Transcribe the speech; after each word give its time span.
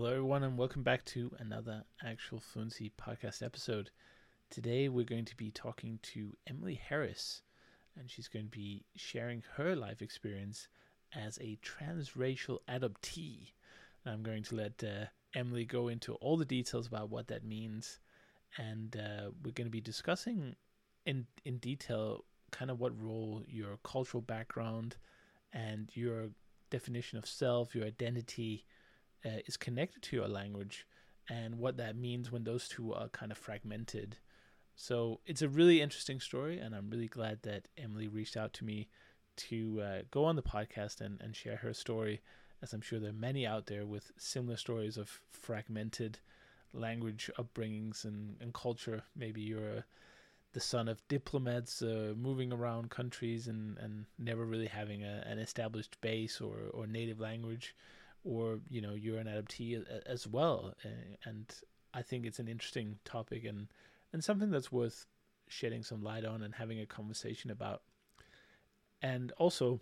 Hello, 0.00 0.10
everyone, 0.10 0.44
and 0.44 0.56
welcome 0.56 0.84
back 0.84 1.04
to 1.06 1.32
another 1.40 1.82
Actual 2.06 2.38
Fluency 2.38 2.92
podcast 2.96 3.42
episode. 3.42 3.90
Today, 4.48 4.88
we're 4.88 5.04
going 5.04 5.24
to 5.24 5.36
be 5.36 5.50
talking 5.50 5.98
to 6.14 6.36
Emily 6.46 6.76
Harris, 6.76 7.42
and 7.98 8.08
she's 8.08 8.28
going 8.28 8.44
to 8.44 8.50
be 8.56 8.84
sharing 8.94 9.42
her 9.56 9.74
life 9.74 10.00
experience 10.00 10.68
as 11.12 11.36
a 11.38 11.58
transracial 11.64 12.58
adoptee. 12.68 13.54
And 14.04 14.14
I'm 14.14 14.22
going 14.22 14.44
to 14.44 14.54
let 14.54 14.84
uh, 14.84 15.06
Emily 15.34 15.64
go 15.64 15.88
into 15.88 16.14
all 16.14 16.36
the 16.36 16.44
details 16.44 16.86
about 16.86 17.10
what 17.10 17.26
that 17.26 17.42
means, 17.42 17.98
and 18.56 18.94
uh, 18.94 19.30
we're 19.42 19.50
going 19.50 19.66
to 19.66 19.68
be 19.68 19.80
discussing 19.80 20.54
in 21.06 21.26
in 21.44 21.58
detail 21.58 22.24
kind 22.52 22.70
of 22.70 22.78
what 22.78 22.96
role 23.02 23.42
your 23.48 23.80
cultural 23.82 24.22
background 24.22 24.94
and 25.52 25.90
your 25.94 26.28
definition 26.70 27.18
of 27.18 27.26
self, 27.26 27.74
your 27.74 27.84
identity 27.84 28.64
uh, 29.24 29.40
is 29.46 29.56
connected 29.56 30.02
to 30.02 30.16
your 30.16 30.28
language 30.28 30.86
and 31.28 31.58
what 31.58 31.76
that 31.76 31.96
means 31.96 32.32
when 32.32 32.44
those 32.44 32.68
two 32.68 32.94
are 32.94 33.08
kind 33.08 33.30
of 33.32 33.38
fragmented. 33.38 34.16
So 34.74 35.20
it's 35.26 35.42
a 35.42 35.48
really 35.48 35.80
interesting 35.80 36.20
story, 36.20 36.58
and 36.58 36.74
I'm 36.74 36.88
really 36.88 37.08
glad 37.08 37.42
that 37.42 37.68
Emily 37.76 38.08
reached 38.08 38.36
out 38.36 38.52
to 38.54 38.64
me 38.64 38.88
to 39.36 39.80
uh, 39.80 39.98
go 40.10 40.24
on 40.24 40.36
the 40.36 40.42
podcast 40.42 41.00
and, 41.00 41.20
and 41.20 41.34
share 41.34 41.56
her 41.56 41.74
story, 41.74 42.20
as 42.62 42.72
I'm 42.72 42.80
sure 42.80 42.98
there 42.98 43.10
are 43.10 43.12
many 43.12 43.46
out 43.46 43.66
there 43.66 43.86
with 43.86 44.12
similar 44.16 44.56
stories 44.56 44.96
of 44.96 45.20
fragmented 45.30 46.18
language 46.72 47.30
upbringings 47.38 48.04
and, 48.04 48.36
and 48.40 48.54
culture. 48.54 49.02
Maybe 49.16 49.40
you're 49.40 49.84
the 50.52 50.60
son 50.60 50.88
of 50.88 51.06
diplomats 51.08 51.82
uh, 51.82 52.14
moving 52.16 52.52
around 52.52 52.90
countries 52.90 53.48
and, 53.48 53.78
and 53.78 54.06
never 54.18 54.44
really 54.44 54.66
having 54.66 55.02
a, 55.02 55.24
an 55.26 55.38
established 55.38 56.00
base 56.00 56.40
or, 56.40 56.56
or 56.72 56.86
native 56.86 57.20
language 57.20 57.74
or 58.24 58.60
you 58.68 58.80
know 58.80 58.94
you're 58.94 59.18
an 59.18 59.26
adoptee 59.26 59.82
as 60.06 60.26
well. 60.26 60.74
And 61.24 61.54
i 61.94 62.02
think 62.02 62.26
it's 62.26 62.38
an 62.38 62.48
interesting 62.48 62.98
topic 63.04 63.44
and 63.44 63.68
and 64.12 64.22
something 64.22 64.50
that's 64.50 64.70
worth 64.72 65.06
shedding 65.48 65.82
some 65.82 66.02
light 66.02 66.24
on 66.24 66.42
and 66.42 66.54
having 66.54 66.80
a 66.80 66.86
conversation 66.86 67.50
about. 67.50 67.82
And 69.02 69.32
also 69.32 69.80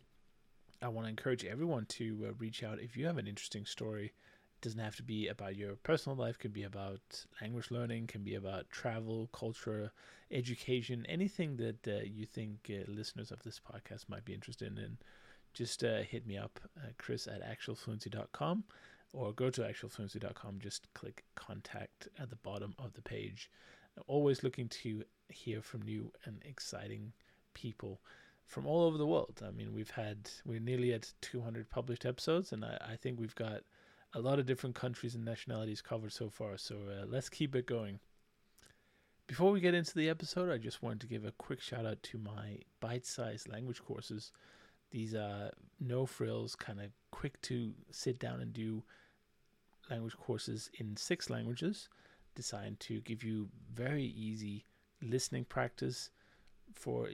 i 0.82 0.88
want 0.88 1.06
to 1.06 1.10
encourage 1.10 1.44
everyone 1.44 1.86
to 1.86 2.26
uh, 2.28 2.32
reach 2.38 2.62
out 2.62 2.80
if 2.80 2.96
you 2.96 3.06
have 3.06 3.18
an 3.18 3.26
interesting 3.26 3.64
story. 3.64 4.06
It 4.06 4.62
doesn't 4.62 4.80
have 4.80 4.96
to 4.96 5.02
be 5.02 5.28
about 5.28 5.56
your 5.56 5.76
personal 5.76 6.16
life. 6.16 6.36
It 6.36 6.40
can 6.40 6.50
be 6.50 6.62
about 6.62 7.26
language 7.42 7.70
learning 7.70 8.06
can 8.06 8.22
be 8.22 8.34
about 8.34 8.70
travel 8.70 9.28
culture 9.32 9.92
education 10.30 11.06
anything 11.08 11.56
that 11.56 11.86
uh, 11.86 12.02
you 12.04 12.26
think 12.26 12.70
uh, 12.70 12.90
listeners 12.90 13.30
of 13.30 13.42
this 13.42 13.60
podcast 13.60 14.08
might 14.08 14.24
be 14.24 14.34
interested 14.34 14.76
in 14.78 14.98
just 15.56 15.82
uh, 15.82 16.02
hit 16.02 16.26
me 16.26 16.36
up, 16.36 16.60
uh, 16.76 16.90
chris 16.98 17.26
at 17.26 17.42
actualfluency.com, 17.42 18.64
or 19.14 19.32
go 19.32 19.48
to 19.48 19.62
actualfluency.com. 19.62 20.58
Just 20.60 20.92
click 20.92 21.24
contact 21.34 22.08
at 22.18 22.28
the 22.28 22.36
bottom 22.36 22.74
of 22.78 22.92
the 22.92 23.00
page. 23.00 23.50
Always 24.06 24.44
looking 24.44 24.68
to 24.68 25.02
hear 25.30 25.62
from 25.62 25.82
new 25.82 26.12
and 26.26 26.42
exciting 26.44 27.12
people 27.54 28.02
from 28.44 28.66
all 28.66 28.82
over 28.82 28.98
the 28.98 29.06
world. 29.06 29.42
I 29.44 29.50
mean, 29.50 29.72
we've 29.72 29.90
had, 29.90 30.30
we're 30.44 30.60
nearly 30.60 30.92
at 30.92 31.12
200 31.22 31.70
published 31.70 32.04
episodes, 32.04 32.52
and 32.52 32.62
I, 32.62 32.76
I 32.92 32.96
think 32.96 33.18
we've 33.18 33.34
got 33.34 33.62
a 34.12 34.20
lot 34.20 34.38
of 34.38 34.44
different 34.44 34.76
countries 34.76 35.14
and 35.14 35.24
nationalities 35.24 35.80
covered 35.80 36.12
so 36.12 36.28
far. 36.28 36.58
So 36.58 36.76
uh, 36.90 37.06
let's 37.08 37.30
keep 37.30 37.56
it 37.56 37.66
going. 37.66 37.98
Before 39.26 39.50
we 39.50 39.60
get 39.60 39.74
into 39.74 39.94
the 39.94 40.10
episode, 40.10 40.52
I 40.52 40.58
just 40.58 40.82
wanted 40.82 41.00
to 41.00 41.06
give 41.06 41.24
a 41.24 41.32
quick 41.32 41.62
shout 41.62 41.86
out 41.86 42.02
to 42.04 42.18
my 42.18 42.58
bite 42.78 43.06
sized 43.06 43.48
language 43.48 43.82
courses 43.82 44.32
these 44.90 45.14
uh, 45.14 45.50
no 45.80 46.06
frills, 46.06 46.54
kind 46.54 46.80
of 46.80 46.90
quick 47.10 47.40
to 47.42 47.72
sit 47.90 48.18
down 48.18 48.40
and 48.40 48.52
do 48.52 48.82
language 49.90 50.16
courses 50.16 50.70
in 50.74 50.96
six 50.96 51.30
languages, 51.30 51.88
designed 52.34 52.80
to 52.80 53.00
give 53.00 53.22
you 53.22 53.48
very 53.72 54.04
easy 54.04 54.64
listening 55.02 55.44
practice 55.44 56.10
for 56.74 57.08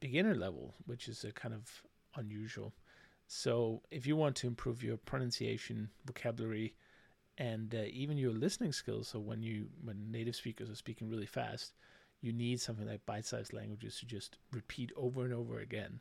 beginner 0.00 0.34
level, 0.34 0.74
which 0.86 1.08
is 1.08 1.24
a 1.24 1.32
kind 1.32 1.54
of 1.54 1.82
unusual. 2.16 2.72
So, 3.28 3.80
if 3.90 4.06
you 4.06 4.16
want 4.16 4.36
to 4.36 4.46
improve 4.46 4.82
your 4.82 4.98
pronunciation, 4.98 5.88
vocabulary, 6.04 6.74
and 7.38 7.74
uh, 7.74 7.84
even 7.90 8.18
your 8.18 8.32
listening 8.32 8.72
skills, 8.72 9.08
so 9.08 9.18
when 9.18 9.42
you 9.42 9.68
when 9.82 10.10
native 10.10 10.36
speakers 10.36 10.68
are 10.68 10.74
speaking 10.74 11.08
really 11.08 11.26
fast, 11.26 11.72
you 12.20 12.32
need 12.32 12.60
something 12.60 12.86
like 12.86 13.06
bite-sized 13.06 13.52
languages 13.52 13.98
to 13.98 14.06
just 14.06 14.36
repeat 14.52 14.92
over 14.96 15.24
and 15.24 15.32
over 15.32 15.60
again. 15.60 16.00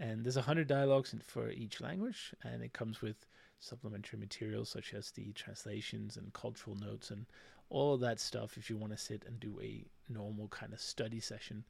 And 0.00 0.24
there's 0.24 0.36
100 0.36 0.68
dialogues 0.68 1.14
for 1.26 1.50
each 1.50 1.80
language, 1.80 2.34
and 2.44 2.62
it 2.62 2.72
comes 2.72 3.02
with 3.02 3.16
supplementary 3.60 4.18
materials 4.18 4.68
such 4.68 4.94
as 4.94 5.10
the 5.10 5.32
translations 5.32 6.16
and 6.16 6.32
cultural 6.32 6.76
notes 6.76 7.10
and 7.10 7.26
all 7.70 7.94
of 7.94 8.00
that 8.00 8.20
stuff 8.20 8.56
if 8.56 8.70
you 8.70 8.76
want 8.76 8.92
to 8.92 8.98
sit 8.98 9.24
and 9.26 9.40
do 9.40 9.58
a 9.60 9.84
normal 10.08 10.48
kind 10.48 10.72
of 10.72 10.80
study 10.80 11.20
session. 11.20 11.64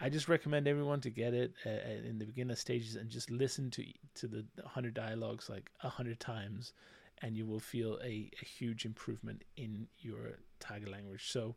I 0.00 0.08
just 0.08 0.28
recommend 0.28 0.68
everyone 0.68 1.00
to 1.02 1.10
get 1.10 1.34
it 1.34 1.54
uh, 1.66 1.70
uh 1.70 2.08
in 2.08 2.18
the 2.18 2.26
beginner 2.26 2.54
stages 2.54 2.96
and 2.96 3.08
just 3.10 3.30
listen 3.30 3.70
to 3.72 3.84
to 4.14 4.26
the 4.28 4.44
100 4.56 4.94
dialogues 4.94 5.48
like 5.48 5.70
100 5.80 6.20
times 6.20 6.72
and 7.22 7.36
you 7.36 7.46
will 7.46 7.60
feel 7.60 7.98
a, 8.02 8.30
a 8.40 8.44
huge 8.44 8.84
improvement 8.84 9.42
in 9.56 9.88
your 9.98 10.38
target 10.60 10.90
language. 10.90 11.30
So 11.30 11.56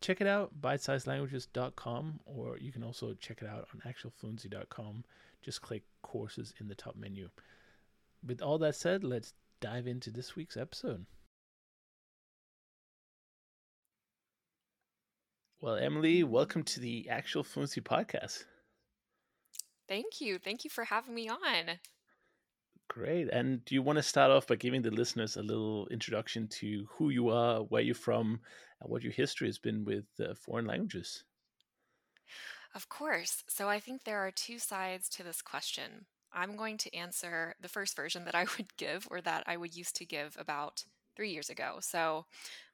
check 0.00 0.20
it 0.20 0.26
out, 0.26 0.60
bitesizedlanguages.com, 0.60 2.20
or 2.26 2.58
you 2.58 2.72
can 2.72 2.84
also 2.84 3.14
check 3.14 3.40
it 3.40 3.48
out 3.48 3.68
on 3.72 3.90
actualfluency.com 3.90 5.04
just 5.42 5.62
click 5.62 5.82
courses 6.02 6.52
in 6.60 6.68
the 6.68 6.74
top 6.74 6.96
menu. 6.96 7.28
With 8.26 8.42
all 8.42 8.58
that 8.58 8.74
said, 8.74 9.04
let's 9.04 9.34
dive 9.60 9.86
into 9.86 10.10
this 10.10 10.36
week's 10.36 10.56
episode. 10.56 11.06
Well, 15.60 15.76
Emily, 15.76 16.22
welcome 16.22 16.62
to 16.62 16.80
the 16.80 17.08
Actual 17.08 17.42
Fluency 17.42 17.80
Podcast. 17.80 18.44
Thank 19.88 20.20
you. 20.20 20.38
Thank 20.38 20.64
you 20.64 20.70
for 20.70 20.84
having 20.84 21.14
me 21.14 21.28
on. 21.28 21.78
Great. 22.88 23.28
And 23.30 23.64
do 23.64 23.74
you 23.74 23.82
want 23.82 23.96
to 23.96 24.02
start 24.02 24.30
off 24.30 24.46
by 24.46 24.56
giving 24.56 24.82
the 24.82 24.90
listeners 24.90 25.36
a 25.36 25.42
little 25.42 25.88
introduction 25.88 26.46
to 26.48 26.86
who 26.90 27.10
you 27.10 27.28
are, 27.30 27.60
where 27.60 27.82
you're 27.82 27.94
from, 27.94 28.40
and 28.80 28.90
what 28.90 29.02
your 29.02 29.12
history 29.12 29.48
has 29.48 29.58
been 29.58 29.84
with 29.84 30.04
uh, 30.20 30.34
foreign 30.34 30.66
languages? 30.66 31.24
Of 32.74 32.88
course. 32.88 33.42
So 33.48 33.68
I 33.68 33.80
think 33.80 34.04
there 34.04 34.18
are 34.18 34.30
two 34.30 34.58
sides 34.58 35.08
to 35.10 35.22
this 35.22 35.42
question. 35.42 36.06
I'm 36.32 36.56
going 36.56 36.76
to 36.78 36.94
answer 36.94 37.54
the 37.60 37.68
first 37.68 37.96
version 37.96 38.24
that 38.24 38.34
I 38.34 38.44
would 38.56 38.76
give 38.76 39.06
or 39.10 39.20
that 39.22 39.44
I 39.46 39.56
would 39.56 39.74
used 39.76 39.96
to 39.96 40.06
give 40.06 40.36
about 40.38 40.84
three 41.16 41.30
years 41.30 41.50
ago. 41.50 41.78
So 41.80 42.26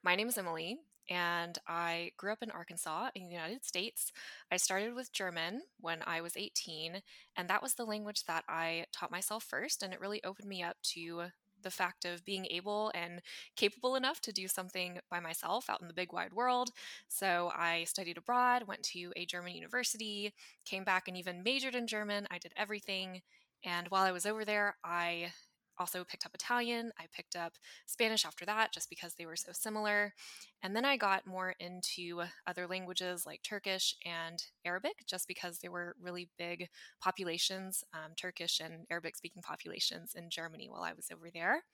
my 0.02 0.14
name 0.14 0.28
is 0.28 0.36
Emily, 0.36 0.76
and 1.08 1.58
I 1.66 2.12
grew 2.16 2.32
up 2.32 2.42
in 2.42 2.50
Arkansas 2.50 3.10
in 3.14 3.28
the 3.28 3.34
United 3.34 3.64
States. 3.64 4.12
I 4.50 4.56
started 4.56 4.94
with 4.94 5.12
German 5.12 5.62
when 5.80 6.00
I 6.06 6.20
was 6.20 6.36
18, 6.36 7.00
and 7.36 7.48
that 7.48 7.62
was 7.62 7.74
the 7.74 7.86
language 7.86 8.24
that 8.24 8.44
I 8.48 8.86
taught 8.92 9.10
myself 9.10 9.44
first, 9.44 9.82
and 9.82 9.92
it 9.92 10.00
really 10.00 10.22
opened 10.24 10.48
me 10.48 10.62
up 10.62 10.76
to 10.94 11.26
the 11.64 11.70
fact 11.70 12.04
of 12.04 12.24
being 12.24 12.46
able 12.50 12.92
and 12.94 13.20
capable 13.56 13.96
enough 13.96 14.20
to 14.22 14.32
do 14.32 14.46
something 14.48 15.00
by 15.10 15.20
myself 15.20 15.68
out 15.68 15.82
in 15.82 15.88
the 15.88 15.94
big 15.94 16.12
wide 16.12 16.32
world. 16.32 16.70
So 17.08 17.50
I 17.56 17.84
studied 17.84 18.18
abroad, 18.18 18.68
went 18.68 18.84
to 18.84 19.12
a 19.16 19.26
German 19.26 19.54
university, 19.54 20.32
came 20.64 20.84
back 20.84 21.08
and 21.08 21.16
even 21.16 21.42
majored 21.42 21.74
in 21.74 21.86
German. 21.88 22.26
I 22.30 22.38
did 22.38 22.52
everything. 22.56 23.22
And 23.64 23.88
while 23.88 24.04
I 24.04 24.12
was 24.12 24.26
over 24.26 24.44
there, 24.44 24.76
I 24.84 25.32
also 25.78 26.04
picked 26.04 26.26
up 26.26 26.34
Italian. 26.34 26.92
I 26.98 27.04
picked 27.14 27.36
up 27.36 27.54
Spanish 27.86 28.24
after 28.24 28.44
that 28.46 28.72
just 28.72 28.88
because 28.88 29.14
they 29.14 29.26
were 29.26 29.36
so 29.36 29.52
similar. 29.52 30.14
And 30.62 30.74
then 30.74 30.84
I 30.84 30.96
got 30.96 31.26
more 31.26 31.54
into 31.60 32.22
other 32.46 32.66
languages 32.66 33.26
like 33.26 33.42
Turkish 33.42 33.96
and 34.04 34.42
Arabic 34.64 35.04
just 35.06 35.28
because 35.28 35.58
there 35.58 35.70
were 35.70 35.96
really 36.00 36.28
big 36.38 36.68
populations, 37.00 37.84
um, 37.92 38.12
Turkish 38.16 38.60
and 38.60 38.86
Arabic 38.90 39.16
speaking 39.16 39.42
populations 39.42 40.14
in 40.14 40.30
Germany 40.30 40.68
while 40.68 40.82
I 40.82 40.92
was 40.92 41.08
over 41.12 41.30
there. 41.32 41.64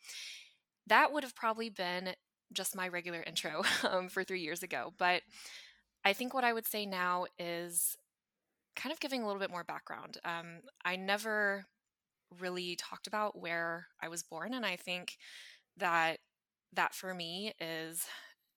That 0.87 1.13
would 1.13 1.25
have 1.25 1.37
probably 1.37 1.71
been 1.71 2.15
just 2.53 2.77
my 2.77 2.89
regular 2.89 3.23
intro 3.23 3.63
um, 3.89 4.09
for 4.09 4.25
three 4.25 4.41
years 4.41 4.63
ago. 4.63 4.93
But 4.99 5.23
I 6.05 6.13
think 6.13 6.35
what 6.35 6.45
I 6.45 6.53
would 6.53 6.67
say 6.67 6.87
now 6.87 7.27
is 7.39 7.97
kind 8.77 8.93
of 8.93 9.01
giving 9.01 9.23
a 9.23 9.27
little 9.27 9.41
bit 9.41 9.51
more 9.51 9.65
background. 9.65 10.19
Um, 10.25 10.61
I 10.85 10.97
never 10.97 11.67
really 12.39 12.77
talked 12.77 13.07
about 13.07 13.39
where 13.39 13.87
I 14.03 14.09
was 14.09 14.23
born. 14.23 14.55
And 14.55 14.65
I 14.65 14.77
think 14.77 15.17
that 15.77 16.19
that 16.73 16.95
for 16.95 17.15
me 17.15 17.53
is 17.61 18.07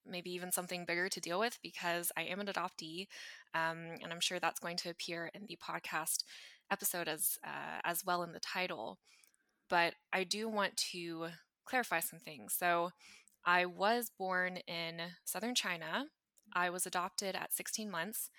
maybe 0.06 0.30
even 0.30 0.52
something 0.52 0.84
bigger 0.84 1.08
to 1.08 1.20
deal 1.20 1.40
with 1.40 1.58
because 1.62 2.12
I 2.16 2.22
am 2.22 2.40
an 2.40 2.46
adoptee, 2.46 3.06
um, 3.54 3.96
and 4.02 4.12
I'm 4.12 4.20
sure 4.20 4.38
that's 4.38 4.60
going 4.60 4.76
to 4.78 4.90
appear 4.90 5.30
in 5.34 5.46
the 5.48 5.56
podcast 5.56 6.24
episode 6.70 7.08
as 7.08 7.38
uh, 7.44 7.80
as 7.84 8.04
well 8.04 8.22
in 8.22 8.32
the 8.32 8.40
title. 8.40 8.98
But 9.70 9.94
I 10.12 10.24
do 10.24 10.48
want 10.48 10.76
to 10.92 11.28
clarify 11.66 12.00
some 12.00 12.18
things. 12.18 12.54
So, 12.54 12.90
I 13.46 13.66
was 13.66 14.10
born 14.18 14.58
in 14.68 15.00
southern 15.24 15.54
China. 15.54 16.06
I 16.54 16.70
was 16.70 16.86
adopted 16.86 17.34
at 17.36 17.52
16 17.52 17.90
months, 17.90 18.30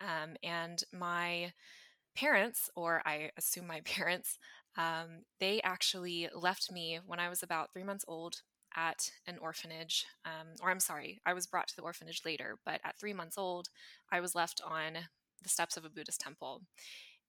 um, 0.00 0.36
and 0.42 0.82
my 0.92 1.52
parents, 2.16 2.70
or 2.76 3.02
I 3.06 3.30
assume 3.36 3.66
my 3.66 3.80
parents, 3.84 4.38
um, 4.76 5.22
they 5.40 5.60
actually 5.62 6.28
left 6.34 6.70
me 6.70 6.98
when 7.06 7.20
I 7.20 7.28
was 7.28 7.42
about 7.42 7.72
three 7.72 7.84
months 7.84 8.04
old 8.06 8.42
at 8.74 9.10
an 9.26 9.38
orphanage, 9.38 10.04
um, 10.24 10.48
or 10.60 10.70
I'm 10.70 10.80
sorry, 10.80 11.20
I 11.24 11.32
was 11.32 11.46
brought 11.46 11.68
to 11.68 11.76
the 11.76 11.82
orphanage 11.82 12.22
later, 12.24 12.58
but 12.64 12.80
at 12.84 12.98
three 12.98 13.14
months 13.14 13.38
old, 13.38 13.68
I 14.12 14.20
was 14.20 14.34
left 14.34 14.60
on 14.64 14.98
the 15.42 15.48
steps 15.48 15.76
of 15.76 15.84
a 15.84 15.90
Buddhist 15.90 16.20
temple. 16.20 16.62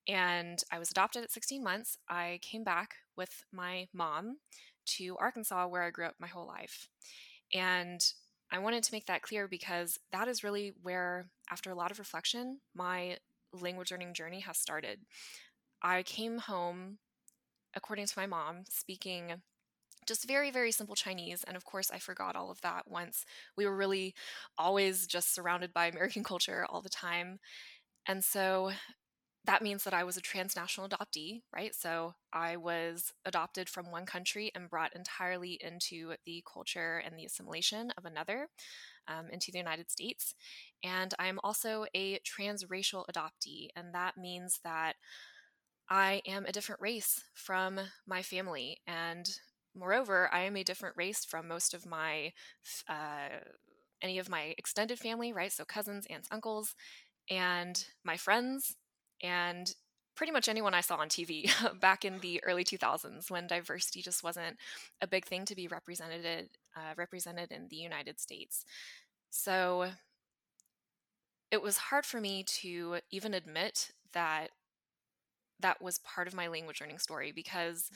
And 0.07 0.61
I 0.71 0.79
was 0.79 0.91
adopted 0.91 1.23
at 1.23 1.31
16 1.31 1.63
months. 1.63 1.97
I 2.09 2.39
came 2.41 2.63
back 2.63 2.95
with 3.15 3.43
my 3.51 3.87
mom 3.93 4.37
to 4.97 5.17
Arkansas, 5.17 5.67
where 5.67 5.83
I 5.83 5.89
grew 5.89 6.05
up 6.05 6.15
my 6.19 6.27
whole 6.27 6.47
life. 6.47 6.87
And 7.53 8.01
I 8.51 8.59
wanted 8.59 8.83
to 8.83 8.93
make 8.93 9.05
that 9.07 9.21
clear 9.21 9.47
because 9.47 9.99
that 10.11 10.27
is 10.27 10.43
really 10.43 10.73
where, 10.81 11.29
after 11.51 11.71
a 11.71 11.75
lot 11.75 11.91
of 11.91 11.99
reflection, 11.99 12.59
my 12.73 13.17
language 13.53 13.91
learning 13.91 14.13
journey 14.13 14.39
has 14.41 14.57
started. 14.57 14.99
I 15.81 16.03
came 16.03 16.37
home, 16.37 16.99
according 17.77 18.07
to 18.07 18.13
my 18.17 18.25
mom, 18.25 18.63
speaking 18.69 19.41
just 20.07 20.27
very, 20.27 20.51
very 20.51 20.71
simple 20.71 20.95
Chinese. 20.95 21.43
And 21.45 21.55
of 21.55 21.65
course, 21.65 21.91
I 21.91 21.99
forgot 21.99 22.35
all 22.35 22.49
of 22.49 22.61
that 22.61 22.83
once 22.87 23.25
we 23.55 23.65
were 23.65 23.75
really 23.75 24.15
always 24.57 25.05
just 25.05 25.33
surrounded 25.35 25.73
by 25.73 25.87
American 25.87 26.23
culture 26.31 26.65
all 26.69 26.81
the 26.81 26.89
time. 26.89 27.39
And 28.07 28.23
so 28.23 28.71
that 29.45 29.61
means 29.61 29.85
that 29.85 29.93
I 29.93 30.03
was 30.03 30.17
a 30.17 30.21
transnational 30.21 30.89
adoptee, 30.89 31.41
right? 31.55 31.73
So 31.73 32.15
I 32.33 32.57
was 32.57 33.13
adopted 33.25 33.69
from 33.69 33.91
one 33.91 34.05
country 34.05 34.51
and 34.53 34.69
brought 34.69 34.93
entirely 34.95 35.57
into 35.61 36.15
the 36.25 36.43
culture 36.51 37.01
and 37.05 37.17
the 37.17 37.25
assimilation 37.25 37.91
of 37.97 38.03
another 38.03 38.49
um, 39.07 39.29
into 39.31 39.51
the 39.51 39.57
United 39.57 39.89
States. 39.89 40.35
And 40.83 41.13
I'm 41.17 41.39
also 41.45 41.85
a 41.95 42.19
transracial 42.19 43.05
adoptee, 43.09 43.69
and 43.73 43.93
that 43.93 44.17
means 44.17 44.59
that 44.65 44.95
I 45.89 46.21
am 46.25 46.45
a 46.45 46.51
different 46.51 46.81
race 46.81 47.23
from 47.33 47.79
my 48.05 48.21
family. 48.21 48.79
And 48.87 49.29
moreover, 49.75 50.29
I 50.33 50.41
am 50.41 50.57
a 50.57 50.63
different 50.63 50.97
race 50.97 51.23
from 51.25 51.47
most 51.47 51.73
of 51.73 51.85
my, 51.85 52.33
uh, 52.89 53.29
any 54.01 54.19
of 54.19 54.29
my 54.29 54.53
extended 54.57 54.99
family, 54.99 55.33
right? 55.33 55.51
So 55.51 55.65
cousins, 55.65 56.05
aunts, 56.09 56.27
uncles, 56.31 56.75
and 57.29 57.85
my 58.03 58.17
friends 58.17 58.75
and 59.23 59.73
pretty 60.15 60.33
much 60.33 60.49
anyone 60.49 60.73
I 60.73 60.81
saw 60.81 60.97
on 60.97 61.09
TV 61.09 61.49
back 61.81 62.05
in 62.05 62.19
the 62.19 62.43
early 62.43 62.63
2000s 62.63 63.31
when 63.31 63.47
diversity 63.47 64.01
just 64.01 64.23
wasn't 64.23 64.57
a 65.01 65.07
big 65.07 65.25
thing 65.25 65.45
to 65.45 65.55
be 65.55 65.67
represented 65.67 66.49
uh, 66.75 66.93
represented 66.97 67.51
in 67.51 67.67
the 67.69 67.77
United 67.77 68.19
States. 68.19 68.65
So 69.29 69.87
it 71.51 71.61
was 71.61 71.77
hard 71.77 72.05
for 72.05 72.19
me 72.19 72.43
to 72.43 72.97
even 73.11 73.33
admit 73.33 73.91
that 74.13 74.51
that 75.59 75.81
was 75.81 75.99
part 75.99 76.27
of 76.27 76.33
my 76.33 76.47
language 76.47 76.81
learning 76.81 76.99
story 76.99 77.31
because 77.31 77.89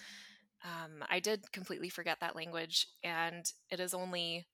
um, 0.63 1.04
I 1.10 1.19
did 1.19 1.52
completely 1.52 1.90
forget 1.90 2.19
that 2.22 2.36
language, 2.36 2.88
and 3.04 3.52
it 3.69 3.80
is 3.80 3.94
only 3.94 4.48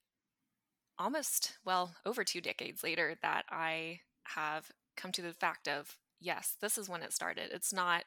almost 1.00 1.54
well 1.65 1.95
over 2.06 2.24
two 2.24 2.42
decades 2.42 2.83
later 2.83 3.15
that 3.21 3.45
I 3.50 4.00
have 4.36 4.71
come 4.95 5.12
to 5.13 5.21
the 5.21 5.33
fact 5.33 5.68
of 5.68 5.98
yes, 6.19 6.56
this 6.62 6.77
is 6.77 6.89
when 6.89 7.04
it 7.04 7.13
started. 7.13 7.51
It's 7.54 7.74
not 7.74 8.04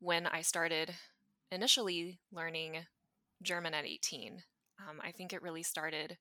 when 0.00 0.26
I 0.26 0.42
started 0.42 0.94
initially 1.50 2.20
learning 2.30 2.86
German 3.42 3.74
at 3.74 3.86
18. 3.86 4.42
Um, 4.88 5.00
I 5.02 5.12
think 5.12 5.32
it 5.32 5.42
really 5.42 5.62
started 5.62 6.18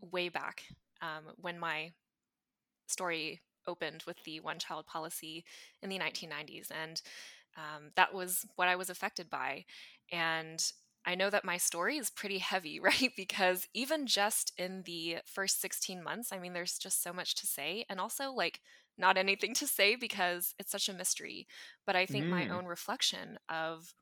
way 0.00 0.28
back 0.28 0.64
um, 1.00 1.32
when 1.36 1.58
my 1.58 1.92
story 2.86 3.40
opened 3.70 4.02
with 4.06 4.16
the 4.24 4.40
one 4.40 4.58
child 4.58 4.86
policy 4.86 5.44
in 5.82 5.88
the 5.88 5.98
1990s. 5.98 6.70
And 6.70 7.00
um, 7.56 7.90
that 7.96 8.12
was 8.12 8.44
what 8.56 8.68
I 8.68 8.76
was 8.76 8.90
affected 8.90 9.30
by. 9.30 9.64
And 10.12 10.62
I 11.06 11.14
know 11.14 11.30
that 11.30 11.44
my 11.44 11.56
story 11.56 11.96
is 11.96 12.10
pretty 12.10 12.38
heavy, 12.38 12.80
right? 12.90 13.10
Because 13.16 13.66
even 13.74 14.06
just 14.06 14.52
in 14.58 14.82
the 14.84 15.18
first 15.24 15.60
16 15.60 16.02
months, 16.02 16.32
I 16.32 16.38
mean, 16.38 16.52
there's 16.52 16.78
just 16.78 17.02
so 17.02 17.12
much 17.12 17.34
to 17.36 17.46
say. 17.46 17.84
And 17.88 18.00
also, 18.00 18.32
like, 18.32 18.60
not 18.98 19.16
anything 19.16 19.54
to 19.54 19.66
say 19.66 19.96
because 19.96 20.54
it's 20.58 20.72
such 20.72 20.88
a 20.88 20.94
mystery. 20.94 21.46
But 21.86 21.96
I 21.96 22.06
think 22.06 22.26
mm. 22.26 22.30
my 22.30 22.48
own 22.48 22.66
reflection 22.66 23.38
of 23.48 23.94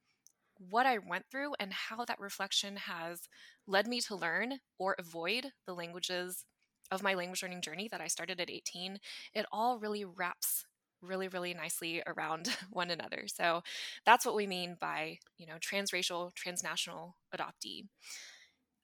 what 0.70 0.86
I 0.86 0.98
went 0.98 1.26
through 1.30 1.52
and 1.60 1.72
how 1.72 2.04
that 2.04 2.18
reflection 2.18 2.76
has 2.76 3.28
led 3.66 3.86
me 3.86 4.00
to 4.02 4.16
learn 4.16 4.54
or 4.78 4.96
avoid 4.98 5.52
the 5.66 5.74
languages 5.74 6.44
of 6.90 7.02
my 7.02 7.14
language 7.14 7.42
learning 7.42 7.62
journey 7.62 7.88
that 7.88 8.00
I 8.00 8.06
started 8.06 8.40
at 8.40 8.50
18, 8.50 8.98
it 9.34 9.46
all 9.52 9.78
really 9.78 10.04
wraps 10.04 10.64
really 11.00 11.28
really 11.28 11.54
nicely 11.54 12.02
around 12.06 12.48
one 12.70 12.90
another. 12.90 13.24
So 13.26 13.62
that's 14.04 14.26
what 14.26 14.34
we 14.34 14.46
mean 14.46 14.76
by, 14.80 15.18
you 15.36 15.46
know, 15.46 15.54
transracial, 15.60 16.34
transnational 16.34 17.16
adoptee. 17.34 17.86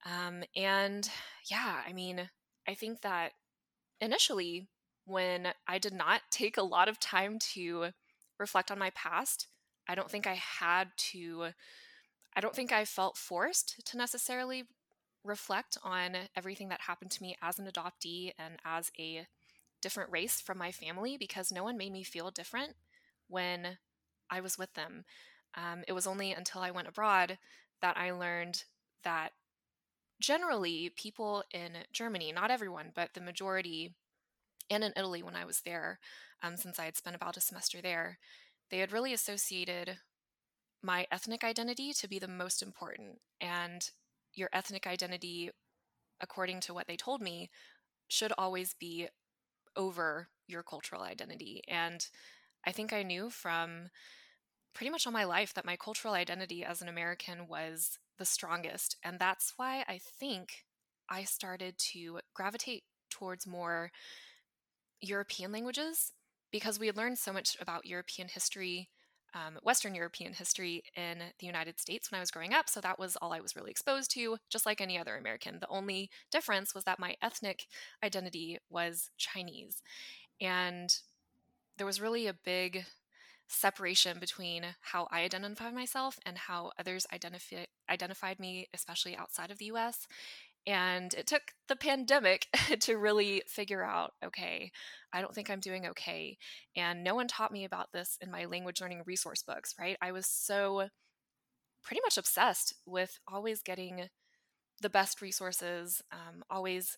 Um, 0.07 0.45
and 0.55 1.09
yeah, 1.51 1.81
I 1.87 1.93
mean, 1.93 2.29
I 2.69 2.75
think 2.75 3.01
that 3.01 3.33
initially 4.01 4.69
when 5.07 5.49
I 5.67 5.79
did 5.79 5.93
not 5.93 6.23
take 6.31 6.57
a 6.57 6.63
lot 6.63 6.89
of 6.89 7.01
time 7.01 7.39
to 7.55 7.87
reflect 8.39 8.71
on 8.71 8.79
my 8.79 8.91
past. 8.91 9.49
I 9.89 9.95
don't 9.95 10.11
think 10.11 10.27
I 10.27 10.35
had 10.35 10.89
to, 10.97 11.49
I 12.35 12.41
don't 12.41 12.55
think 12.55 12.73
I 12.73 12.85
felt 12.85 13.17
forced 13.17 13.85
to 13.87 13.97
necessarily 13.97 14.65
reflect 15.25 15.79
on 15.83 16.17
everything 16.37 16.69
that 16.69 16.83
happened 16.83 17.11
to 17.13 17.23
me 17.23 17.37
as 17.43 17.59
an 17.59 17.67
adoptee 17.67 18.33
and 18.39 18.59
as 18.65 18.91
a 18.99 19.27
different 19.81 20.11
race 20.11 20.41
from 20.41 20.59
my 20.59 20.71
family 20.71 21.17
because 21.17 21.53
no 21.53 21.65
one 21.65 21.77
made 21.77 21.93
me 21.93 22.03
feel 22.03 22.31
different 22.31 22.75
when 23.29 23.79
I 24.31 24.41
was 24.41 24.59
with 24.59 24.73
them. 24.75 25.05
Um, 25.55 25.85
it 25.87 25.93
was 25.93 26.07
only 26.07 26.33
until 26.33 26.61
I 26.61 26.71
went 26.71 26.89
abroad 26.89 27.39
that 27.81 27.97
I 27.97 28.11
learned 28.11 28.65
that 29.03 29.33
generally 30.21 30.91
people 30.97 31.45
in 31.53 31.73
Germany, 31.93 32.33
not 32.33 32.51
everyone, 32.51 32.93
but 32.95 33.11
the 33.15 33.21
majority, 33.21 33.95
and 34.71 34.83
in 34.83 34.93
Italy 34.97 35.23
when 35.23 35.37
I 35.37 35.45
was 35.45 35.61
there, 35.61 35.99
um, 36.43 36.57
since 36.57 36.79
I 36.79 36.85
had 36.85 36.97
spent 36.97 37.17
about 37.17 37.37
a 37.37 37.41
semester 37.41 37.81
there, 37.81 38.19
they 38.71 38.79
had 38.79 38.93
really 38.93 39.13
associated 39.13 39.99
my 40.83 41.07
ethnic 41.11 41.45
identity 41.45 41.93
to 41.93 42.09
be 42.09 42.19
the 42.19 42.29
most 42.29 42.63
important. 42.63 43.21
And 43.41 43.91
your 44.35 44.49
ethnic 44.53 44.87
identity, 44.87 45.51
according 46.21 46.61
to 46.61 46.75
what 46.75 46.87
they 46.87 46.97
told 46.97 47.21
me, 47.21 47.51
should 48.09 48.33
always 48.37 48.75
be 48.75 49.09
over 49.77 50.29
your 50.47 50.63
cultural 50.63 51.03
identity. 51.03 51.63
And 51.69 52.07
I 52.67 52.73
think 52.73 52.93
I 52.93 53.03
knew 53.03 53.31
from 53.31 53.89
pretty 54.75 54.91
much 54.91 55.07
all 55.07 55.13
my 55.13 55.25
life 55.25 55.55
that 55.55 55.65
my 55.65 55.77
cultural 55.77 56.15
identity 56.15 56.65
as 56.65 56.83
an 56.83 56.89
American 56.89 57.47
was 57.49 57.99
the 58.19 58.25
strongest. 58.25 58.97
And 59.03 59.19
that's 59.19 59.55
why 59.57 59.85
I 59.89 59.99
think 59.99 60.65
I 61.09 61.25
started 61.25 61.79
to 61.93 62.21
gravitate 62.35 62.85
towards 63.11 63.47
more 63.47 63.91
European 65.01 65.53
languages 65.53 66.13
because 66.51 66.79
we 66.79 66.87
had 66.87 66.97
learned 66.97 67.19
so 67.19 67.33
much 67.33 67.57
about 67.61 67.87
European 67.87 68.29
history, 68.29 68.89
um, 69.35 69.59
Western 69.63 69.95
European 69.95 70.33
history 70.33 70.83
in 70.97 71.19
the 71.39 71.47
United 71.47 71.81
States 71.81 72.11
when 72.11 72.19
I 72.19 72.21
was 72.21 72.31
growing 72.31 72.55
up. 72.55 72.69
So 72.69 72.81
that 72.81 72.99
was 72.99 73.17
all 73.17 73.33
I 73.33 73.41
was 73.41 73.57
really 73.57 73.71
exposed 73.71 74.11
to, 74.13 74.37
just 74.51 74.67
like 74.67 74.81
any 74.81 74.99
other 74.99 75.17
American. 75.17 75.59
The 75.61 75.69
only 75.69 76.11
difference 76.31 76.75
was 76.75 76.85
that 76.85 76.99
my 76.99 77.17
ethnic 77.21 77.67
identity 78.03 78.59
was 78.71 79.11
Chinese. 79.19 79.83
And 80.41 80.95
there 81.77 81.87
was 81.87 82.01
really 82.01 82.27
a 82.27 82.35
big 82.45 82.85
separation 83.47 84.19
between 84.19 84.65
how 84.81 85.07
I 85.11 85.21
identified 85.21 85.75
myself 85.75 86.19
and 86.25 86.39
how 86.39 86.73
others 86.79 87.07
identify, 87.13 87.65
identified 87.91 88.41
me, 88.41 88.69
especially 88.73 89.17
outside 89.17 89.51
of 89.51 89.59
the 89.59 89.67
US. 89.67 90.07
And 90.67 91.13
it 91.15 91.27
took 91.27 91.43
the 91.69 91.77
pandemic 91.77 92.47
to 92.81 92.97
really 92.97 93.43
figure 93.47 93.85
out 93.85 94.13
okay, 94.25 94.71
I 95.13 95.21
don't 95.21 95.35
think 95.35 95.51
I'm 95.51 95.61
doing 95.61 95.87
okay. 95.89 96.39
And 96.77 97.05
no 97.05 97.15
one 97.15 97.29
taught 97.29 97.53
me 97.53 97.65
about 97.65 97.93
this 97.93 98.17
in 98.21 98.31
my 98.31 98.47
language 98.47 98.81
learning 98.81 99.03
resource 99.07 99.43
books, 99.43 99.75
right? 99.79 99.97
I 100.01 100.13
was 100.13 100.27
so 100.27 100.89
pretty 101.83 102.01
much 102.05 102.17
obsessed 102.17 102.75
with 102.87 103.19
always 103.29 103.63
getting 103.63 104.09
the 104.81 104.91
best 104.91 105.23
resources, 105.23 106.03
um, 106.11 106.43
always 106.51 106.97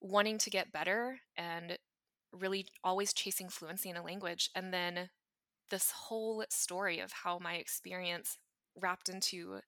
wanting 0.00 0.38
to 0.38 0.50
get 0.50 0.72
better, 0.72 1.18
and 1.36 1.76
really 2.32 2.66
always 2.84 3.12
chasing 3.12 3.48
fluency 3.48 3.90
in 3.90 3.96
a 3.96 4.04
language. 4.04 4.50
And 4.54 4.72
then 4.72 5.10
this 5.70 5.90
whole 5.90 6.44
story 6.50 7.00
of 7.00 7.12
how 7.24 7.38
my 7.38 7.54
experience 7.54 8.38
wrapped 8.80 9.08
into 9.08 9.60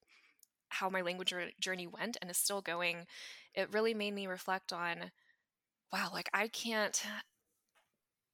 how 0.72 0.88
my 0.90 1.00
language 1.02 1.32
journey 1.60 1.86
went 1.86 2.16
and 2.20 2.30
is 2.30 2.36
still 2.36 2.60
going, 2.60 3.06
it 3.54 3.72
really 3.72 3.94
made 3.94 4.14
me 4.14 4.26
reflect 4.26 4.72
on 4.72 5.12
wow, 5.92 6.08
like 6.12 6.30
I 6.32 6.48
can't 6.48 7.02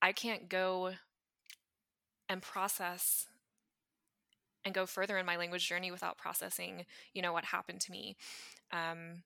I 0.00 0.12
can't 0.12 0.48
go 0.48 0.92
and 2.28 2.42
process 2.42 3.26
and 4.64 4.74
go 4.74 4.86
further 4.86 5.18
in 5.18 5.26
my 5.26 5.36
language 5.36 5.66
journey 5.66 5.90
without 5.90 6.18
processing, 6.18 6.84
you 7.14 7.22
know, 7.22 7.32
what 7.32 7.46
happened 7.46 7.80
to 7.80 7.92
me. 7.92 8.16
Um, 8.72 9.22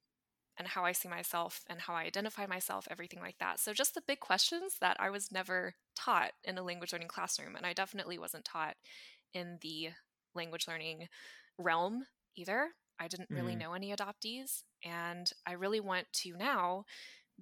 and 0.59 0.69
how 0.69 0.85
I 0.85 0.93
see 0.93 1.09
myself 1.09 1.65
and 1.69 1.81
how 1.81 1.95
I 1.95 2.03
identify 2.03 2.47
myself, 2.47 2.87
everything 2.91 3.21
like 3.21 3.39
that. 3.39 3.59
So, 3.59 3.73
just 3.73 3.95
the 3.95 4.03
big 4.07 4.21
questions 4.21 4.77
that 4.81 4.97
I 5.01 5.09
was 5.09 5.33
never 5.33 5.75
taught 5.97 6.33
in 6.45 6.59
a 6.59 6.63
language 6.63 6.93
learning 6.93 7.09
classroom. 7.09 7.57
And 7.57 7.65
I 7.65 7.73
definitely 7.73 8.19
wasn't 8.19 8.45
taught 8.45 8.77
in 9.33 9.59
the 9.63 9.89
language 10.35 10.69
learning 10.69 11.09
realm 11.59 12.05
either. 12.37 12.69
I 13.03 13.09
didn't 13.09 13.31
really 13.31 13.55
mm. 13.55 13.61
know 13.61 13.75
any 13.75 13.95
adoptees. 13.95 14.63
And 14.85 15.31
I 15.47 15.53
really 15.53 15.81
want 15.81 16.07
to 16.13 16.37
now 16.37 16.85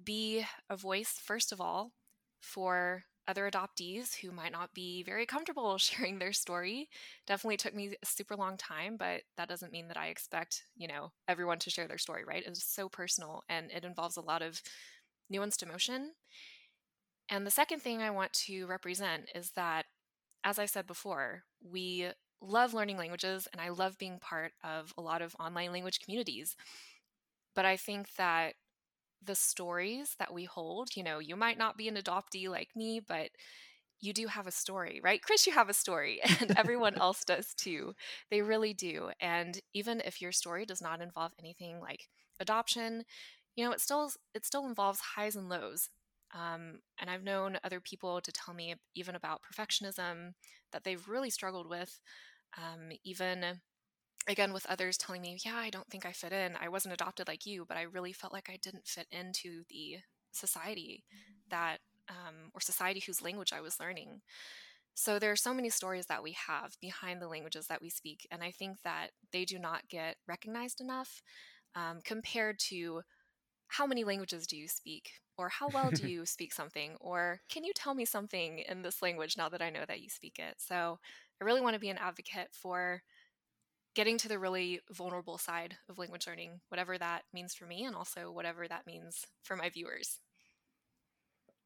be 0.03 0.45
a 0.69 0.75
voice, 0.75 1.19
first 1.23 1.51
of 1.51 1.61
all, 1.61 1.91
for 2.39 3.03
other 3.27 3.49
adoptees 3.49 4.15
who 4.15 4.31
might 4.31 4.51
not 4.51 4.73
be 4.73 5.03
very 5.03 5.25
comfortable 5.25 5.77
sharing 5.77 6.17
their 6.17 6.33
story. 6.33 6.89
Definitely 7.27 7.57
took 7.57 7.75
me 7.75 7.93
a 8.01 8.05
super 8.05 8.35
long 8.35 8.57
time, 8.57 8.97
but 8.97 9.21
that 9.37 9.47
doesn't 9.47 9.71
mean 9.71 9.87
that 9.87 9.97
I 9.97 10.07
expect, 10.07 10.63
you 10.75 10.87
know, 10.87 11.11
everyone 11.27 11.59
to 11.59 11.69
share 11.69 11.87
their 11.87 11.99
story, 11.99 12.23
right? 12.25 12.43
It's 12.45 12.63
so 12.63 12.89
personal 12.89 13.43
and 13.47 13.71
it 13.71 13.85
involves 13.85 14.17
a 14.17 14.21
lot 14.21 14.41
of 14.41 14.61
nuanced 15.31 15.63
emotion. 15.63 16.13
And 17.29 17.45
the 17.45 17.51
second 17.51 17.81
thing 17.81 18.01
I 18.01 18.09
want 18.09 18.33
to 18.33 18.65
represent 18.65 19.29
is 19.35 19.51
that, 19.51 19.85
as 20.43 20.57
I 20.57 20.65
said 20.65 20.87
before, 20.87 21.43
we 21.63 22.07
love 22.41 22.73
learning 22.73 22.97
languages 22.97 23.47
and 23.51 23.61
I 23.61 23.69
love 23.69 23.97
being 23.97 24.19
part 24.19 24.53
of 24.63 24.93
a 24.97 25.01
lot 25.01 25.21
of 25.21 25.35
online 25.39 25.71
language 25.71 25.99
communities. 25.99 26.55
But 27.55 27.65
I 27.65 27.77
think 27.77 28.15
that 28.15 28.55
the 29.23 29.35
stories 29.35 30.15
that 30.19 30.33
we 30.33 30.45
hold, 30.45 30.95
you 30.95 31.03
know, 31.03 31.19
you 31.19 31.35
might 31.35 31.57
not 31.57 31.77
be 31.77 31.87
an 31.87 31.95
adoptee 31.95 32.49
like 32.49 32.69
me, 32.75 32.99
but 32.99 33.29
you 33.99 34.13
do 34.13 34.27
have 34.27 34.47
a 34.47 34.51
story, 34.51 35.01
right? 35.03 35.21
Chris, 35.21 35.47
you 35.47 35.53
have 35.53 35.69
a 35.69 35.73
story, 35.73 36.21
and 36.41 36.57
everyone 36.57 36.95
else 37.01 37.23
does 37.25 37.53
too. 37.55 37.93
They 38.31 38.41
really 38.41 38.73
do. 38.73 39.11
And 39.21 39.59
even 39.73 40.01
if 40.05 40.21
your 40.21 40.31
story 40.31 40.65
does 40.65 40.81
not 40.81 41.01
involve 41.01 41.33
anything 41.39 41.79
like 41.81 42.07
adoption, 42.39 43.05
you 43.55 43.65
know, 43.65 43.71
it 43.71 43.81
still 43.81 44.11
it 44.33 44.45
still 44.45 44.65
involves 44.67 44.99
highs 45.01 45.35
and 45.35 45.49
lows. 45.49 45.89
Um, 46.33 46.79
and 46.99 47.09
I've 47.09 47.23
known 47.23 47.59
other 47.63 47.81
people 47.81 48.21
to 48.21 48.31
tell 48.31 48.53
me 48.53 48.75
even 48.95 49.15
about 49.15 49.41
perfectionism 49.43 50.33
that 50.71 50.83
they've 50.83 51.07
really 51.09 51.29
struggled 51.29 51.69
with. 51.69 51.99
Um, 52.57 52.91
even 53.03 53.61
again 54.27 54.53
with 54.53 54.65
others 54.67 54.97
telling 54.97 55.21
me, 55.21 55.37
yeah, 55.45 55.55
I 55.55 55.69
don't 55.69 55.87
think 55.89 56.05
I 56.05 56.11
fit 56.11 56.33
in. 56.33 56.55
I 56.59 56.69
wasn't 56.69 56.93
adopted 56.93 57.27
like 57.27 57.45
you, 57.45 57.65
but 57.67 57.77
I 57.77 57.83
really 57.83 58.13
felt 58.13 58.33
like 58.33 58.49
I 58.49 58.57
didn't 58.61 58.87
fit 58.87 59.07
into 59.11 59.63
the 59.69 59.97
society 60.31 61.03
that, 61.49 61.79
um, 62.09 62.49
or 62.53 62.61
society 62.61 63.01
whose 63.05 63.21
language 63.21 63.53
I 63.53 63.61
was 63.61 63.79
learning. 63.79 64.21
So 64.93 65.19
there 65.19 65.31
are 65.31 65.37
so 65.37 65.53
many 65.53 65.69
stories 65.69 66.07
that 66.07 66.23
we 66.23 66.33
have 66.47 66.75
behind 66.81 67.21
the 67.21 67.27
languages 67.27 67.67
that 67.67 67.81
we 67.81 67.89
speak, 67.89 68.27
and 68.31 68.43
I 68.43 68.51
think 68.51 68.79
that 68.83 69.09
they 69.31 69.45
do 69.45 69.57
not 69.57 69.87
get 69.89 70.17
recognized 70.27 70.81
enough 70.81 71.21
um, 71.75 71.99
compared 72.03 72.59
to 72.69 73.01
how 73.67 73.85
many 73.87 74.03
languages 74.03 74.45
do 74.47 74.57
you 74.57 74.67
speak, 74.67 75.11
or 75.37 75.49
how 75.49 75.69
well 75.69 75.91
do 75.91 76.03
you 76.07 76.25
speak 76.25 76.53
something, 76.53 76.95
or 76.99 77.41
can 77.49 77.63
you 77.63 77.71
tell 77.73 77.95
me 77.95 78.05
something 78.05 78.59
in 78.59 78.81
this 78.81 79.01
language 79.01 79.37
now 79.37 79.49
that 79.49 79.61
I 79.61 79.69
know 79.69 79.85
that 79.87 80.01
you 80.01 80.09
speak 80.09 80.39
it? 80.39 80.55
So 80.59 80.99
I 81.41 81.45
really 81.45 81.61
want 81.61 81.73
to 81.75 81.79
be 81.79 81.89
an 81.89 81.97
advocate 81.97 82.53
for 82.53 83.03
getting 83.95 84.17
to 84.19 84.27
the 84.29 84.39
really 84.39 84.81
vulnerable 84.91 85.37
side 85.37 85.77
of 85.89 85.97
language 85.99 86.27
learning, 86.27 86.61
whatever 86.69 86.97
that 86.97 87.25
means 87.33 87.55
for 87.55 87.65
me, 87.67 87.85
and 87.85 87.95
also 87.95 88.31
whatever 88.31 88.67
that 88.67 88.87
means 88.87 89.27
for 89.43 89.55
my 89.55 89.69
viewers. 89.69 90.21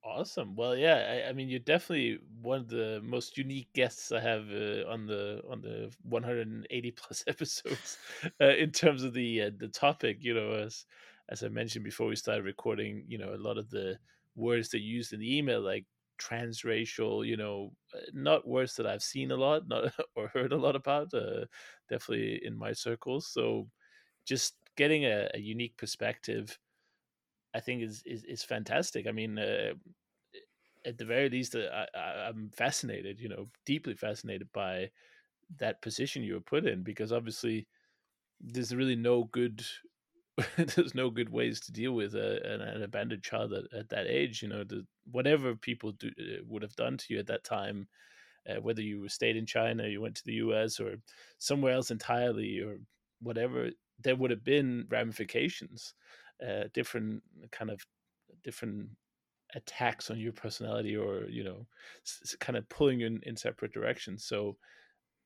Awesome. 0.03 0.55
Well, 0.55 0.77
yeah, 0.77 1.24
I, 1.25 1.29
I 1.29 1.34
mean, 1.34 1.50
you're 1.50 1.60
definitely 1.60 2.20
one 2.39 2.60
of 2.60 2.67
the 2.67 3.01
most 3.03 3.38
unique 3.39 3.74
guests 3.74 4.12
I 4.12 4.20
have 4.20 4.51
uh, 4.51 4.88
on 4.88 5.08
the 5.08 5.41
on 5.50 5.62
the 5.62 5.96
180 6.03 6.91
plus 6.91 7.24
episodes 7.27 7.98
uh, 8.39 8.50
in 8.55 8.72
terms 8.72 9.01
of 9.03 9.13
the 9.13 9.41
uh, 9.44 9.51
the 9.58 9.67
topic. 9.67 10.24
You 10.24 10.36
know, 10.36 10.51
as 10.51 10.86
as 11.29 11.41
I 11.44 11.48
mentioned 11.50 11.84
before 11.86 12.05
we 12.08 12.15
started 12.15 12.46
recording, 12.46 13.05
you 13.08 13.17
know, 13.17 13.34
a 13.34 13.38
lot 13.38 13.58
of 13.58 13.72
the 13.72 14.00
words 14.36 14.72
you 14.75 14.79
used 14.79 15.12
in 15.12 15.20
the 15.20 15.38
email, 15.38 15.62
like 15.62 15.88
transracial, 16.18 17.26
you 17.28 17.38
know, 17.38 17.76
uh, 17.94 18.00
not 18.14 18.48
words 18.48 18.76
that 18.76 18.88
I've 18.88 19.04
seen 19.04 19.32
a 19.32 19.38
lot, 19.38 19.68
not 19.68 19.94
or 20.16 20.28
heard 20.30 20.54
a 20.54 20.58
lot 20.58 20.76
about, 20.76 21.14
uh, 21.14 21.46
definitely 21.90 22.44
in 22.46 22.58
my 22.58 22.74
circles. 22.74 23.28
So 23.28 23.70
just 24.26 24.58
getting 24.78 25.06
a, 25.06 25.30
a 25.34 25.40
unique 25.40 25.78
perspective, 25.78 26.60
I 27.54 27.60
think 27.62 27.84
is 27.84 28.04
is, 28.06 28.24
is 28.26 28.44
fantastic. 28.44 29.08
I 29.08 29.12
mean, 29.12 29.40
uh, 29.40 29.76
at 30.86 30.98
the 30.98 31.06
very 31.06 31.30
least, 31.30 31.56
uh, 31.56 31.86
I, 31.96 32.28
I'm 32.28 32.50
fascinated, 32.52 33.20
you 33.20 33.30
know, 33.30 33.50
deeply 33.66 33.96
fascinated 33.96 34.52
by 34.52 34.92
that 35.58 35.82
position 35.82 36.24
you 36.24 36.36
were 36.36 36.42
put 36.42 36.66
in 36.66 36.84
because 36.84 37.12
obviously 37.12 37.68
there's 38.40 38.76
really 38.76 38.96
no 38.98 39.26
good 39.26 39.66
there's 40.58 40.96
no 40.96 41.10
good 41.10 41.30
ways 41.30 41.60
to 41.62 41.72
deal 41.72 41.94
with 41.94 42.13
a, 42.13 42.46
an, 42.46 42.62
an, 42.62 42.84
abandoned 42.84 43.24
child 43.24 43.54
at, 43.54 43.65
at, 43.74 43.89
that 43.89 44.08
age. 44.08 44.42
You 44.42 44.50
know, 44.50 44.63
the, 44.63 44.86
whatever 45.10 45.56
people 45.56 45.94
do, 45.94 46.10
uh, 46.20 46.44
would 46.48 46.62
have 46.62 46.75
done 46.75 46.98
to 46.98 47.13
you 47.13 47.20
at 47.20 47.27
that 47.27 47.46
time, 47.46 47.88
uh, 48.50 48.62
whether 48.62 48.82
you 48.82 49.08
stayed 49.08 49.38
in 49.38 49.46
China, 49.46 49.88
you 49.88 50.01
went 50.01 50.15
to 50.15 50.25
the 50.25 50.34
U.S. 50.34 50.80
or 50.80 50.98
somewhere 51.38 51.74
else 51.74 51.89
entirely, 51.89 52.60
or 52.60 52.80
whatever, 53.22 53.70
there 54.04 54.15
would 54.18 54.32
have 54.32 54.44
been 54.44 54.86
ramifications, 54.89 55.94
uh, 56.46 56.65
different 56.74 57.24
kind 57.51 57.72
of 57.72 57.86
different 58.44 58.89
attacks 59.56 60.12
on 60.12 60.20
your 60.20 60.34
personality, 60.34 60.98
or 60.98 61.30
you 61.30 61.46
know, 61.46 61.65
s- 62.06 62.36
kind 62.42 62.58
of 62.58 62.68
pulling 62.68 63.00
you 63.00 63.08
in, 63.08 63.22
in 63.24 63.38
separate 63.38 63.72
directions. 63.72 64.25
So, 64.25 64.58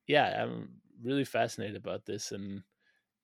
yeah, 0.05 0.43
I'm 0.43 0.69
really 1.01 1.25
fascinated 1.25 1.77
about 1.77 2.05
this 2.05 2.31
and 2.31 2.61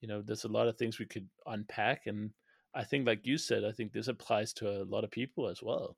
you 0.06 0.14
know 0.14 0.22
there's 0.22 0.44
a 0.44 0.50
lot 0.50 0.68
of 0.68 0.78
things 0.78 1.00
we 1.00 1.06
could 1.08 1.28
unpack 1.48 2.06
and 2.06 2.30
i 2.76 2.84
think 2.84 3.08
like 3.08 3.26
you 3.26 3.40
said 3.40 3.66
i 3.66 3.72
think 3.72 3.92
this 3.92 4.08
applies 4.08 4.54
to 4.54 4.70
a 4.70 4.86
lot 4.86 5.04
of 5.04 5.10
people 5.10 5.50
as 5.50 5.64
well. 5.64 5.98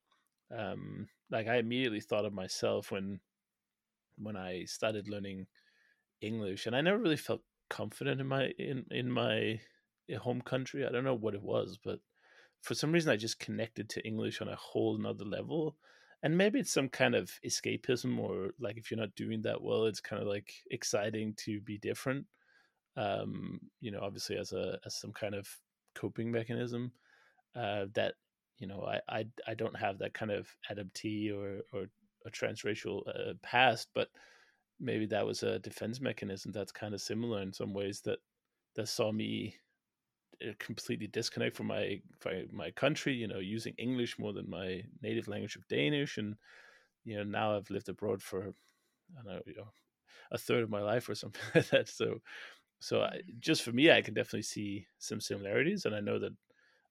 Um 0.58 1.10
like 1.30 1.48
i 1.50 1.58
immediately 1.58 2.00
thought 2.00 2.24
of 2.24 2.32
myself 2.32 2.90
when 2.90 3.20
when 4.18 4.38
i 4.38 4.64
started 4.64 5.10
learning 5.10 5.46
english 6.22 6.66
and 6.68 6.76
i 6.76 6.80
never 6.80 6.98
really 6.98 7.18
felt 7.18 7.42
confident 7.70 8.22
in 8.22 8.28
my 8.28 8.46
in 8.58 8.86
in 8.92 9.12
my 9.12 9.60
home 10.22 10.40
country 10.40 10.86
i 10.86 10.90
don't 10.90 11.04
know 11.04 11.22
what 11.24 11.36
it 11.36 11.44
was 11.44 11.78
but 11.84 12.00
for 12.62 12.76
some 12.76 12.94
reason 12.94 13.12
i 13.12 13.18
just 13.18 13.42
connected 13.42 13.90
to 13.90 14.08
english 14.08 14.42
on 14.42 14.48
a 14.48 14.56
whole 14.56 14.96
another 14.96 15.26
level 15.26 15.76
and 16.24 16.38
maybe 16.38 16.60
it's 16.62 16.72
some 16.72 16.88
kind 16.88 17.14
of 17.14 17.30
escapism 17.46 18.18
or 18.18 18.52
like 18.58 18.78
if 18.78 18.90
you're 18.90 19.00
not 19.00 19.16
doing 19.16 19.42
that 19.42 19.62
well 19.62 19.86
it's 19.86 20.00
kind 20.00 20.22
of 20.22 20.30
like 20.30 20.54
exciting 20.72 21.34
to 21.36 21.60
be 21.60 21.78
different 21.78 22.26
um, 22.98 23.62
you 23.82 23.92
know, 23.92 24.02
obviously 24.02 24.38
as 24.38 24.54
a 24.54 24.80
as 24.86 24.96
some 24.96 25.14
kind 25.14 25.36
of 25.36 25.50
coping 25.96 26.32
mechanism 26.32 26.94
uh, 27.56 27.86
that 27.94 28.16
you 28.60 28.68
know 28.68 28.84
I, 28.84 29.02
I 29.20 29.26
I 29.48 29.54
don't 29.56 29.78
have 29.78 30.00
that 30.00 30.14
kind 30.14 30.32
of 30.32 30.50
adoptee 30.72 31.32
or 31.34 31.62
or 31.74 31.88
a 32.26 32.32
transracial 32.32 33.04
uh, 33.08 33.34
past, 33.44 33.90
but 33.96 34.10
maybe 34.80 35.06
that 35.08 35.26
was 35.26 35.44
a 35.44 35.60
defense 35.60 36.02
mechanism 36.02 36.52
that's 36.52 36.72
kind 36.72 36.94
of 36.94 37.02
similar 37.02 37.42
in 37.42 37.54
some 37.54 37.74
ways 37.74 38.02
that 38.02 38.20
that 38.76 38.88
saw 38.90 39.12
me 39.12 39.56
uh, 40.48 40.52
completely 40.60 41.08
disconnect 41.08 41.56
from 41.56 41.68
my 41.68 42.00
from 42.20 42.34
my 42.52 42.70
country 42.72 43.14
you 43.14 43.28
know 43.28 43.40
using 43.40 43.74
english 43.78 44.20
more 44.20 44.34
than 44.34 44.50
my 44.50 44.82
native 45.02 45.28
language 45.28 45.56
of 45.56 45.68
danish. 45.68 46.18
And 46.18 46.36
you 47.06 47.18
know 47.18 47.24
now 47.24 47.58
i've 47.58 47.70
lived 47.72 47.90
abroad 47.90 48.22
for 48.22 48.44
i 48.44 49.24
don't 49.24 49.26
know 49.28 49.42
you 49.46 49.56
know 49.56 49.70
a 50.32 50.38
third 50.38 50.64
of 50.64 50.70
my 50.72 50.82
life 50.82 51.10
or 51.10 51.16
something 51.16 51.42
like 51.56 51.70
that. 51.70 51.90
So 51.90 52.20
so 52.80 53.02
I, 53.04 53.22
just 53.40 53.64
for 53.64 53.72
me, 53.72 53.92
I 53.92 54.02
can 54.02 54.14
definitely 54.14 54.44
see 54.44 54.88
some 55.00 55.22
similarities, 55.22 55.86
and 55.86 55.96
I 55.96 56.00
know 56.00 56.20
that 56.20 56.34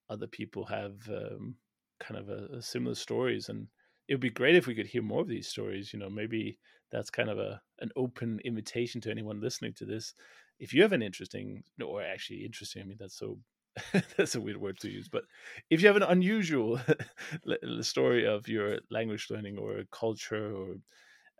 other 0.08 0.26
people 0.26 0.64
have 0.66 1.08
um, 1.08 1.56
kind 2.00 2.18
of 2.20 2.28
a, 2.28 2.56
a 2.58 2.62
similar 2.62 2.94
stories, 2.94 3.48
and 3.48 3.68
it 4.08 4.14
would 4.14 4.20
be 4.20 4.30
great 4.30 4.54
if 4.56 4.66
we 4.66 4.74
could 4.74 4.86
hear 4.86 5.02
more 5.02 5.22
of 5.22 5.28
these 5.28 5.48
stories. 5.48 5.92
You 5.92 5.98
know, 5.98 6.10
maybe 6.10 6.58
that's 6.90 7.10
kind 7.10 7.30
of 7.30 7.38
a 7.38 7.60
an 7.80 7.90
open 7.96 8.40
invitation 8.44 9.00
to 9.02 9.10
anyone 9.10 9.40
listening 9.40 9.74
to 9.74 9.84
this. 9.84 10.14
If 10.58 10.72
you 10.72 10.82
have 10.82 10.92
an 10.92 11.02
interesting, 11.02 11.64
or 11.84 12.02
actually 12.02 12.44
interesting, 12.44 12.82
I 12.82 12.86
mean 12.86 12.98
that's 12.98 13.18
so 13.18 13.40
that's 14.16 14.34
a 14.34 14.40
weird 14.40 14.56
word 14.58 14.78
to 14.80 14.90
use, 14.90 15.08
but 15.08 15.24
if 15.70 15.80
you 15.82 15.86
have 15.88 15.96
an 15.96 16.02
unusual 16.02 16.80
story 17.82 18.26
of 18.26 18.48
your 18.48 18.78
language 18.90 19.28
learning 19.30 19.58
or 19.58 19.84
culture 19.92 20.54
or 20.54 20.76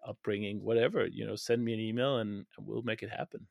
upbringing, 0.07 0.63
whatever, 0.63 1.07
you 1.07 1.27
know, 1.27 1.37
send 1.37 1.65
me 1.65 1.75
an 1.75 1.81
email 1.81 2.19
and 2.19 2.47
we'll 2.59 2.83
make 2.83 3.03
it 3.03 3.11
happen. 3.11 3.47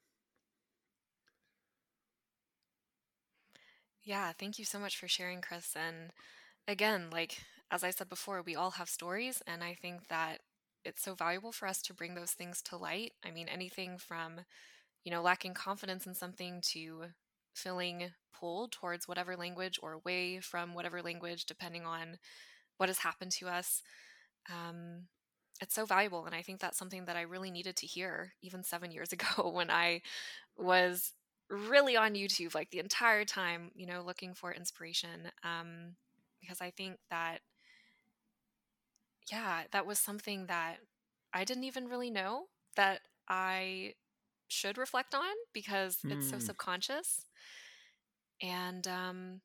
Yeah, 4.05 4.31
thank 4.39 4.59
you 4.59 4.65
so 4.65 4.79
much 4.79 4.97
for 4.97 5.07
sharing, 5.07 5.41
Chris. 5.41 5.75
And 5.75 6.11
again, 6.67 7.09
like 7.11 7.39
as 7.71 7.83
I 7.83 7.91
said 7.91 8.09
before, 8.09 8.41
we 8.43 8.55
all 8.55 8.71
have 8.71 8.89
stories, 8.89 9.43
and 9.47 9.63
I 9.63 9.75
think 9.75 10.07
that 10.09 10.41
it's 10.85 11.03
so 11.03 11.15
valuable 11.15 11.51
for 11.51 11.67
us 11.67 11.81
to 11.83 11.93
bring 11.93 12.15
those 12.15 12.31
things 12.33 12.61
to 12.63 12.77
light. 12.77 13.13
I 13.25 13.31
mean, 13.31 13.49
anything 13.49 13.97
from, 13.97 14.41
you 15.03 15.11
know, 15.11 15.21
lacking 15.23 15.55
confidence 15.55 16.07
in 16.07 16.15
something 16.15 16.61
to 16.73 17.05
feeling 17.55 18.11
pulled 18.39 18.71
towards 18.73 19.07
whatever 19.07 19.37
language 19.37 19.79
or 19.83 19.93
away 19.93 20.39
from 20.41 20.73
whatever 20.75 21.01
language, 21.03 21.45
depending 21.45 21.85
on 21.85 22.19
what 22.77 22.89
has 22.89 22.99
happened 22.99 23.31
to 23.33 23.47
us. 23.49 23.83
Um, 24.51 25.07
it's 25.61 25.75
so 25.75 25.85
valuable. 25.85 26.25
And 26.25 26.35
I 26.35 26.41
think 26.41 26.59
that's 26.59 26.77
something 26.77 27.05
that 27.05 27.15
I 27.15 27.21
really 27.21 27.51
needed 27.51 27.75
to 27.77 27.87
hear 27.87 28.33
even 28.41 28.63
seven 28.63 28.91
years 28.91 29.13
ago 29.13 29.49
when 29.49 29.71
I 29.71 30.01
was 30.57 31.13
really 31.49 31.95
on 31.97 32.13
YouTube 32.15 32.55
like 32.55 32.71
the 32.71 32.79
entire 32.79 33.25
time, 33.25 33.71
you 33.75 33.85
know, 33.85 34.01
looking 34.01 34.33
for 34.33 34.53
inspiration. 34.53 35.31
Um, 35.43 35.95
because 36.41 36.61
I 36.61 36.71
think 36.71 36.97
that, 37.09 37.39
yeah, 39.31 39.63
that 39.71 39.85
was 39.85 39.99
something 39.99 40.47
that 40.47 40.77
I 41.33 41.43
didn't 41.43 41.63
even 41.63 41.87
really 41.87 42.09
know 42.09 42.45
that 42.75 43.01
I 43.27 43.93
should 44.47 44.77
reflect 44.77 45.15
on 45.15 45.33
because 45.53 46.05
it's 46.09 46.27
so 46.27 46.37
Mm, 46.37 46.39
subconscious. 46.39 47.25
And 48.41 48.87
um 48.87 49.41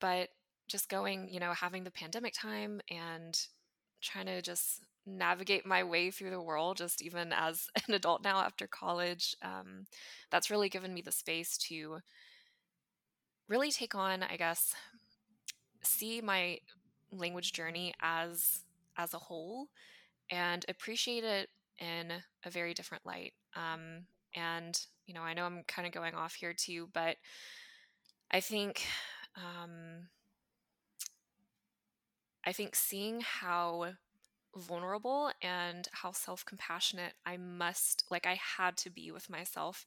but 0.00 0.30
just 0.68 0.88
going, 0.88 1.28
you 1.30 1.40
know, 1.40 1.52
having 1.52 1.84
the 1.84 1.90
pandemic 1.90 2.34
time 2.34 2.80
and 2.90 3.38
trying 4.02 4.26
to 4.26 4.42
just 4.42 4.82
navigate 5.06 5.66
my 5.66 5.82
way 5.82 6.10
through 6.10 6.30
the 6.30 6.40
world 6.40 6.76
just 6.76 7.02
even 7.02 7.32
as 7.32 7.68
an 7.88 7.94
adult 7.94 8.22
now 8.22 8.38
after 8.38 8.66
college 8.66 9.36
um, 9.42 9.86
that's 10.30 10.50
really 10.50 10.68
given 10.68 10.94
me 10.94 11.02
the 11.02 11.12
space 11.12 11.56
to 11.56 11.98
really 13.48 13.70
take 13.70 13.94
on 13.94 14.22
i 14.22 14.36
guess 14.36 14.74
see 15.82 16.20
my 16.20 16.58
language 17.10 17.52
journey 17.52 17.92
as 18.00 18.60
as 18.96 19.12
a 19.14 19.18
whole 19.18 19.68
and 20.30 20.64
appreciate 20.68 21.24
it 21.24 21.48
in 21.78 22.12
a 22.44 22.50
very 22.50 22.72
different 22.74 23.04
light 23.04 23.32
um, 23.56 24.06
and 24.34 24.86
you 25.06 25.14
know 25.14 25.22
i 25.22 25.34
know 25.34 25.44
i'm 25.44 25.62
kind 25.66 25.86
of 25.86 25.92
going 25.92 26.14
off 26.14 26.34
here 26.34 26.54
too 26.54 26.88
but 26.92 27.16
i 28.30 28.40
think 28.40 28.84
um, 29.36 30.08
i 32.46 32.52
think 32.52 32.74
seeing 32.74 33.20
how 33.20 33.92
vulnerable 34.56 35.30
and 35.42 35.88
how 35.92 36.12
self 36.12 36.44
compassionate 36.44 37.14
I 37.26 37.36
must, 37.36 38.04
like, 38.10 38.26
I 38.26 38.34
had 38.58 38.76
to 38.78 38.90
be 38.90 39.10
with 39.10 39.30
myself 39.30 39.86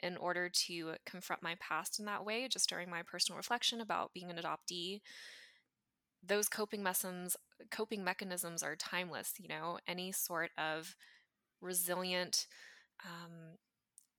in 0.00 0.16
order 0.16 0.48
to 0.50 0.94
confront 1.06 1.42
my 1.42 1.56
past 1.60 1.98
in 1.98 2.04
that 2.06 2.24
way, 2.24 2.48
just 2.48 2.68
during 2.68 2.90
my 2.90 3.02
personal 3.02 3.36
reflection 3.36 3.80
about 3.80 4.12
being 4.12 4.30
an 4.30 4.38
adoptee. 4.38 5.00
Those 6.22 6.48
coping 6.48 6.82
mechanisms, 6.82 7.36
coping 7.70 8.02
mechanisms 8.02 8.62
are 8.62 8.74
timeless, 8.76 9.34
you 9.38 9.48
know, 9.48 9.78
any 9.86 10.12
sort 10.12 10.50
of 10.58 10.96
resilient, 11.60 12.46
um, 13.04 13.56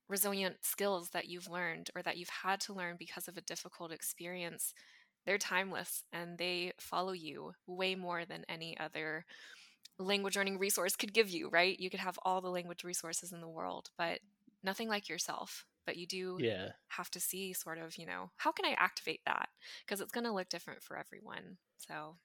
resilient 0.09 0.57
skills 0.65 1.11
that 1.11 1.27
you've 1.27 1.49
learned 1.49 1.89
or 1.95 2.01
that 2.03 2.17
you've 2.17 2.29
had 2.29 2.61
to 2.61 2.73
learn 2.73 2.97
because 2.97 3.27
of 3.27 3.37
a 3.37 3.41
difficult 3.41 3.91
experience, 3.91 4.73
they're 5.25 5.37
timeless 5.39 6.03
and 6.13 6.37
they 6.37 6.73
follow 6.79 7.13
you 7.13 7.53
way 7.67 7.95
more 7.95 8.25
than 8.25 8.45
any 8.49 8.77
other 8.79 9.25
language 9.99 10.35
learning 10.35 10.59
resource 10.59 10.95
could 10.95 11.13
give 11.13 11.29
you, 11.29 11.49
right? 11.49 11.79
You 11.79 11.89
could 11.89 11.99
have 11.99 12.19
all 12.23 12.41
the 12.41 12.49
language 12.49 12.83
resources 12.83 13.31
in 13.33 13.41
the 13.41 13.47
world, 13.49 13.89
but 13.97 14.19
nothing 14.63 14.89
like 14.89 15.09
yourself. 15.09 15.65
But 15.85 15.97
you 15.97 16.05
do 16.07 16.39
yeah, 16.39 16.71
have 16.89 17.09
to 17.11 17.19
see 17.19 17.53
sort 17.53 17.77
of, 17.77 17.97
you 17.97 18.05
know, 18.05 18.31
how 18.37 18.51
can 18.51 18.65
I 18.65 18.75
activate 18.77 19.21
that? 19.25 19.49
Because 19.85 20.01
it's 20.01 20.11
going 20.11 20.25
to 20.25 20.33
look 20.33 20.49
different 20.49 20.83
for 20.83 20.97
everyone. 20.97 21.57
So, 21.77 22.17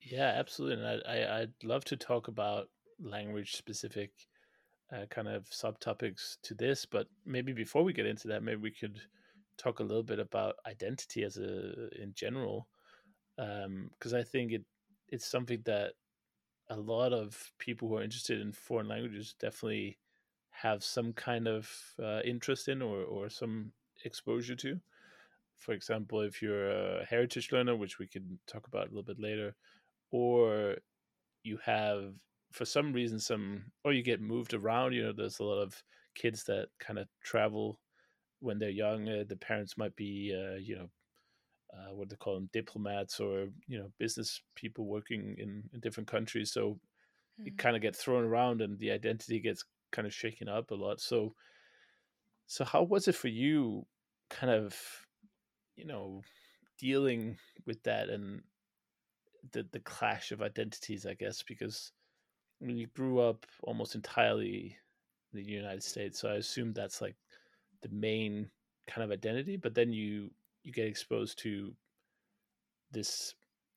yeah, 0.00 0.32
absolutely. 0.36 0.84
And 0.84 1.02
I, 1.06 1.12
I 1.12 1.40
I'd 1.40 1.54
love 1.62 1.84
to 1.86 1.96
talk 1.96 2.28
about 2.28 2.68
language 3.00 3.56
specific 3.56 4.12
uh, 4.92 5.06
kind 5.10 5.28
of 5.28 5.46
subtopics 5.50 6.38
to 6.44 6.54
this, 6.54 6.86
but 6.86 7.08
maybe 7.26 7.52
before 7.52 7.84
we 7.84 7.92
get 7.92 8.06
into 8.06 8.28
that, 8.28 8.42
maybe 8.42 8.62
we 8.62 8.72
could 8.72 9.00
talk 9.58 9.80
a 9.80 9.84
little 9.84 10.02
bit 10.02 10.20
about 10.20 10.56
identity 10.66 11.24
as 11.24 11.38
a 11.38 11.90
in 12.00 12.12
general, 12.14 12.68
because 13.36 14.14
I 14.14 14.22
think 14.24 14.52
it 14.52 14.64
it's 15.08 15.26
something 15.26 15.62
that 15.66 15.94
a 16.70 16.76
lot 16.76 17.12
of 17.12 17.50
people 17.58 17.88
who 17.88 17.96
are 17.96 18.02
interested 18.02 18.40
in 18.40 18.52
foreign 18.52 18.88
languages 18.88 19.34
definitely 19.38 19.98
have 20.50 20.82
some 20.82 21.12
kind 21.12 21.46
of 21.48 21.70
uh, 22.02 22.20
interest 22.24 22.68
in 22.68 22.80
or, 22.80 23.02
or 23.02 23.28
some 23.28 23.72
exposure 24.04 24.54
to. 24.54 24.80
For 25.56 25.72
example, 25.72 26.20
if 26.20 26.42
you're 26.42 26.70
a 26.70 27.04
heritage 27.04 27.52
learner, 27.52 27.76
which 27.76 27.98
we 27.98 28.06
can 28.06 28.38
talk 28.46 28.66
about 28.66 28.86
a 28.86 28.90
little 28.90 29.02
bit 29.02 29.20
later, 29.20 29.54
or 30.10 30.76
you 31.42 31.58
have 31.64 32.14
for 32.50 32.64
some 32.64 32.92
reason 32.92 33.18
some 33.18 33.64
or 33.84 33.92
you 33.92 34.02
get 34.02 34.20
moved 34.20 34.54
around 34.54 34.92
you 34.92 35.02
know 35.02 35.12
there's 35.12 35.40
a 35.40 35.44
lot 35.44 35.60
of 35.60 35.82
kids 36.14 36.44
that 36.44 36.68
kind 36.78 36.98
of 36.98 37.08
travel 37.22 37.80
when 38.40 38.58
they're 38.58 38.70
young 38.70 39.08
uh, 39.08 39.24
the 39.28 39.36
parents 39.36 39.76
might 39.76 39.94
be 39.96 40.32
uh, 40.34 40.56
you 40.56 40.76
know 40.76 40.88
uh, 41.74 41.94
what 41.94 42.08
they 42.08 42.16
call 42.16 42.34
them 42.34 42.48
diplomats 42.52 43.20
or 43.20 43.48
you 43.66 43.78
know 43.78 43.90
business 43.98 44.40
people 44.54 44.86
working 44.86 45.36
in, 45.38 45.62
in 45.72 45.80
different 45.80 46.08
countries 46.08 46.52
so 46.52 46.78
you 47.38 47.52
mm. 47.52 47.58
kind 47.58 47.76
of 47.76 47.82
get 47.82 47.96
thrown 47.96 48.24
around 48.24 48.60
and 48.60 48.78
the 48.78 48.90
identity 48.90 49.40
gets 49.40 49.64
kind 49.92 50.06
of 50.06 50.14
shaken 50.14 50.48
up 50.48 50.70
a 50.70 50.74
lot 50.74 51.00
so 51.00 51.34
so 52.46 52.64
how 52.64 52.82
was 52.82 53.08
it 53.08 53.14
for 53.14 53.28
you 53.28 53.84
kind 54.30 54.52
of 54.52 54.76
you 55.76 55.84
know 55.84 56.22
dealing 56.78 57.36
with 57.66 57.82
that 57.82 58.08
and 58.08 58.42
the 59.52 59.66
the 59.72 59.80
clash 59.80 60.32
of 60.32 60.42
identities 60.42 61.06
i 61.06 61.14
guess 61.14 61.42
because 61.42 61.92
I 62.64 62.66
mean, 62.66 62.76
you 62.76 62.86
grew 62.88 63.20
up 63.20 63.44
almost 63.62 63.94
entirely 63.94 64.76
in 65.32 65.38
the 65.38 65.44
United 65.44 65.82
States, 65.82 66.18
so 66.18 66.30
I 66.30 66.36
assume 66.36 66.72
that's 66.72 67.00
like 67.02 67.16
the 67.82 67.88
main 67.90 68.48
kind 68.86 69.04
of 69.04 69.10
identity. 69.10 69.56
But 69.56 69.74
then 69.74 69.92
you 69.92 70.30
you 70.64 70.72
get 70.72 70.88
exposed 70.88 71.38
to 71.40 71.76
this, 72.90 73.34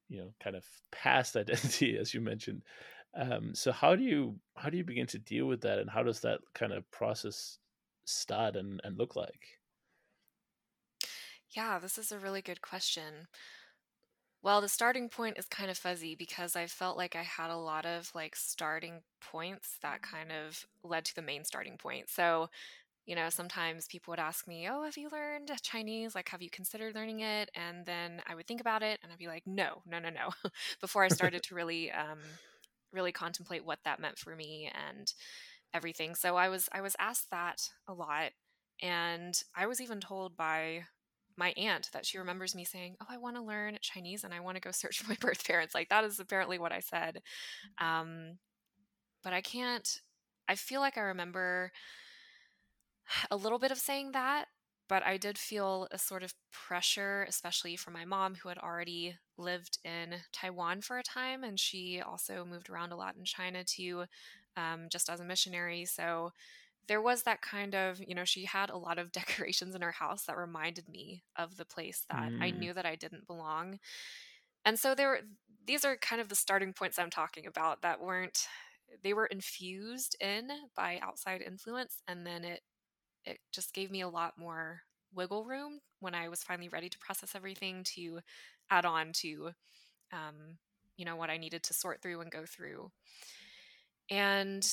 you 0.10 0.20
know, 0.20 0.34
kind 0.40 0.56
of 0.56 0.66
past 0.92 1.36
identity, 1.36 1.98
as 1.98 2.14
you 2.14 2.22
mentioned. 2.22 2.64
Um, 3.16 3.56
so 3.56 3.72
how 3.72 3.96
do 3.96 4.04
you 4.04 4.40
how 4.56 4.70
do 4.70 4.78
you 4.78 4.84
begin 4.84 5.08
to 5.08 5.20
deal 5.20 5.48
with 5.48 5.62
that, 5.62 5.80
and 5.80 5.90
how 5.90 6.04
does 6.04 6.22
that 6.22 6.42
kind 6.54 6.74
of 6.74 6.90
process 6.92 7.60
start 8.06 8.56
and, 8.56 8.82
and 8.84 8.98
look 8.98 9.16
like? 9.16 9.60
yeah, 11.52 11.80
this 11.80 11.98
is 11.98 12.12
a 12.12 12.20
really 12.20 12.42
good 12.42 12.62
question. 12.62 13.28
Well, 14.42 14.62
the 14.62 14.70
starting 14.70 15.10
point 15.10 15.38
is 15.38 15.48
kind 15.48 15.70
of 15.70 15.78
fuzzy 15.78 16.16
because 16.16 16.56
I 16.56 16.68
felt 16.68 16.96
like 16.98 17.16
I 17.16 17.24
had 17.24 17.50
a 17.50 17.58
lot 17.58 17.86
of 17.86 18.12
like 18.16 18.36
starting 18.36 19.02
points 19.20 19.78
that 19.82 20.02
kind 20.02 20.32
of 20.32 20.66
led 20.84 21.06
to 21.06 21.16
the 21.16 21.22
main 21.22 21.44
starting 21.44 21.78
point. 21.78 22.10
So, 22.10 22.50
you 23.08 23.16
know, 23.16 23.30
sometimes 23.30 23.88
people 23.88 24.12
would 24.12 24.20
ask 24.20 24.48
me, 24.48 24.68
Oh, 24.70 24.84
have 24.84 24.98
you 24.98 25.10
learned 25.10 25.50
Chinese? 25.64 26.14
Like, 26.14 26.30
have 26.30 26.42
you 26.42 26.50
considered 26.50 26.94
learning 26.94 27.22
it? 27.22 27.50
And 27.56 27.86
then 27.86 28.22
I 28.28 28.36
would 28.36 28.46
think 28.46 28.62
about 28.62 28.84
it 28.84 29.00
and 29.02 29.12
I'd 29.12 29.18
be 29.18 29.28
like, 29.28 29.48
No, 29.48 29.82
no, 29.88 29.98
no, 29.98 30.10
no, 30.10 30.32
before 30.82 31.04
I 31.04 31.08
started 31.08 31.42
to 31.44 31.56
really, 31.56 31.90
um, 31.92 32.20
really 32.92 33.14
contemplate 33.14 33.66
what 33.66 33.80
that 33.86 34.02
meant 34.02 34.20
for 34.20 34.36
me 34.36 34.70
and 34.90 35.12
everything. 35.74 36.16
So 36.16 36.36
I 36.36 36.50
was, 36.50 36.68
I 36.74 36.82
was 36.82 36.96
asked 37.00 37.32
that 37.32 37.70
a 37.88 37.94
lot. 37.94 38.32
And 38.84 39.34
I 39.56 39.66
was 39.68 39.82
even 39.82 40.02
told 40.02 40.36
by 40.38 40.84
my 41.38 41.54
aunt 41.56 41.90
that 41.94 42.06
she 42.06 42.18
remembers 42.18 42.56
me 42.56 42.66
saying, 42.66 42.96
"Oh, 43.00 43.06
I 43.10 43.18
want 43.18 43.36
to 43.38 43.42
learn 43.42 43.78
Chinese 43.82 44.24
and 44.24 44.34
I 44.34 44.40
want 44.40 44.56
to 44.56 44.62
go 44.62 44.72
search 44.72 45.00
for 45.00 45.10
my 45.10 45.18
birth 45.20 45.46
parents." 45.48 45.74
Like 45.74 45.90
that 45.90 46.04
is 46.04 46.20
apparently 46.20 46.60
what 46.60 46.72
I 46.72 46.80
said. 46.80 47.22
Um, 47.80 48.38
but 49.24 49.34
I 49.34 49.42
can't. 49.42 49.88
I 50.48 50.56
feel 50.56 50.80
like 50.80 50.98
I 50.98 51.02
remember 51.02 51.72
a 53.32 53.38
little 53.38 53.60
bit 53.60 53.72
of 53.72 53.78
saying 53.78 54.12
that, 54.14 54.48
but 54.90 55.04
I 55.04 55.18
did 55.18 55.38
feel 55.38 55.88
a 55.92 55.98
sort 55.98 56.24
of 56.24 56.34
pressure, 56.52 57.26
especially 57.28 57.76
from 57.76 57.94
my 57.94 58.06
mom, 58.06 58.36
who 58.36 58.50
had 58.50 58.58
already 58.58 59.18
lived 59.38 59.80
in 59.84 60.16
Taiwan 60.32 60.82
for 60.82 60.98
a 60.98 61.04
time, 61.04 61.44
and 61.44 61.60
she 61.60 62.02
also 62.02 62.46
moved 62.46 62.70
around 62.70 62.92
a 62.92 62.96
lot 62.98 63.16
in 63.16 63.26
China 63.26 63.64
too, 63.64 64.06
um, 64.56 64.88
just 64.92 65.10
as 65.10 65.20
a 65.20 65.26
missionary. 65.26 65.86
So 65.86 66.32
there 66.88 67.02
was 67.02 67.24
that 67.24 67.42
kind 67.42 67.76
of, 67.76 68.00
you 68.06 68.16
know, 68.16 68.26
she 68.26 68.46
had 68.46 68.70
a 68.70 68.78
lot 68.78 69.00
of 69.00 69.12
decorations 69.14 69.76
in 69.76 69.82
her 69.82 69.92
house 69.94 70.26
that 70.26 70.38
reminded 70.38 70.90
me 70.90 71.24
of 71.38 71.58
the 71.58 71.66
place 71.66 72.06
that 72.10 72.34
I 72.42 72.52
Mm, 72.52 72.52
knew 72.52 72.74
that 72.74 72.86
I 72.86 72.96
didn't 72.96 73.28
belong. 73.28 73.80
And 74.66 74.80
so 74.80 74.96
there 74.96 75.22
these 75.66 75.86
are 75.86 75.98
kind 75.98 76.22
of 76.22 76.30
the 76.30 76.36
starting 76.36 76.74
points 76.74 76.98
I'm 77.00 77.10
talking 77.10 77.46
about 77.46 77.82
that 77.82 78.00
weren't 78.02 78.48
they 79.04 79.14
were 79.14 79.26
infused 79.26 80.16
in 80.22 80.50
by 80.76 81.00
outside 81.02 81.42
influence 81.42 82.02
and 82.08 82.26
then 82.26 82.44
it 82.44 82.62
it 83.28 83.40
just 83.52 83.74
gave 83.74 83.92
me 83.92 84.02
a 84.02 84.10
lot 84.10 84.38
more 84.38 84.82
wiggle 85.14 85.46
room 85.46 85.80
when 86.00 86.16
I 86.16 86.30
was 86.30 86.44
finally 86.44 86.70
ready 86.70 86.90
to 86.90 87.00
process 87.00 87.36
everything 87.36 87.84
to 87.96 88.20
add 88.70 88.86
on 88.86 89.12
to 89.14 89.52
um 90.12 90.58
you 90.98 91.06
know 91.06 91.16
what 91.16 91.30
I 91.30 91.38
needed 91.38 91.64
to 91.64 91.74
sort 91.74 92.02
through 92.02 92.22
and 92.22 92.32
go 92.32 92.46
through. 92.46 92.92
And 94.10 94.68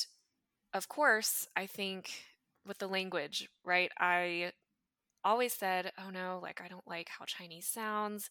of 0.73 0.88
course, 0.88 1.47
I 1.57 1.67
think 1.67 2.11
with 2.67 2.79
the 2.79 2.88
language, 2.88 3.49
right? 3.64 3.90
I 3.99 4.53
always 5.25 5.53
said, 5.53 5.93
oh 5.99 6.11
no, 6.11 6.40
like 6.43 6.61
I 6.64 6.69
don't 6.69 6.87
like 6.87 7.09
how 7.09 7.25
Chinese 7.27 7.67
sounds. 7.67 8.31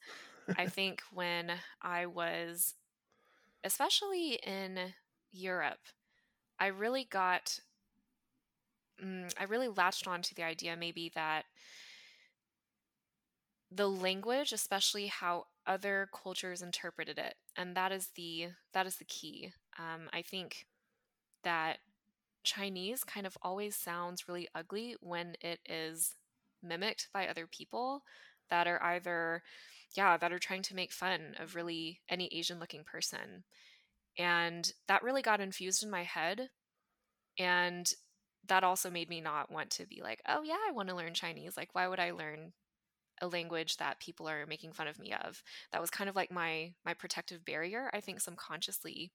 I 0.58 0.68
think 0.68 1.02
when 1.14 1.52
I 1.82 2.06
was, 2.06 2.76
especially 3.64 4.40
in 4.46 4.80
Europe, 5.32 5.80
I 6.60 6.68
really 6.68 7.06
got, 7.10 7.60
mm, 9.02 9.32
I 9.40 9.44
really 9.44 9.68
latched 9.68 10.08
on 10.08 10.22
to 10.24 10.36
the 10.36 10.44
idea 10.44 10.76
maybe 10.76 11.12
that 11.16 11.46
the 13.72 13.90
language, 13.90 14.52
especially 14.52 15.08
how 15.08 15.46
other 15.66 16.10
cultures 16.14 16.62
interpreted 16.62 17.18
it, 17.18 17.36
and 17.58 17.76
that 17.76 17.92
is 17.92 18.10
the 18.16 18.50
that 18.74 18.86
is 18.86 18.98
the 18.98 19.06
key. 19.06 19.52
Um, 19.80 20.10
I 20.12 20.22
think 20.22 20.68
that 21.44 21.80
Chinese 22.44 23.04
kind 23.04 23.26
of 23.26 23.38
always 23.42 23.76
sounds 23.76 24.28
really 24.28 24.48
ugly 24.54 24.96
when 25.00 25.36
it 25.42 25.60
is 25.66 26.16
mimicked 26.62 27.10
by 27.14 27.28
other 27.28 27.48
people 27.48 28.04
that 28.50 28.68
are 28.68 28.82
either, 28.84 29.42
yeah, 29.96 30.18
that 30.18 30.32
are 30.32 30.40
trying 30.40 30.62
to 30.64 30.76
make 30.76 30.92
fun 30.92 31.36
of 31.40 31.56
really 31.56 32.02
any 32.10 32.28
Asian 32.32 32.60
looking 32.60 32.84
person. 32.84 33.44
And 34.18 34.72
that 34.88 35.04
really 35.04 35.22
got 35.22 35.42
infused 35.42 35.84
in 35.84 35.90
my 35.90 36.04
head. 36.04 36.50
And 37.40 37.92
that 38.48 38.64
also 38.64 38.90
made 38.90 39.10
me 39.10 39.22
not 39.22 39.52
want 39.52 39.70
to 39.72 39.86
be 39.86 40.02
like, 40.02 40.22
oh 40.28 40.44
yeah, 40.44 40.58
I 40.68 40.72
want 40.72 40.90
to 40.90 40.96
learn 40.96 41.14
Chinese. 41.14 41.58
Like, 41.58 41.70
why 41.74 41.88
would 41.88 42.00
I 42.00 42.12
learn 42.12 42.54
a 43.22 43.28
language 43.28 43.78
that 43.78 44.00
people 44.00 44.28
are 44.30 44.46
making 44.48 44.74
fun 44.74 44.88
of 44.88 45.00
me 45.00 45.14
of? 45.14 45.44
That 45.72 45.82
was 45.82 45.90
kind 45.92 46.10
of 46.10 46.16
like 46.16 46.32
my 46.32 46.74
my 46.86 46.94
protective 46.94 47.46
barrier. 47.46 47.90
I 47.94 48.02
think 48.02 48.22
subconsciously 48.22 49.12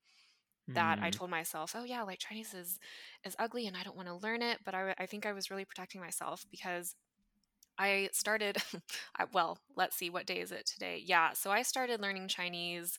that 0.74 0.98
I 1.02 1.10
Mm. 1.10 1.12
told 1.12 1.30
myself, 1.30 1.74
oh 1.76 1.84
yeah, 1.84 2.02
like 2.02 2.18
Chinese 2.20 2.54
is 2.54 2.78
is 3.24 3.36
ugly 3.38 3.66
and 3.66 3.76
I 3.76 3.82
don't 3.82 3.96
want 3.96 4.08
to 4.08 4.14
learn 4.14 4.42
it. 4.42 4.58
But 4.64 4.74
I 4.74 4.94
I 4.98 5.06
think 5.06 5.26
I 5.26 5.32
was 5.32 5.50
really 5.50 5.64
protecting 5.64 6.00
myself 6.00 6.46
because 6.50 6.94
I 7.78 8.08
started, 8.12 8.58
well, 9.32 9.58
let's 9.76 9.96
see, 9.96 10.10
what 10.10 10.26
day 10.26 10.40
is 10.40 10.52
it 10.52 10.66
today? 10.66 11.02
Yeah, 11.04 11.32
so 11.32 11.50
I 11.50 11.62
started 11.62 12.00
learning 12.00 12.28
Chinese 12.28 12.98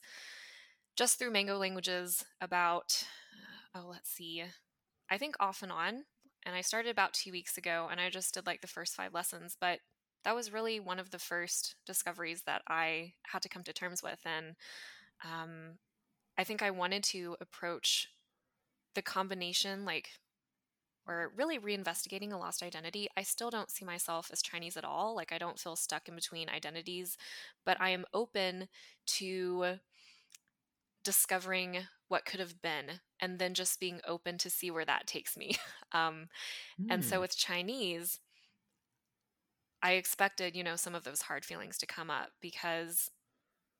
just 0.96 1.18
through 1.18 1.30
Mango 1.32 1.58
Languages 1.58 2.24
about, 2.40 3.04
oh, 3.74 3.86
let's 3.90 4.10
see, 4.10 4.44
I 5.10 5.18
think 5.18 5.36
off 5.40 5.62
and 5.62 5.72
on. 5.72 6.04
And 6.46 6.54
I 6.54 6.60
started 6.62 6.90
about 6.90 7.12
two 7.12 7.32
weeks 7.32 7.58
ago 7.58 7.88
and 7.90 8.00
I 8.00 8.10
just 8.10 8.34
did 8.34 8.46
like 8.46 8.60
the 8.60 8.66
first 8.66 8.94
five 8.94 9.14
lessons. 9.14 9.56
But 9.60 9.80
that 10.24 10.34
was 10.34 10.52
really 10.52 10.80
one 10.80 10.98
of 10.98 11.10
the 11.10 11.18
first 11.18 11.76
discoveries 11.86 12.42
that 12.42 12.62
I 12.68 13.14
had 13.22 13.42
to 13.42 13.48
come 13.48 13.62
to 13.64 13.72
terms 13.72 14.02
with. 14.02 14.20
And 14.24 14.54
um, 15.24 15.78
I 16.38 16.44
think 16.44 16.62
I 16.62 16.70
wanted 16.70 17.02
to 17.04 17.36
approach 17.40 18.08
the 18.94 19.02
combination, 19.02 19.84
like, 19.84 20.10
or 21.06 21.32
really 21.36 21.58
reinvestigating 21.58 22.32
a 22.32 22.36
lost 22.36 22.62
identity. 22.62 23.08
I 23.16 23.22
still 23.22 23.50
don't 23.50 23.70
see 23.70 23.84
myself 23.84 24.30
as 24.32 24.42
Chinese 24.42 24.76
at 24.76 24.84
all. 24.84 25.16
Like, 25.16 25.32
I 25.32 25.38
don't 25.38 25.58
feel 25.58 25.76
stuck 25.76 26.08
in 26.08 26.14
between 26.14 26.48
identities, 26.48 27.16
but 27.64 27.80
I 27.80 27.90
am 27.90 28.04
open 28.12 28.68
to 29.06 29.78
discovering 31.04 31.78
what 32.10 32.26
could 32.26 32.40
have 32.40 32.62
been 32.62 33.00
and 33.20 33.38
then 33.40 33.54
just 33.54 33.80
being 33.80 34.00
open 34.06 34.38
to 34.38 34.50
see 34.50 34.70
where 34.70 34.86
that 34.86 35.08
takes 35.08 35.36
me. 35.38 35.54
Um, 35.92 36.28
and 36.88 37.04
so 37.04 37.20
Mm. 37.20 37.22
with 37.22 37.36
Chinese, 37.36 38.20
I 39.82 39.92
expected, 39.92 40.56
you 40.56 40.64
know, 40.64 40.76
some 40.76 40.94
of 40.94 41.04
those 41.04 41.22
hard 41.22 41.44
feelings 41.44 41.78
to 41.78 41.86
come 41.86 42.10
up 42.10 42.30
because, 42.40 43.10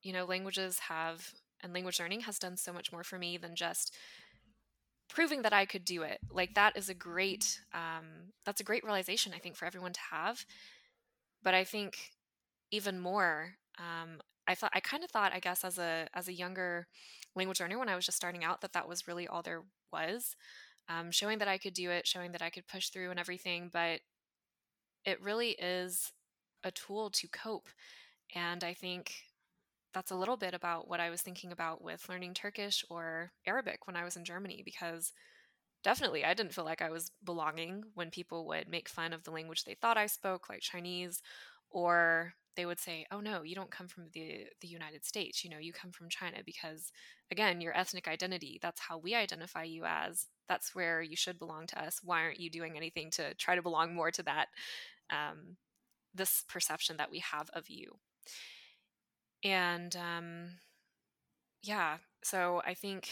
you 0.03 0.13
know, 0.13 0.25
languages 0.27 0.81
have, 0.81 1.35
and 1.63 1.75
language 1.75 2.01
learning 2.01 2.23
has 2.23 2.39
done 2.39 2.57
so 2.57 2.73
much 2.73 2.93
more 2.93 3.05
for 3.05 3.19
me 3.19 3.39
than 3.39 3.57
just 3.57 3.97
proving 5.09 5.43
that 5.43 5.53
I 5.53 5.67
could 5.67 5.85
do 5.85 6.03
it. 6.03 6.21
Like 6.31 6.55
that 6.55 6.77
is 6.77 6.89
a 6.89 6.95
great, 6.95 7.61
um, 7.73 8.33
that's 8.45 8.61
a 8.61 8.65
great 8.65 8.85
realization, 8.85 9.33
I 9.35 9.39
think, 9.39 9.57
for 9.57 9.67
everyone 9.67 9.93
to 9.93 10.01
have. 10.13 10.45
But 11.43 11.55
I 11.55 11.65
think 11.65 12.13
even 12.71 13.01
more, 13.01 13.57
um, 13.79 14.21
I 14.51 14.55
thought, 14.57 14.73
I 14.75 14.81
kind 14.81 15.05
of 15.05 15.11
thought, 15.11 15.33
I 15.33 15.39
guess, 15.39 15.65
as 15.65 15.79
a, 15.79 16.09
as 16.13 16.27
a 16.27 16.33
younger 16.33 16.89
language 17.37 17.61
learner, 17.61 17.79
when 17.79 17.89
I 17.89 17.95
was 17.95 18.05
just 18.05 18.17
starting 18.17 18.45
out, 18.45 18.61
that 18.63 18.73
that 18.73 18.89
was 18.89 19.07
really 19.07 19.29
all 19.29 19.43
there 19.43 19.63
was. 19.93 20.35
Um, 20.89 21.13
showing 21.13 21.39
that 21.39 21.47
I 21.47 21.59
could 21.59 21.75
do 21.75 21.91
it, 21.91 22.07
showing 22.07 22.33
that 22.33 22.43
I 22.43 22.51
could 22.51 22.67
push 22.67 22.89
through 22.89 23.11
and 23.11 23.21
everything. 23.21 23.71
But 23.73 24.01
it 25.05 25.23
really 25.23 25.51
is 25.51 26.13
a 26.65 26.73
tool 26.73 27.11
to 27.11 27.29
cope. 27.29 27.69
And 28.35 28.65
I 28.65 28.75
think 28.75 29.15
that's 29.95 30.11
a 30.11 30.17
little 30.17 30.37
bit 30.37 30.55
about 30.55 30.89
what 30.89 31.01
I 31.01 31.11
was 31.11 31.23
thinking 31.23 31.53
about 31.53 31.83
with 31.83 32.09
learning 32.09 32.35
Turkish 32.35 32.85
or 32.91 33.31
Arabic 33.47 33.87
when 33.87 33.97
I 33.97 34.05
was 34.05 34.17
in 34.17 34.25
Germany, 34.25 34.63
because 34.65 35.13
definitely 35.85 36.25
I 36.25 36.35
didn't 36.35 36.55
feel 36.55 36.65
like 36.65 36.83
I 36.83 36.91
was 36.91 37.13
belonging 37.25 37.85
when 37.95 38.11
people 38.11 38.47
would 38.49 38.69
make 38.69 38.89
fun 38.89 39.13
of 39.13 39.23
the 39.23 39.31
language 39.31 39.65
they 39.65 39.75
thought 39.75 39.97
I 39.97 40.07
spoke, 40.07 40.49
like 40.49 40.61
Chinese, 40.61 41.23
or 41.71 42.35
they 42.61 42.67
would 42.67 42.79
say, 42.79 43.07
"Oh 43.11 43.21
no, 43.21 43.43
you 43.43 43.55
don't 43.55 43.71
come 43.71 43.89
from 43.89 44.09
the 44.13 44.47
the 44.61 44.69
United 44.69 45.07
States. 45.07 45.43
You 45.43 45.49
know, 45.51 45.57
you 45.59 45.73
come 45.73 45.93
from 45.93 46.11
China 46.11 46.39
because 46.45 46.93
again, 47.31 47.63
your 47.63 47.75
ethnic 47.75 48.07
identity, 48.07 48.59
that's 48.61 48.83
how 48.83 48.99
we 48.99 49.15
identify 49.15 49.63
you 49.65 49.85
as. 49.87 50.27
That's 50.47 50.75
where 50.75 51.01
you 51.01 51.17
should 51.17 51.39
belong 51.39 51.67
to 51.69 51.83
us. 51.83 52.01
Why 52.05 52.21
aren't 52.23 52.41
you 52.41 52.51
doing 52.51 52.77
anything 52.77 53.11
to 53.13 53.33
try 53.35 53.55
to 53.55 53.63
belong 53.63 53.95
more 53.95 54.11
to 54.11 54.23
that 54.25 54.49
um, 55.11 55.57
this 56.15 56.45
perception 56.51 56.99
that 56.99 57.11
we 57.11 57.21
have 57.21 57.49
of 57.55 57.71
you?" 57.71 57.99
And 59.43 59.97
um, 59.97 60.51
yeah, 61.63 61.99
so 62.23 62.61
I 62.67 62.75
think 62.75 63.09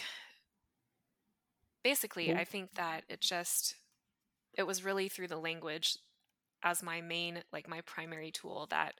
basically, 1.83 2.35
I 2.35 2.45
think 2.45 2.75
that 2.75 3.05
it 3.09 3.21
just 3.21 3.77
it 4.55 4.65
was 4.67 4.85
really 4.85 5.09
through 5.09 5.29
the 5.29 5.39
language 5.39 5.97
as 6.63 6.83
my 6.83 7.01
main 7.01 7.43
like 7.53 7.69
my 7.69 7.81
primary 7.83 8.31
tool 8.31 8.67
that 8.71 8.95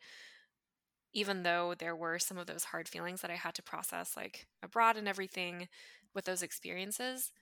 even 1.13 1.43
though 1.43 1.75
there 1.79 1.97
were 1.97 2.19
some 2.19 2.39
of 2.39 2.47
those 2.47 2.65
hard 2.65 2.89
feelings 2.89 3.23
that 3.23 3.31
I 3.31 3.37
had 3.37 3.55
to 3.55 3.63
process 3.63 4.17
like 4.17 4.47
abroad 4.63 4.97
and 4.97 5.09
everything 5.09 5.69
with 6.15 6.25
those 6.25 6.43
experiences, 6.43 7.33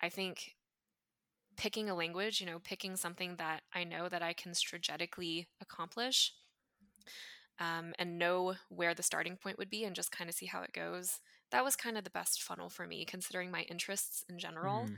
I 0.00 0.08
think 0.08 0.54
picking 1.56 1.90
a 1.90 1.94
language, 1.94 2.40
you 2.40 2.46
know, 2.46 2.58
picking 2.58 2.96
something 2.96 3.36
that 3.36 3.62
I 3.74 3.84
know 3.84 4.08
that 4.08 4.22
I 4.22 4.32
can 4.32 4.54
strategically 4.54 5.48
accomplish 5.60 6.32
um, 7.58 7.92
and 7.98 8.18
know 8.18 8.54
where 8.70 8.94
the 8.94 9.02
starting 9.02 9.36
point 9.36 9.58
would 9.58 9.68
be 9.68 9.84
and 9.84 9.94
just 9.94 10.10
kind 10.10 10.30
of 10.30 10.34
see 10.34 10.46
how 10.46 10.62
it 10.62 10.72
goes. 10.72 11.20
That 11.50 11.64
was 11.64 11.76
kind 11.76 11.98
of 11.98 12.04
the 12.04 12.10
best 12.10 12.42
funnel 12.42 12.70
for 12.70 12.86
me, 12.86 13.04
considering 13.04 13.50
my 13.50 13.62
interests 13.62 14.24
in 14.28 14.38
general. 14.38 14.86
mm. 14.88 14.96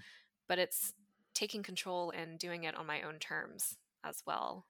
But 0.49 0.59
it's 0.59 0.93
taking 1.35 1.63
control 1.63 2.13
and 2.17 2.39
doing 2.39 2.65
it 2.65 2.77
on 2.77 2.87
my 2.87 3.03
own 3.03 3.19
terms 3.19 3.77
as 4.05 4.23
well, 4.27 4.67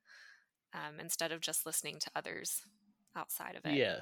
um, 0.73 1.01
instead 1.01 1.33
of 1.33 1.41
just 1.41 1.67
listening 1.67 1.99
to 2.01 2.11
others 2.15 2.63
outside 3.17 3.57
of 3.57 3.65
it. 3.65 3.75
Yeah. 3.75 4.01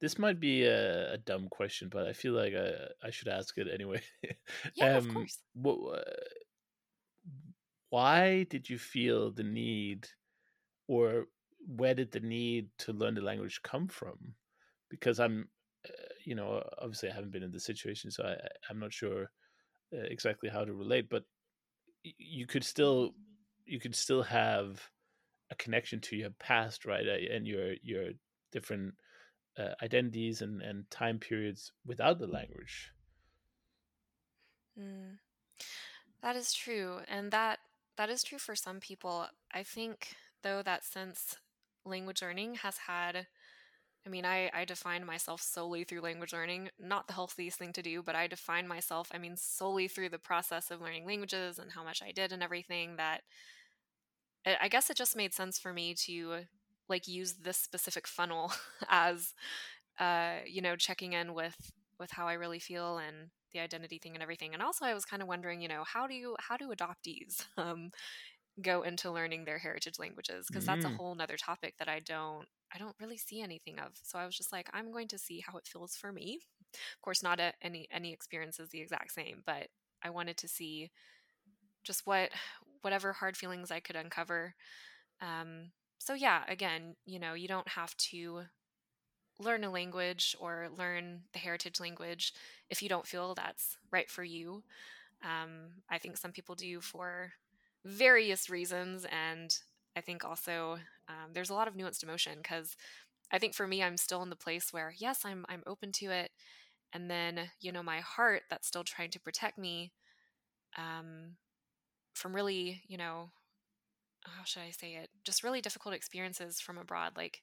This 0.00 0.18
might 0.18 0.38
be 0.38 0.64
a, 0.64 1.14
a 1.14 1.18
dumb 1.18 1.48
question, 1.48 1.88
but 1.88 2.06
I 2.06 2.12
feel 2.12 2.34
like 2.34 2.52
I, 2.54 2.88
I 3.06 3.10
should 3.10 3.28
ask 3.28 3.56
it 3.56 3.68
anyway. 3.72 4.02
Yeah, 4.76 4.96
of 4.96 5.04
um, 5.04 5.14
course. 5.14 5.38
what, 5.54 6.04
why 7.90 8.42
did 8.44 8.68
you 8.68 8.78
feel 8.78 9.30
the 9.30 9.44
need, 9.44 10.08
or 10.88 11.26
where 11.66 11.94
did 11.94 12.10
the 12.10 12.20
need 12.20 12.68
to 12.78 12.92
learn 12.92 13.14
the 13.14 13.20
language 13.20 13.62
come 13.62 13.88
from? 13.88 14.34
Because 14.90 15.20
I'm, 15.20 15.48
uh, 15.88 16.12
you 16.24 16.34
know, 16.34 16.62
obviously 16.78 17.10
I 17.10 17.14
haven't 17.14 17.30
been 17.30 17.42
in 17.42 17.52
the 17.52 17.60
situation, 17.60 18.10
so 18.10 18.24
I, 18.24 18.36
I'm 18.68 18.80
not 18.80 18.92
sure 18.92 19.30
uh, 19.92 19.98
exactly 19.98 20.50
how 20.50 20.64
to 20.64 20.74
relate. 20.74 21.08
But 21.08 21.24
y- 22.04 22.14
you 22.18 22.46
could 22.46 22.64
still, 22.64 23.14
you 23.64 23.80
could 23.80 23.94
still 23.94 24.22
have 24.22 24.90
a 25.54 25.62
connection 25.62 26.00
to 26.00 26.16
your 26.16 26.30
past, 26.30 26.84
right, 26.84 27.06
uh, 27.06 27.34
and 27.34 27.46
your 27.46 27.74
your 27.82 28.10
different 28.52 28.94
uh, 29.58 29.74
identities 29.82 30.42
and 30.42 30.62
and 30.62 30.90
time 30.90 31.18
periods 31.18 31.72
without 31.86 32.18
the 32.18 32.26
language. 32.26 32.92
Mm, 34.78 35.18
that 36.22 36.36
is 36.36 36.52
true, 36.52 37.00
and 37.08 37.30
that 37.32 37.58
that 37.96 38.10
is 38.10 38.22
true 38.22 38.38
for 38.38 38.56
some 38.56 38.80
people. 38.80 39.26
I 39.52 39.62
think 39.62 40.14
though 40.42 40.62
that 40.62 40.84
since 40.84 41.36
language 41.84 42.22
learning 42.22 42.56
has 42.56 42.76
had 42.78 43.26
I 44.06 44.10
mean, 44.10 44.24
I, 44.26 44.50
I 44.54 44.64
define 44.66 45.04
myself 45.06 45.42
solely 45.42 45.84
through 45.84 46.02
language 46.02 46.32
learning. 46.32 46.70
Not 46.78 47.06
the 47.08 47.14
healthiest 47.14 47.58
thing 47.58 47.72
to 47.74 47.82
do, 47.82 48.02
but 48.02 48.16
I 48.16 48.26
define 48.28 48.68
myself, 48.68 49.10
I 49.14 49.18
mean, 49.18 49.36
solely 49.36 49.88
through 49.88 50.10
the 50.10 50.18
process 50.18 50.70
of 50.70 50.80
learning 50.82 51.06
languages 51.06 51.58
and 51.58 51.72
how 51.72 51.84
much 51.84 52.02
I 52.02 52.12
did 52.12 52.32
and 52.32 52.42
everything 52.42 52.96
that 52.96 53.22
I 54.46 54.56
I 54.62 54.68
guess 54.68 54.90
it 54.90 54.96
just 54.96 55.16
made 55.16 55.34
sense 55.34 55.58
for 55.58 55.72
me 55.72 55.94
to 56.06 56.44
like 56.88 57.08
use 57.08 57.34
this 57.34 57.58
specific 57.58 58.06
funnel 58.06 58.52
as 58.88 59.34
uh, 59.98 60.36
you 60.46 60.62
know, 60.62 60.76
checking 60.76 61.12
in 61.12 61.34
with 61.34 61.56
with 61.98 62.10
how 62.12 62.26
I 62.28 62.34
really 62.34 62.58
feel 62.60 62.98
and 62.98 63.30
the 63.52 63.60
identity 63.60 63.98
thing 63.98 64.14
and 64.14 64.22
everything. 64.22 64.54
And 64.54 64.62
also 64.62 64.84
I 64.84 64.94
was 64.94 65.04
kind 65.04 65.22
of 65.22 65.28
wondering, 65.28 65.60
you 65.60 65.68
know, 65.68 65.84
how 65.84 66.06
do 66.06 66.14
you 66.14 66.36
how 66.40 66.56
do 66.56 66.70
adoptees 66.72 67.44
um 67.58 67.90
go 68.62 68.82
into 68.82 69.10
learning 69.10 69.44
their 69.44 69.58
heritage 69.58 69.98
languages? 69.98 70.48
Because 70.50 70.64
that's 70.64 70.84
a 70.84 70.88
Mm, 70.88 70.96
whole 70.96 71.14
nother 71.14 71.36
topic 71.36 71.74
that 71.78 71.88
I 71.88 72.00
don't 72.00 72.46
I 72.74 72.78
don't 72.78 72.96
really 73.00 73.18
see 73.18 73.40
anything 73.42 73.78
of. 73.78 73.92
So 74.02 74.18
I 74.18 74.26
was 74.26 74.36
just 74.36 74.52
like, 74.52 74.68
I'm 74.72 74.92
going 74.92 75.08
to 75.08 75.18
see 75.18 75.40
how 75.46 75.58
it 75.58 75.66
feels 75.66 75.96
for 75.96 76.12
me. 76.12 76.40
Of 76.74 77.02
course, 77.02 77.22
not 77.22 77.40
a, 77.40 77.52
any 77.62 77.86
any 77.90 78.12
experience 78.12 78.60
is 78.60 78.70
the 78.70 78.80
exact 78.80 79.12
same, 79.12 79.42
but 79.46 79.68
I 80.02 80.10
wanted 80.10 80.36
to 80.38 80.48
see 80.48 80.90
just 81.84 82.06
what 82.06 82.30
whatever 82.84 83.12
hard 83.12 83.36
feelings 83.36 83.70
I 83.70 83.80
could 83.80 83.96
uncover. 83.96 84.54
Um, 85.20 85.72
so 85.98 86.14
yeah, 86.14 86.42
again, 86.48 86.96
you 87.06 87.18
know, 87.18 87.34
you 87.34 87.48
don't 87.48 87.68
have 87.68 87.96
to 87.96 88.42
learn 89.40 89.64
a 89.64 89.70
language 89.70 90.36
or 90.38 90.68
learn 90.76 91.22
the 91.32 91.38
heritage 91.38 91.80
language 91.80 92.32
if 92.70 92.82
you 92.82 92.88
don't 92.88 93.06
feel 93.06 93.34
that's 93.34 93.76
right 93.90 94.08
for 94.08 94.22
you. 94.22 94.62
Um, 95.22 95.82
I 95.90 95.98
think 95.98 96.16
some 96.16 96.32
people 96.32 96.54
do 96.54 96.80
for 96.80 97.32
various 97.84 98.50
reasons, 98.50 99.06
and 99.10 99.56
I 99.96 100.00
think 100.00 100.24
also 100.24 100.78
um, 101.08 101.32
there's 101.32 101.50
a 101.50 101.54
lot 101.54 101.68
of 101.68 101.74
nuanced 101.74 102.02
emotion 102.02 102.38
because 102.42 102.76
I 103.32 103.38
think 103.38 103.54
for 103.54 103.66
me, 103.66 103.82
I'm 103.82 103.96
still 103.96 104.22
in 104.22 104.30
the 104.30 104.36
place 104.36 104.72
where 104.72 104.94
yes, 104.96 105.22
I'm 105.24 105.44
I'm 105.48 105.62
open 105.66 105.92
to 105.92 106.06
it, 106.06 106.30
and 106.92 107.10
then 107.10 107.50
you 107.60 107.72
know 107.72 107.82
my 107.82 108.00
heart 108.00 108.42
that's 108.50 108.68
still 108.68 108.84
trying 108.84 109.10
to 109.10 109.20
protect 109.20 109.58
me 109.58 109.92
um, 110.76 111.36
from 112.14 112.34
really 112.34 112.82
you 112.88 112.96
know 112.96 113.30
how 114.24 114.44
should 114.44 114.62
I 114.62 114.70
say 114.70 114.94
it 114.94 115.10
just 115.24 115.44
really 115.44 115.60
difficult 115.60 115.94
experiences 115.94 116.60
from 116.60 116.78
abroad. 116.78 117.12
Like 117.16 117.42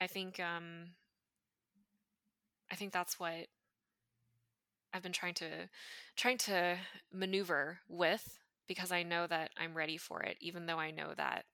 I 0.00 0.06
think 0.06 0.40
um, 0.40 0.92
I 2.70 2.76
think 2.76 2.92
that's 2.92 3.20
what 3.20 3.48
I've 4.92 5.02
been 5.02 5.12
trying 5.12 5.34
to 5.34 5.68
trying 6.16 6.38
to 6.38 6.76
maneuver 7.12 7.80
with 7.88 8.38
because 8.66 8.92
I 8.92 9.02
know 9.02 9.26
that 9.26 9.50
I'm 9.58 9.74
ready 9.76 9.96
for 9.96 10.22
it, 10.22 10.36
even 10.40 10.66
though 10.66 10.78
I 10.78 10.90
know 10.90 11.12
that, 11.16 11.44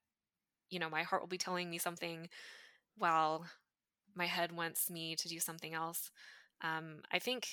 you 0.69 0.79
know, 0.79 0.91
my 0.91 1.03
heart 1.03 1.23
will 1.23 1.29
be 1.29 1.39
telling 1.39 1.71
me 1.71 1.79
something 1.79 2.29
while 2.99 3.47
my 4.15 4.27
head 4.27 4.53
wants 4.53 4.91
me 4.91 5.17
to 5.17 5.29
do 5.29 5.41
something 5.41 5.73
else. 5.73 6.11
Um, 6.63 7.01
I 7.11 7.19
think, 7.19 7.49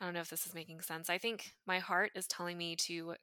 I 0.00 0.04
don't 0.04 0.14
know 0.14 0.20
if 0.20 0.30
this 0.30 0.46
is 0.46 0.54
making 0.54 0.80
sense. 0.80 1.10
I 1.10 1.18
think 1.18 1.52
my 1.66 1.78
heart 1.78 2.12
is 2.14 2.26
telling 2.26 2.56
me 2.56 2.74
to 2.76 3.16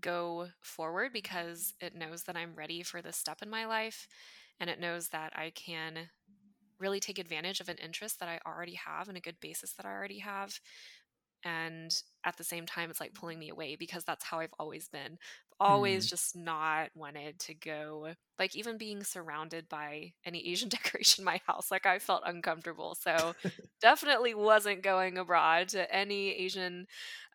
go 0.00 0.48
forward 0.60 1.12
because 1.12 1.74
it 1.80 1.94
knows 1.94 2.24
that 2.24 2.36
I'm 2.36 2.54
ready 2.54 2.82
for 2.82 3.02
this 3.02 3.16
step 3.16 3.42
in 3.42 3.50
my 3.50 3.66
life 3.66 4.06
and 4.60 4.70
it 4.70 4.80
knows 4.80 5.08
that 5.08 5.32
I 5.36 5.50
can 5.50 6.10
really 6.78 7.00
take 7.00 7.18
advantage 7.18 7.60
of 7.60 7.68
an 7.68 7.76
interest 7.82 8.20
that 8.20 8.28
I 8.28 8.40
already 8.46 8.74
have 8.74 9.08
and 9.08 9.16
a 9.16 9.20
good 9.20 9.40
basis 9.40 9.72
that 9.72 9.86
I 9.86 9.90
already 9.90 10.20
have 10.20 10.60
and 11.44 11.90
at 12.24 12.36
the 12.36 12.44
same 12.44 12.66
time 12.66 12.90
it's 12.90 13.00
like 13.00 13.14
pulling 13.14 13.38
me 13.38 13.50
away 13.50 13.76
because 13.76 14.04
that's 14.04 14.24
how 14.24 14.40
I've 14.40 14.54
always 14.58 14.88
been. 14.88 15.18
Always 15.60 16.06
Mm. 16.06 16.08
just 16.08 16.34
not 16.36 16.90
wanted 16.94 17.38
to 17.40 17.54
go 17.54 18.14
like 18.38 18.56
even 18.56 18.78
being 18.78 19.04
surrounded 19.04 19.68
by 19.68 20.14
any 20.24 20.48
Asian 20.48 20.68
decoration 20.70 21.22
in 21.22 21.26
my 21.26 21.40
house 21.46 21.70
like 21.70 21.86
I 21.86 21.98
felt 21.98 22.22
uncomfortable. 22.26 22.96
So 23.00 23.34
definitely 23.82 24.34
wasn't 24.34 24.82
going 24.82 25.18
abroad 25.18 25.68
to 25.70 25.94
any 25.94 26.30
Asian 26.30 26.86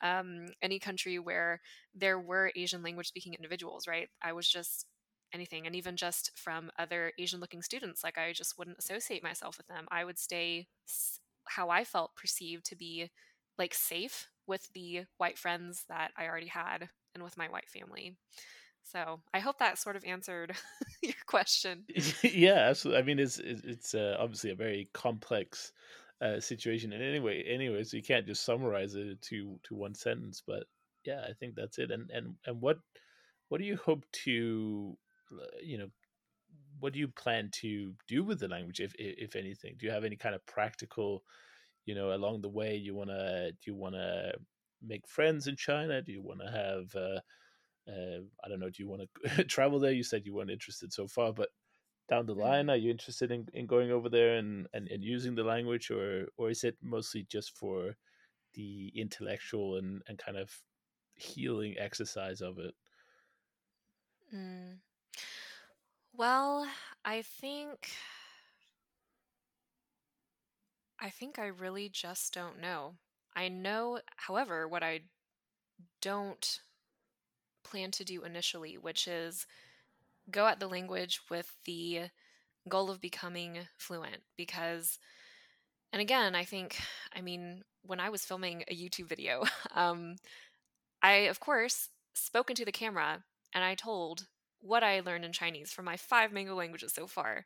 um 0.02 0.48
any 0.62 0.80
country 0.80 1.20
where 1.20 1.62
there 1.94 2.20
were 2.20 2.52
Asian 2.56 2.82
language 2.84 3.08
speaking 3.08 3.34
individuals, 3.36 3.88
right? 3.88 4.10
I 4.24 4.34
was 4.34 4.50
just 4.50 4.86
anything 5.34 5.66
and 5.68 5.76
even 5.76 5.98
just 5.98 6.32
from 6.36 6.72
other 6.80 7.12
Asian 7.20 7.40
looking 7.40 7.62
students 7.62 8.04
like 8.04 8.18
I 8.18 8.34
just 8.34 8.58
wouldn't 8.58 8.78
associate 8.80 9.24
myself 9.24 9.58
with 9.58 9.68
them. 9.68 9.86
I 9.92 10.04
would 10.06 10.18
stay 10.20 10.68
s- 10.88 11.20
how 11.46 11.70
I 11.70 11.84
felt 11.84 12.16
perceived 12.16 12.66
to 12.68 12.76
be 12.76 13.12
like 13.58 13.74
safe 13.74 14.28
with 14.48 14.72
the 14.74 15.06
white 15.18 15.38
friends 15.38 15.86
that 15.90 16.12
I 16.18 16.26
already 16.28 16.48
had 16.48 16.90
and 17.16 17.24
with 17.24 17.38
my 17.38 17.48
white 17.48 17.70
family. 17.70 18.16
So 18.84 19.20
I 19.34 19.40
hope 19.40 19.58
that 19.58 19.80
sort 19.80 19.96
of 19.96 20.06
answered 20.06 20.56
your 21.02 21.14
question. 21.26 21.86
yeah, 22.24 22.68
absolutely. 22.70 23.02
I 23.02 23.04
mean, 23.04 23.20
it's 23.20 23.40
it's, 23.40 23.96
uh, 23.96 24.16
obviously 24.20 24.52
a 24.52 24.56
very 24.56 24.90
complex 24.94 25.72
uh, 26.22 26.40
situation, 26.40 26.94
and 26.94 27.02
anyway, 27.02 27.44
anyway, 27.44 27.84
so 27.84 27.98
you 27.98 28.04
can't 28.04 28.28
just 28.28 28.46
summarize 28.46 28.94
it 28.94 29.22
to 29.24 29.60
to 29.64 29.76
one 29.76 29.96
sentence. 29.96 30.44
But 30.46 30.66
yeah, 31.04 31.22
I 31.28 31.34
think 31.34 31.56
that's 31.56 31.80
it. 31.80 31.90
And 31.90 32.12
and 32.12 32.36
and 32.46 32.62
what 32.62 32.78
what 33.50 33.60
do 33.60 33.66
you 33.66 33.78
hope 33.78 34.06
to, 34.26 34.98
uh, 35.32 35.58
you 35.64 35.78
know, 35.78 35.88
what 36.80 36.94
do 36.94 37.00
you 37.00 37.08
plan 37.08 37.50
to 37.62 37.94
do 38.08 38.24
with 38.24 38.40
the 38.40 38.48
language, 38.48 38.80
if 38.82 38.94
if, 39.00 39.36
anything? 39.36 39.76
Do 39.80 39.88
you 39.88 39.92
have 39.92 40.04
any 40.04 40.16
kind 40.16 40.36
of 40.36 40.46
practical, 40.46 41.24
you 41.86 41.96
know, 41.96 42.14
along 42.14 42.42
the 42.42 42.50
way? 42.50 42.76
You 42.76 42.94
wanna 42.94 43.52
do 43.52 43.72
you 43.72 43.76
wanna 43.76 44.34
make 44.86 45.08
friends 45.08 45.48
in 45.48 45.56
China? 45.58 46.02
Do 46.02 46.12
you 46.12 46.22
want 46.22 46.42
to 46.42 46.52
have 46.52 46.96
uh, 46.96 47.22
uh, 47.88 48.22
I 48.44 48.50
don't 48.50 48.60
know. 48.60 48.70
Do 48.70 48.82
you 48.84 48.90
want 48.90 49.10
to 49.26 49.44
travel 49.46 49.80
there? 49.80 49.92
You 49.92 50.04
said 50.04 50.26
you 50.26 50.34
weren't 50.34 50.52
interested 50.52 50.94
so 50.94 51.08
far, 51.08 51.34
but 51.34 51.50
down 52.10 52.26
the 52.28 52.36
line, 52.36 52.70
Mhm. 52.70 52.72
are 52.72 52.78
you 52.78 52.92
interested 52.92 53.32
in, 53.32 53.48
in 53.54 53.68
going 53.68 53.92
over 53.92 54.10
there 54.10 54.38
and, 54.38 54.68
and, 54.74 54.88
and 54.90 55.04
using 55.04 55.36
the 55.36 55.44
language, 55.44 55.92
or 55.92 56.30
or 56.38 56.50
is 56.52 56.64
it 56.64 56.78
mostly 56.82 57.24
just 57.24 57.58
for 57.58 57.96
the 58.54 58.92
intellectual 58.96 59.78
and, 59.78 60.04
and 60.08 60.20
kind 60.20 60.38
of 60.38 60.64
healing 61.16 61.78
exercise 61.80 62.42
of 62.42 62.60
it? 62.60 62.76
Mm. 64.34 64.82
Well, 66.14 66.68
I 67.04 67.22
think 67.22 67.96
I 71.00 71.10
think 71.10 71.40
I 71.40 71.46
really 71.46 71.88
just 71.88 72.34
don't 72.34 72.60
know. 72.60 72.98
I 73.36 73.50
know, 73.50 74.00
however, 74.16 74.68
what 74.68 74.84
I 74.84 75.02
don't 76.02 76.60
plan 77.64 77.92
to 77.92 78.06
do 78.06 78.24
initially, 78.24 78.78
which 78.78 79.08
is 79.08 79.46
go 80.32 80.48
at 80.48 80.60
the 80.60 80.68
language 80.68 81.20
with 81.30 81.52
the 81.66 82.04
goal 82.70 82.90
of 82.90 83.02
becoming 83.02 83.60
fluent 83.78 84.24
because 84.38 84.98
and 85.94 86.02
again, 86.02 86.36
I 86.36 86.44
think 86.44 86.78
I 87.16 87.22
mean, 87.22 87.62
when 87.84 88.00
I 88.00 88.10
was 88.10 88.26
filming 88.26 88.64
a 88.68 88.76
YouTube 88.76 89.08
video, 89.08 89.44
um 89.76 90.16
I, 91.02 91.28
of 91.30 91.40
course, 91.40 91.90
spoke 92.14 92.50
into 92.50 92.66
the 92.66 92.72
camera 92.72 93.24
and 93.54 93.64
I 93.64 93.76
told 93.76 94.28
what 94.60 94.84
I 94.84 95.02
learned 95.02 95.24
in 95.26 95.32
Chinese 95.32 95.72
from 95.72 95.86
my 95.86 95.98
five 95.98 96.32
Mango 96.32 96.56
languages 96.56 96.94
so 96.94 97.06
far 97.06 97.46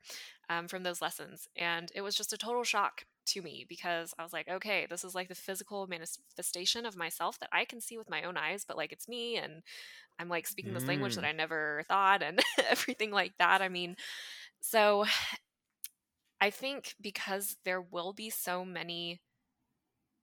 um, 0.49 0.69
from 0.69 0.83
those 0.83 1.01
lessons. 1.01 1.47
And 1.57 1.91
it 1.93 2.01
was 2.01 2.15
just 2.15 2.31
a 2.31 2.37
total 2.37 2.63
shock 2.63 3.03
to 3.29 3.41
me 3.41 3.65
because 3.67 4.13
I 4.19 4.23
was 4.23 4.33
like, 4.33 4.47
okay, 4.47 4.87
this 4.89 5.03
is 5.03 5.15
like 5.15 5.27
the 5.29 5.35
physical 5.35 5.87
manifestation 5.87 6.85
of 6.85 6.97
myself 6.97 7.39
that 7.39 7.49
I 7.51 7.65
can 7.65 7.81
see 7.81 7.97
with 7.97 8.09
my 8.09 8.23
own 8.23 8.37
eyes, 8.37 8.65
but 8.67 8.77
like 8.77 8.91
it's 8.91 9.07
me 9.07 9.37
and 9.37 9.63
I'm 10.19 10.29
like 10.29 10.47
speaking 10.47 10.73
this 10.73 10.87
language 10.87 11.15
that 11.15 11.23
Mm. 11.23 11.29
I 11.29 11.31
never 11.31 11.83
thought 11.87 12.21
and 12.23 12.39
everything 12.69 13.11
like 13.11 13.33
that. 13.39 13.61
I 13.61 13.69
mean, 13.69 13.95
so 14.61 15.05
I 16.41 16.49
think 16.49 16.95
because 17.01 17.57
there 17.65 17.81
will 17.81 18.13
be 18.13 18.29
so 18.29 18.63
many 18.65 19.21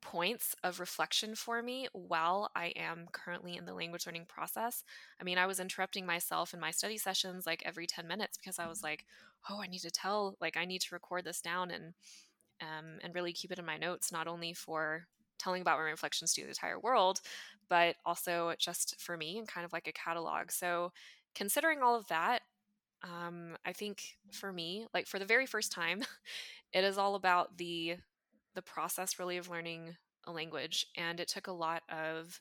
points 0.02 0.54
of 0.62 0.78
reflection 0.78 1.34
for 1.34 1.62
me 1.62 1.88
while 1.92 2.50
I 2.54 2.66
am 2.76 3.08
currently 3.12 3.56
in 3.56 3.64
the 3.64 3.74
language 3.74 4.06
learning 4.06 4.26
process. 4.28 4.84
I 5.20 5.24
mean, 5.24 5.36
I 5.38 5.46
was 5.46 5.58
interrupting 5.58 6.06
myself 6.06 6.54
in 6.54 6.60
my 6.60 6.70
study 6.70 6.96
sessions 6.96 7.46
like 7.46 7.62
every 7.66 7.86
10 7.86 8.06
minutes 8.06 8.38
because 8.38 8.58
I 8.58 8.68
was 8.68 8.82
like, 8.82 9.04
oh, 9.50 9.60
I 9.60 9.66
need 9.66 9.80
to 9.80 9.90
tell, 9.90 10.36
like, 10.40 10.56
I 10.56 10.64
need 10.64 10.82
to 10.82 10.94
record 10.94 11.24
this 11.24 11.40
down 11.40 11.70
and, 11.70 11.94
um, 12.60 12.98
and 13.02 13.14
really 13.14 13.32
keep 13.32 13.52
it 13.52 13.58
in 13.58 13.66
my 13.66 13.76
notes, 13.76 14.12
not 14.12 14.26
only 14.28 14.52
for 14.52 15.06
telling 15.38 15.62
about 15.62 15.78
my 15.78 15.84
reflections 15.84 16.32
to 16.34 16.42
the 16.42 16.48
entire 16.48 16.78
world, 16.78 17.20
but 17.68 17.96
also 18.04 18.54
just 18.58 19.00
for 19.00 19.16
me 19.16 19.38
and 19.38 19.48
kind 19.48 19.64
of 19.64 19.72
like 19.72 19.88
a 19.88 19.92
catalog. 19.92 20.50
So, 20.50 20.92
considering 21.34 21.82
all 21.82 21.96
of 21.96 22.06
that, 22.08 22.40
um, 23.02 23.56
I 23.64 23.72
think 23.72 24.02
for 24.32 24.52
me, 24.52 24.86
like 24.94 25.06
for 25.06 25.18
the 25.18 25.24
very 25.26 25.46
first 25.46 25.72
time, 25.72 26.02
it 26.72 26.84
is 26.84 26.98
all 26.98 27.14
about 27.14 27.58
the 27.58 27.96
the 28.54 28.62
process 28.62 29.18
really 29.18 29.36
of 29.36 29.50
learning 29.50 29.94
a 30.26 30.32
language 30.32 30.86
and 30.96 31.20
it 31.20 31.28
took 31.28 31.46
a 31.46 31.52
lot 31.52 31.82
of 31.90 32.40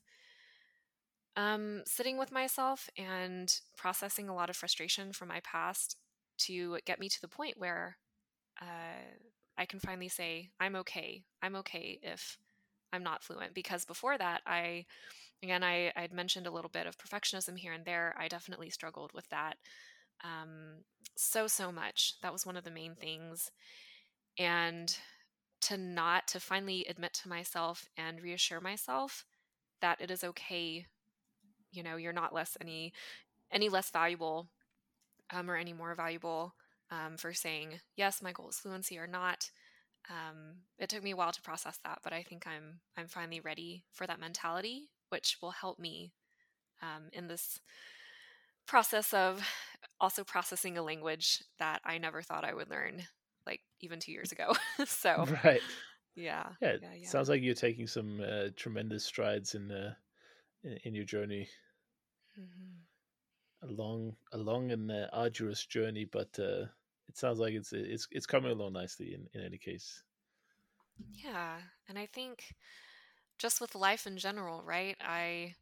um, 1.36 1.84
sitting 1.86 2.18
with 2.18 2.32
myself 2.32 2.90
and 2.98 3.60
processing 3.76 4.30
a 4.30 4.34
lot 4.34 4.50
of 4.50 4.56
frustration 4.56 5.12
from 5.12 5.28
my 5.28 5.42
past 5.42 5.98
to 6.38 6.80
get 6.86 7.00
me 7.00 7.10
to 7.10 7.22
the 7.22 7.28
point 7.28 7.56
where 7.58 7.98
uh, 8.62 9.25
i 9.58 9.66
can 9.66 9.80
finally 9.80 10.10
say 10.10 10.50
i'm 10.60 10.76
okay 10.76 11.24
i'm 11.42 11.56
okay 11.56 12.00
if 12.02 12.38
i'm 12.94 13.04
not 13.04 13.24
fluent. 13.24 13.54
Because 13.54 13.86
before 13.86 14.18
that 14.18 14.42
i 14.46 14.86
again 15.44 15.64
i 15.64 15.92
i'd 15.96 16.14
mentioned 16.14 16.48
a 16.48 16.52
little 16.52 16.70
bit 16.70 16.88
of 16.88 16.98
perfectionism 16.98 17.58
here 17.58 17.74
and 17.74 17.86
there. 17.86 18.16
I 18.18 18.28
definitely 18.28 18.70
struggled 18.70 19.12
with 19.14 19.28
that 19.30 19.58
um, 20.24 20.84
so 21.16 21.48
so 21.48 21.72
much. 21.72 22.16
That 22.22 22.34
was 22.34 22.46
one 22.46 22.58
of 22.58 22.64
the 22.64 22.72
main 22.72 22.96
things. 22.96 23.52
And 24.38 24.96
to 25.62 25.78
not 25.78 26.28
to 26.30 26.40
finally 26.40 26.86
admit 26.90 27.14
to 27.14 27.30
myself 27.30 27.88
and 27.98 28.22
reassure 28.22 28.62
myself 28.62 29.26
that 29.82 30.00
it 30.02 30.12
is 30.12 30.24
okay 30.24 30.86
you 31.72 31.82
know 31.82 31.96
you're 31.96 32.14
not 32.14 32.34
less 32.34 32.58
any 32.62 32.94
any 33.52 33.70
less 33.70 33.90
valuable 33.90 34.48
um, 35.32 35.50
or 35.50 35.56
any 35.56 35.74
more 35.74 35.96
valuable 35.96 36.54
um, 36.92 37.18
for 37.18 37.34
saying 37.34 37.80
yes 37.96 38.22
my 38.22 38.32
goal 38.32 38.50
is 38.50 38.58
fluency 38.60 38.98
or 38.98 39.08
not 39.08 39.50
um, 40.10 40.58
it 40.78 40.90
took 40.90 41.04
me 41.04 41.12
a 41.12 41.16
while 41.16 41.32
to 41.32 41.42
process 41.42 41.80
that 41.84 42.00
but 42.04 42.14
i 42.14 42.22
think 42.24 42.46
i'm 42.48 42.80
i'm 42.98 43.08
finally 43.08 43.40
ready 43.40 43.84
for 43.92 44.06
that 44.08 44.20
mentality 44.20 44.90
which 45.10 45.38
will 45.42 45.52
help 45.52 45.80
me 45.80 46.12
um, 46.82 47.10
in 47.14 47.28
this 47.28 47.60
process 48.68 49.14
of 49.14 49.48
also 50.00 50.24
processing 50.24 50.78
a 50.78 50.84
language 50.84 51.44
that 51.60 51.80
i 51.86 51.98
never 51.98 52.22
thought 52.22 52.44
i 52.44 52.54
would 52.54 52.70
learn 52.70 53.02
like 53.46 53.62
even 53.82 54.00
two 54.00 54.12
years 54.12 54.32
ago 54.32 54.54
so 54.86 55.28
Right. 55.44 55.62
yeah 56.16 56.50
Yeah. 56.62 56.70
It 56.70 56.84
yeah 56.84 56.94
yeah 56.96 57.10
sounds 57.10 57.30
like 57.30 57.42
you're 57.42 57.56
taking 57.56 57.88
some 57.88 58.22
uh, 58.22 58.50
tremendous 58.56 59.06
strides 59.06 59.56
in 59.56 59.72
uh, 59.72 59.94
in, 60.64 60.80
in 60.84 60.96
your 60.96 61.06
journey. 61.06 61.48
hmm 62.36 62.86
A 63.68 63.72
long, 63.72 64.16
a 64.32 64.38
long 64.38 64.72
and 64.72 64.92
uh, 64.92 65.08
arduous 65.12 65.66
journey, 65.66 66.06
but 66.06 66.30
uh, 66.40 66.66
it 67.08 67.18
sounds 67.18 67.40
like 67.40 67.54
it's 67.54 67.74
it's 67.74 68.08
it's 68.12 68.26
coming 68.26 68.52
along 68.52 68.74
nicely. 68.74 69.14
In 69.14 69.28
in 69.34 69.46
any 69.46 69.58
case. 69.58 70.04
yeah 71.14 71.58
and 71.90 71.98
i 71.98 72.06
think 72.06 72.56
just 73.38 73.60
with 73.62 73.76
life 73.76 74.08
in 74.08 74.18
general 74.18 74.62
right 74.64 74.98
i 75.02 75.54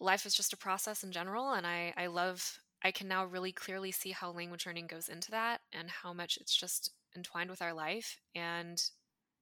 life 0.00 0.24
is 0.26 0.34
just 0.34 0.52
a 0.52 0.56
process 0.56 1.02
in 1.02 1.12
general 1.12 1.52
and 1.52 1.66
i 1.66 1.92
i 1.96 2.06
love 2.06 2.58
i 2.82 2.90
can 2.90 3.08
now 3.08 3.24
really 3.24 3.52
clearly 3.52 3.90
see 3.90 4.12
how 4.12 4.30
language 4.30 4.66
learning 4.66 4.86
goes 4.86 5.08
into 5.08 5.30
that 5.30 5.60
and 5.72 5.90
how 5.90 6.12
much 6.12 6.38
it's 6.40 6.54
just 6.54 6.92
entwined 7.16 7.50
with 7.50 7.62
our 7.62 7.74
life 7.74 8.18
and 8.34 8.82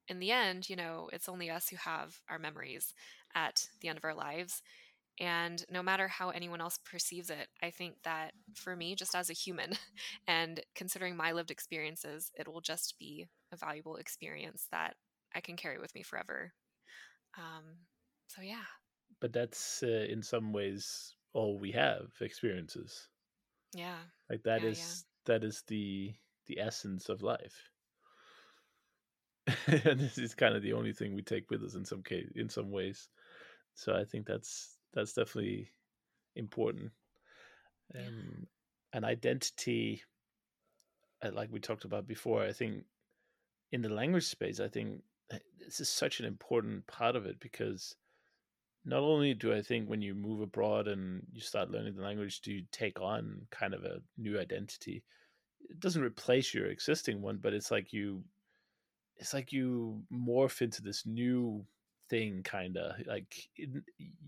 in 0.09 0.19
the 0.19 0.31
end 0.31 0.69
you 0.69 0.77
know 0.77 1.09
it's 1.13 1.29
only 1.29 1.51
us 1.51 1.69
who 1.69 1.77
have 1.77 2.17
our 2.29 2.39
memories 2.39 2.95
at 3.35 3.69
the 3.81 3.89
end 3.89 3.99
of 3.99 4.05
our 4.05 4.15
lives 4.15 4.63
and 5.19 5.65
no 5.71 5.83
matter 5.83 6.09
how 6.09 6.31
anyone 6.31 6.61
else 6.61 6.79
perceives 6.85 7.31
it 7.31 7.49
i 7.63 7.71
think 7.71 7.97
that 8.05 8.33
for 8.55 8.77
me 8.77 8.95
just 8.95 9.15
as 9.15 9.31
a 9.31 9.35
human 9.35 9.73
and 10.27 10.61
considering 10.75 11.17
my 11.17 11.33
lived 11.33 11.51
experiences 11.51 12.31
it 12.39 12.49
will 12.49 12.61
just 12.61 12.99
be 12.99 13.27
a 13.53 13.57
valuable 13.57 13.97
experience 13.97 14.69
that 14.71 14.95
i 15.35 15.41
can 15.41 15.57
carry 15.57 15.79
with 15.79 15.95
me 15.95 16.03
forever 16.03 16.53
um, 17.39 17.65
so 18.29 18.43
yeah 18.43 18.65
but 19.21 19.31
that's 19.33 19.83
uh, 19.83 20.07
in 20.09 20.23
some 20.23 20.53
ways 20.55 21.17
all 21.35 21.59
we 21.59 21.73
have 21.73 22.15
experiences. 22.23 23.11
Yeah. 23.75 23.99
Like 24.31 24.45
that 24.45 24.63
Yeah, 24.63 24.71
is 24.71 25.05
yeah. 25.25 25.25
that 25.25 25.43
is 25.43 25.63
the 25.63 26.15
the 26.47 26.61
essence 26.61 27.09
of 27.09 27.23
life. 27.23 27.73
and 29.67 30.01
this 30.01 30.19
is 30.19 30.35
kind 30.35 30.55
of 30.57 30.63
the 30.63 30.73
only 30.73 30.93
thing 30.93 31.15
we 31.15 31.23
take 31.23 31.51
with 31.51 31.63
us 31.63 31.75
in 31.75 31.85
some 31.85 32.03
case 32.03 32.31
in 32.35 32.49
some 32.49 32.71
ways. 32.71 33.09
So 33.75 33.95
I 33.95 34.05
think 34.05 34.27
that's 34.27 34.76
that's 34.95 35.13
definitely 35.13 35.71
important. 36.35 36.93
Yeah. 37.95 38.03
Um, 38.03 38.47
an 38.93 39.05
identity, 39.05 40.03
uh, 41.23 41.31
like 41.33 41.51
we 41.53 41.61
talked 41.61 41.85
about 41.85 42.07
before, 42.07 42.43
I 42.43 42.53
think 42.53 42.85
in 43.73 43.83
the 43.83 43.89
language 43.89 44.25
space, 44.25 44.61
I 44.61 44.69
think 44.69 45.03
uh, 45.33 45.39
this 45.65 45.81
is 45.81 45.89
such 45.89 46.21
an 46.21 46.27
important 46.27 46.87
part 46.87 47.17
of 47.17 47.27
it 47.27 47.39
because 47.41 47.97
not 48.85 49.01
only 49.01 49.35
do 49.35 49.53
I 49.53 49.61
think 49.61 49.91
when 49.91 50.01
you 50.01 50.15
move 50.15 50.41
abroad 50.41 50.87
and 50.87 51.23
you 51.33 51.41
start 51.41 51.71
learning 51.71 51.97
the 51.97 52.03
language, 52.03 52.41
do 52.41 52.53
you 52.53 52.63
take 52.71 53.01
on 53.01 53.43
kind 53.51 53.75
of 53.75 53.85
a 53.85 54.01
new 54.17 54.39
identity. 54.39 55.03
It 55.69 55.81
doesn't 55.81 56.03
replace 56.03 56.55
your 56.55 56.67
existing 56.67 57.21
one, 57.21 57.39
but 57.43 57.53
it's 57.53 57.73
like 57.73 57.93
you 57.93 58.23
it's 59.17 59.35
like 59.35 59.53
you 59.53 60.03
morph 60.13 60.63
into 60.63 60.83
this 60.83 61.05
new 61.07 61.65
thing 62.09 62.43
kind 62.43 62.77
of 62.77 62.93
like 63.07 63.49
it, 63.57 63.71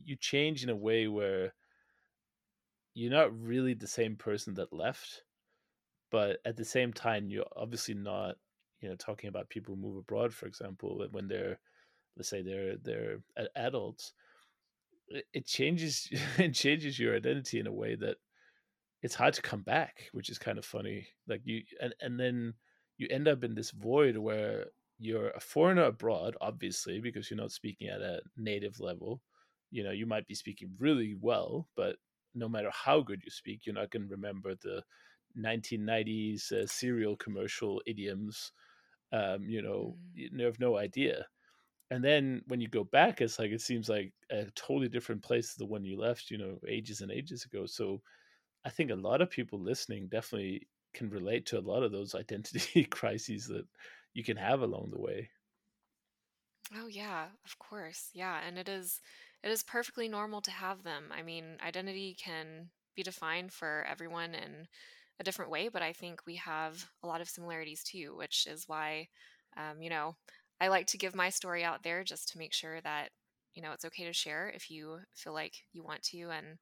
you 0.05 0.17
change 0.17 0.63
in 0.63 0.71
a 0.71 0.77
way 0.77 1.09
where 1.09 1.55
you're 2.95 3.11
not 3.11 3.39
really 3.39 3.75
the 3.75 3.87
same 3.87 4.17
person 4.17 4.55
that 4.55 4.73
left 4.73 5.23
but 6.11 6.39
at 6.45 6.57
the 6.57 6.65
same 6.65 6.93
time 6.93 7.29
you're 7.29 7.47
obviously 7.57 7.95
not 7.95 8.37
you 8.81 8.89
know 8.89 8.97
talking 8.97 9.29
about 9.29 9.49
people 9.49 9.75
who 9.75 9.81
move 9.81 9.97
abroad 9.97 10.33
for 10.33 10.47
example 10.47 11.05
when 11.11 11.29
they're 11.29 11.59
let's 12.17 12.29
say 12.29 12.43
they're 12.43 12.77
they're 12.83 13.19
adults 13.57 14.13
it 15.33 15.47
changes 15.47 16.09
it 16.39 16.55
changes 16.55 16.99
your 16.99 17.17
identity 17.17 17.61
in 17.61 17.67
a 17.67 17.73
way 17.73 17.95
that 17.95 18.17
it's 19.03 19.15
hard 19.15 19.35
to 19.35 19.43
come 19.43 19.63
back 19.63 20.09
which 20.13 20.29
is 20.29 20.39
kind 20.39 20.59
of 20.59 20.65
funny 20.65 21.07
like 21.29 21.41
you 21.45 21.63
and, 21.81 21.95
and 22.01 22.19
then 22.19 22.55
you 22.97 23.07
end 23.11 23.29
up 23.29 23.45
in 23.45 23.55
this 23.55 23.71
void 23.71 24.17
where 24.17 24.67
you're 24.99 25.31
a 25.31 25.41
foreigner 25.41 25.85
abroad 25.85 26.37
obviously 26.41 27.01
because 27.01 27.31
you're 27.31 27.37
not 27.39 27.53
speaking 27.53 27.89
at 27.89 28.01
a 28.03 28.21
native 28.37 28.81
level. 28.81 29.23
You 29.71 29.85
know 29.85 29.91
you 29.93 30.07
might 30.07 30.27
be 30.27 30.35
speaking 30.35 30.75
really 30.79 31.15
well 31.21 31.69
but 31.77 31.97
no 32.35 32.49
matter 32.49 32.71
how 32.73 33.01
good 33.01 33.23
you 33.25 33.31
speak 33.31 33.67
you're 33.67 33.75
not 33.75 33.91
going 33.91 34.03
to 34.09 34.15
remember 34.15 34.55
the 34.55 34.83
1990s 35.35 36.51
uh, 36.53 36.67
cereal 36.67 37.17
commercial 37.17 37.83
idioms 37.87 38.53
um, 39.13 39.45
you 39.49 39.63
know 39.63 39.99
Mm. 40.15 40.15
you 40.15 40.45
have 40.45 40.61
no 40.61 40.77
idea. 40.79 41.27
And 41.91 42.05
then 42.05 42.43
when 42.49 42.61
you 42.61 42.69
go 42.69 42.85
back 42.85 43.21
it's 43.21 43.39
like 43.39 43.51
it 43.51 43.61
seems 43.63 43.89
like 43.89 44.15
a 44.31 44.47
totally 44.53 44.89
different 44.89 45.23
place 45.23 45.53
to 45.53 45.59
the 45.59 45.67
one 45.67 45.85
you 45.85 45.99
left 45.99 46.31
you 46.31 46.39
know 46.39 46.59
ages 46.69 47.01
and 47.01 47.11
ages 47.13 47.45
ago. 47.45 47.67
So 47.67 48.03
i 48.65 48.71
think 48.71 48.91
a 48.91 48.95
lot 48.97 49.21
of 49.23 49.31
people 49.31 49.61
listening 49.61 50.09
definitely 50.09 50.69
can 50.95 51.11
relate 51.11 51.47
to 51.47 51.59
a 51.59 51.61
lot 51.61 51.83
of 51.83 51.93
those 51.93 52.15
identity 52.15 52.85
crises 52.99 53.47
that 53.49 53.67
you 54.15 54.25
can 54.25 54.37
have 54.37 54.61
along 54.61 54.91
the 54.91 55.01
way 55.01 55.31
Oh 56.75 56.87
yeah, 56.87 57.31
of 57.45 57.59
course. 57.59 58.11
Yeah, 58.13 58.41
and 58.41 58.59
it 58.59 58.69
is 58.69 59.01
it 59.43 59.51
is 59.51 59.63
perfectly 59.63 60.09
normal 60.09 60.43
to 60.43 60.51
have 60.51 60.83
them. 60.83 61.11
I 61.13 61.23
mean, 61.23 61.59
identity 61.61 62.15
can 62.15 62.71
be 62.95 63.03
defined 63.03 63.53
for 63.53 63.85
everyone 63.89 64.35
in 64.35 64.69
a 65.21 65.25
different 65.25 65.51
way, 65.51 65.69
but 65.69 65.83
I 65.83 65.93
think 65.93 66.27
we 66.27 66.37
have 66.37 66.91
a 67.03 67.07
lot 67.07 67.21
of 67.21 67.29
similarities 67.29 67.83
too, 67.85 68.15
which 68.17 68.47
is 68.47 68.69
why 68.69 69.09
um, 69.57 69.81
you 69.83 69.89
know, 69.91 70.17
I 70.61 70.69
like 70.69 70.87
to 70.89 70.99
give 70.99 71.15
my 71.15 71.31
story 71.31 71.65
out 71.65 71.83
there 71.83 72.05
just 72.05 72.29
to 72.31 72.39
make 72.39 72.53
sure 72.53 72.81
that 72.83 73.13
you 73.55 73.63
know 73.63 73.73
it's 73.73 73.85
okay 73.87 74.05
to 74.05 74.13
share 74.13 74.49
if 74.51 74.71
you 74.71 75.01
feel 75.15 75.33
like 75.33 75.55
you 75.73 75.83
want 75.83 76.03
to 76.05 76.31
and 76.31 76.59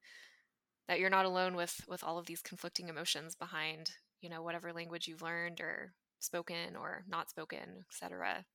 that 0.87 0.99
you're 0.99 1.09
not 1.09 1.25
alone 1.25 1.55
with 1.55 1.81
with 1.87 2.03
all 2.03 2.17
of 2.17 2.25
these 2.27 2.41
conflicting 2.41 2.89
emotions 2.89 3.35
behind, 3.35 3.93
you 4.21 4.29
know, 4.29 4.41
whatever 4.43 4.73
language 4.73 5.07
you've 5.07 5.21
learned 5.21 5.61
or 5.61 5.95
spoken 6.19 6.75
or 6.75 7.03
not 7.07 7.29
spoken, 7.29 7.85
etc. 7.89 8.45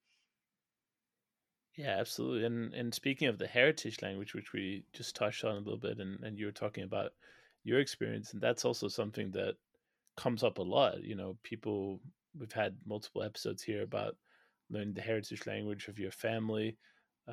yeah 1.76 1.96
absolutely 1.98 2.44
and 2.44 2.74
and 2.74 2.94
speaking 2.94 3.28
of 3.28 3.38
the 3.38 3.46
heritage 3.46 4.02
language 4.02 4.34
which 4.34 4.52
we 4.52 4.84
just 4.92 5.16
touched 5.16 5.44
on 5.44 5.56
a 5.56 5.58
little 5.58 5.78
bit 5.78 5.98
and, 5.98 6.22
and 6.22 6.38
you 6.38 6.46
were 6.46 6.52
talking 6.52 6.84
about 6.84 7.12
your 7.64 7.80
experience 7.80 8.32
and 8.32 8.42
that's 8.42 8.64
also 8.64 8.88
something 8.88 9.30
that 9.30 9.54
comes 10.16 10.42
up 10.42 10.58
a 10.58 10.62
lot 10.62 11.02
you 11.02 11.14
know 11.14 11.36
people 11.42 12.00
we've 12.38 12.52
had 12.52 12.76
multiple 12.86 13.22
episodes 13.22 13.62
here 13.62 13.82
about 13.82 14.16
learning 14.70 14.94
the 14.94 15.00
heritage 15.00 15.46
language 15.46 15.88
of 15.88 15.98
your 15.98 16.10
family 16.10 16.76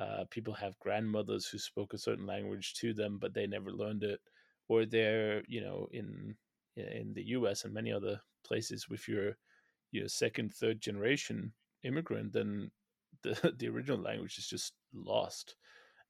uh, 0.00 0.24
people 0.30 0.54
have 0.54 0.78
grandmothers 0.78 1.46
who 1.46 1.58
spoke 1.58 1.92
a 1.92 1.98
certain 1.98 2.26
language 2.26 2.74
to 2.74 2.94
them 2.94 3.18
but 3.20 3.34
they 3.34 3.46
never 3.46 3.70
learned 3.72 4.02
it 4.02 4.20
or 4.68 4.86
they're 4.86 5.42
you 5.48 5.60
know 5.60 5.88
in 5.92 6.34
in 6.76 7.12
the 7.14 7.22
us 7.22 7.64
and 7.64 7.74
many 7.74 7.92
other 7.92 8.20
places 8.44 8.88
with 8.88 9.06
your 9.92 10.02
your 10.02 10.08
second 10.08 10.52
third 10.52 10.80
generation 10.80 11.52
immigrant 11.84 12.32
then 12.32 12.70
the 13.22 13.54
the 13.58 13.68
original 13.68 13.98
language 13.98 14.38
is 14.38 14.46
just 14.46 14.72
lost 14.94 15.56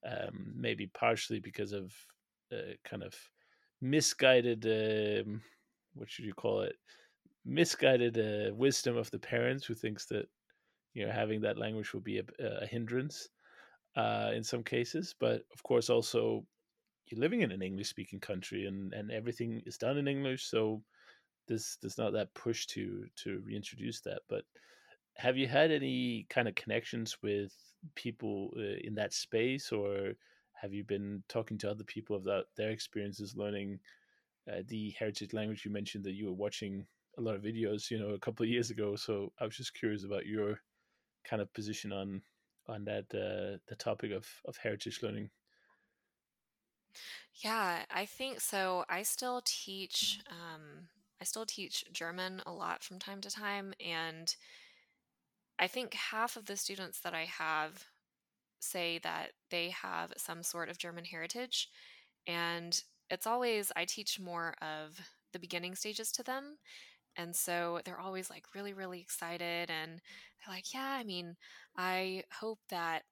um, 0.06 0.52
maybe 0.56 0.86
partially 0.86 1.40
because 1.40 1.72
of 1.72 1.92
uh, 2.52 2.74
kind 2.84 3.02
of 3.02 3.14
misguided 3.80 4.64
um, 4.66 5.42
what 5.94 6.10
should 6.10 6.24
you 6.24 6.34
call 6.34 6.62
it? 6.62 6.76
Misguided 7.44 8.18
uh, 8.18 8.54
wisdom 8.54 8.96
of 8.96 9.10
the 9.10 9.18
parents 9.18 9.64
who 9.64 9.74
thinks 9.74 10.06
that 10.06 10.26
you 10.94 11.06
know 11.06 11.12
having 11.12 11.40
that 11.40 11.58
language 11.58 11.92
will 11.92 12.00
be 12.00 12.18
a, 12.18 12.24
a 12.62 12.66
hindrance 12.66 13.28
uh, 13.96 14.30
in 14.34 14.42
some 14.42 14.62
cases 14.62 15.14
but 15.18 15.42
of 15.52 15.62
course 15.62 15.88
also 15.88 16.44
you're 17.06 17.20
living 17.20 17.42
in 17.42 17.52
an 17.52 17.62
english 17.62 17.88
speaking 17.88 18.18
country 18.20 18.66
and 18.66 18.92
and 18.92 19.10
everything 19.10 19.62
is 19.66 19.78
done 19.78 19.98
in 19.98 20.08
english 20.08 20.44
so 20.44 20.82
there's 21.50 21.76
there's 21.82 21.98
not 21.98 22.12
that 22.12 22.32
push 22.34 22.66
to 22.66 23.04
to 23.16 23.42
reintroduce 23.44 24.00
that 24.00 24.20
but 24.28 24.44
have 25.16 25.36
you 25.36 25.46
had 25.46 25.70
any 25.70 26.26
kind 26.30 26.48
of 26.48 26.54
connections 26.54 27.18
with 27.22 27.52
people 27.94 28.52
uh, 28.56 28.78
in 28.84 28.94
that 28.94 29.12
space 29.12 29.72
or 29.72 30.12
have 30.54 30.72
you 30.72 30.84
been 30.84 31.22
talking 31.28 31.58
to 31.58 31.70
other 31.70 31.84
people 31.84 32.16
about 32.16 32.44
their 32.56 32.70
experiences 32.70 33.34
learning 33.36 33.78
uh, 34.50 34.62
the 34.68 34.94
heritage 34.98 35.32
language? 35.32 35.64
You 35.64 35.72
mentioned 35.72 36.04
that 36.04 36.14
you 36.14 36.26
were 36.26 36.32
watching 36.32 36.86
a 37.18 37.20
lot 37.20 37.34
of 37.34 37.42
videos 37.42 37.90
you 37.90 37.98
know 37.98 38.10
a 38.10 38.18
couple 38.18 38.44
of 38.44 38.48
years 38.48 38.70
ago 38.70 38.94
so 38.94 39.32
i 39.40 39.44
was 39.44 39.56
just 39.56 39.74
curious 39.74 40.04
about 40.04 40.26
your 40.26 40.60
kind 41.24 41.42
of 41.42 41.52
position 41.52 41.92
on 41.92 42.22
on 42.70 42.84
that 42.84 43.04
uh, 43.12 43.58
the 43.68 43.76
topic 43.78 44.12
of 44.12 44.26
of 44.44 44.56
heritage 44.56 45.02
learning. 45.02 45.30
Yeah, 47.34 47.84
I 47.90 48.06
think 48.06 48.40
so. 48.40 48.84
I 48.88 49.02
still 49.02 49.42
teach 49.44 50.20
um 50.30 50.88
I 51.20 51.24
still 51.24 51.46
teach 51.46 51.84
German 51.92 52.42
a 52.46 52.52
lot 52.52 52.82
from 52.82 52.98
time 52.98 53.20
to 53.22 53.30
time 53.30 53.74
and 53.84 54.34
I 55.58 55.66
think 55.66 55.92
half 55.94 56.36
of 56.36 56.46
the 56.46 56.56
students 56.56 57.00
that 57.00 57.14
I 57.14 57.24
have 57.24 57.84
say 58.60 58.98
that 58.98 59.32
they 59.50 59.70
have 59.70 60.12
some 60.16 60.42
sort 60.42 60.68
of 60.68 60.78
German 60.78 61.04
heritage 61.04 61.68
and 62.26 62.82
it's 63.10 63.26
always 63.26 63.72
I 63.76 63.84
teach 63.84 64.20
more 64.20 64.54
of 64.62 64.98
the 65.32 65.38
beginning 65.38 65.74
stages 65.74 66.10
to 66.12 66.22
them 66.22 66.56
and 67.16 67.34
so 67.34 67.80
they're 67.84 68.00
always 68.00 68.30
like 68.30 68.54
really, 68.54 68.72
really 68.72 69.00
excited. 69.00 69.70
And 69.70 70.00
they're 70.40 70.54
like, 70.54 70.72
yeah, 70.72 70.96
I 70.98 71.04
mean, 71.04 71.36
I 71.76 72.24
hope 72.32 72.60
that 72.70 73.02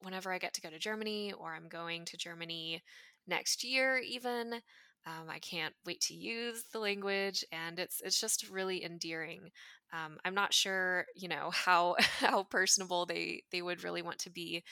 whenever 0.00 0.32
I 0.32 0.38
get 0.38 0.54
to 0.54 0.60
go 0.60 0.70
to 0.70 0.78
Germany 0.78 1.32
or 1.32 1.54
I'm 1.54 1.68
going 1.68 2.04
to 2.06 2.16
Germany 2.16 2.82
next 3.26 3.64
year, 3.64 3.98
even, 3.98 4.60
um, 5.06 5.28
I 5.28 5.38
can't 5.38 5.74
wait 5.86 6.00
to 6.02 6.14
use 6.14 6.64
the 6.72 6.78
language. 6.78 7.44
And 7.52 7.78
it's, 7.78 8.00
it's 8.04 8.20
just 8.20 8.48
really 8.50 8.84
endearing. 8.84 9.50
Um, 9.92 10.18
I'm 10.24 10.34
not 10.34 10.52
sure, 10.52 11.06
you 11.14 11.28
know, 11.28 11.50
how, 11.52 11.96
how 11.98 12.44
personable 12.44 13.06
they, 13.06 13.42
they 13.50 13.62
would 13.62 13.84
really 13.84 14.02
want 14.02 14.18
to 14.20 14.30
be. 14.30 14.64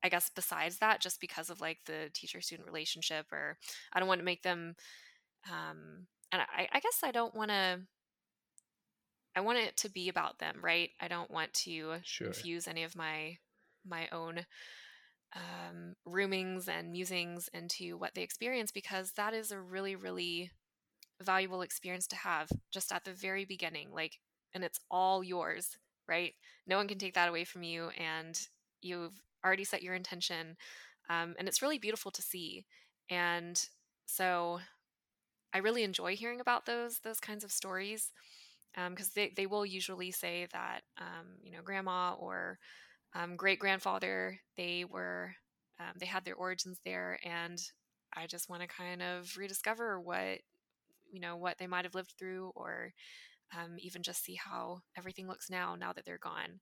I 0.00 0.08
guess 0.08 0.30
besides 0.32 0.78
that, 0.78 1.00
just 1.00 1.20
because 1.20 1.50
of 1.50 1.60
like 1.60 1.78
the 1.84 2.08
teacher 2.14 2.40
student 2.40 2.68
relationship, 2.68 3.26
or 3.32 3.58
I 3.92 3.98
don't 3.98 4.06
want 4.06 4.20
to 4.20 4.24
make 4.24 4.44
them, 4.44 4.76
um, 5.50 6.06
and 6.30 6.40
I, 6.40 6.68
I 6.72 6.78
guess 6.78 7.00
I 7.02 7.10
don't 7.10 7.34
want 7.34 7.50
to 7.50 7.80
I 9.38 9.40
want 9.40 9.58
it 9.58 9.76
to 9.78 9.88
be 9.88 10.08
about 10.08 10.40
them, 10.40 10.56
right? 10.62 10.90
I 11.00 11.06
don't 11.06 11.30
want 11.30 11.54
to 11.54 11.94
sure 12.02 12.26
infuse 12.26 12.66
any 12.66 12.82
of 12.82 12.96
my 12.96 13.38
my 13.86 14.08
own 14.10 14.44
um, 15.34 15.94
roomings 16.04 16.68
and 16.68 16.90
musings 16.92 17.48
into 17.52 17.96
what 17.96 18.14
they 18.14 18.22
experience 18.22 18.70
because 18.72 19.12
that 19.12 19.34
is 19.34 19.50
a 19.52 19.60
really, 19.60 19.96
really 19.96 20.50
valuable 21.22 21.62
experience 21.62 22.06
to 22.08 22.16
have 22.16 22.48
just 22.72 22.92
at 22.92 23.04
the 23.04 23.12
very 23.12 23.44
beginning. 23.44 23.88
Like, 23.92 24.18
and 24.54 24.64
it's 24.64 24.80
all 24.90 25.22
yours, 25.24 25.78
right? 26.08 26.34
No 26.66 26.76
one 26.76 26.88
can 26.88 26.98
take 26.98 27.14
that 27.14 27.28
away 27.28 27.44
from 27.44 27.62
you, 27.62 27.90
and 27.98 28.38
you've 28.82 29.20
already 29.44 29.64
set 29.64 29.82
your 29.82 29.94
intention, 29.94 30.56
um, 31.10 31.34
and 31.38 31.48
it's 31.48 31.62
really 31.62 31.78
beautiful 31.78 32.10
to 32.12 32.22
see. 32.22 32.64
And 33.10 33.60
so, 34.06 34.60
I 35.52 35.58
really 35.58 35.82
enjoy 35.82 36.16
hearing 36.16 36.40
about 36.40 36.66
those 36.66 37.00
those 37.00 37.20
kinds 37.20 37.44
of 37.44 37.52
stories 37.52 38.12
because 38.74 39.06
um, 39.06 39.12
they, 39.14 39.32
they 39.36 39.46
will 39.46 39.66
usually 39.66 40.10
say 40.10 40.46
that 40.52 40.82
um, 40.98 41.26
you 41.42 41.52
know 41.52 41.62
grandma 41.62 42.14
or 42.14 42.58
um, 43.14 43.36
great 43.36 43.58
grandfather 43.58 44.38
they 44.56 44.84
were 44.84 45.34
um, 45.80 45.94
they 45.98 46.06
had 46.06 46.24
their 46.24 46.34
origins 46.34 46.80
there, 46.84 47.18
and 47.24 47.58
I 48.16 48.26
just 48.26 48.48
want 48.48 48.62
to 48.62 48.68
kind 48.68 49.02
of 49.02 49.36
rediscover 49.36 50.00
what 50.00 50.40
you 51.10 51.20
know 51.20 51.36
what 51.36 51.58
they 51.58 51.66
might 51.66 51.84
have 51.84 51.94
lived 51.94 52.14
through, 52.18 52.52
or 52.54 52.92
um, 53.56 53.76
even 53.78 54.02
just 54.02 54.24
see 54.24 54.36
how 54.36 54.80
everything 54.96 55.28
looks 55.28 55.50
now 55.50 55.74
now 55.74 55.92
that 55.92 56.04
they're 56.04 56.18
gone. 56.18 56.60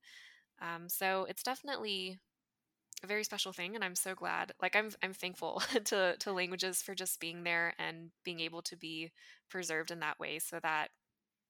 Um, 0.62 0.88
so 0.88 1.26
it's 1.28 1.42
definitely 1.42 2.18
a 3.02 3.06
very 3.06 3.24
special 3.24 3.52
thing 3.52 3.74
and 3.74 3.84
i'm 3.84 3.94
so 3.94 4.14
glad 4.14 4.52
like 4.62 4.74
i'm 4.74 4.90
i'm 5.02 5.12
thankful 5.12 5.62
to 5.84 6.16
to 6.18 6.32
languages 6.32 6.82
for 6.82 6.94
just 6.94 7.20
being 7.20 7.44
there 7.44 7.74
and 7.78 8.10
being 8.24 8.40
able 8.40 8.62
to 8.62 8.76
be 8.76 9.10
preserved 9.50 9.90
in 9.90 10.00
that 10.00 10.18
way 10.18 10.38
so 10.38 10.58
that 10.62 10.88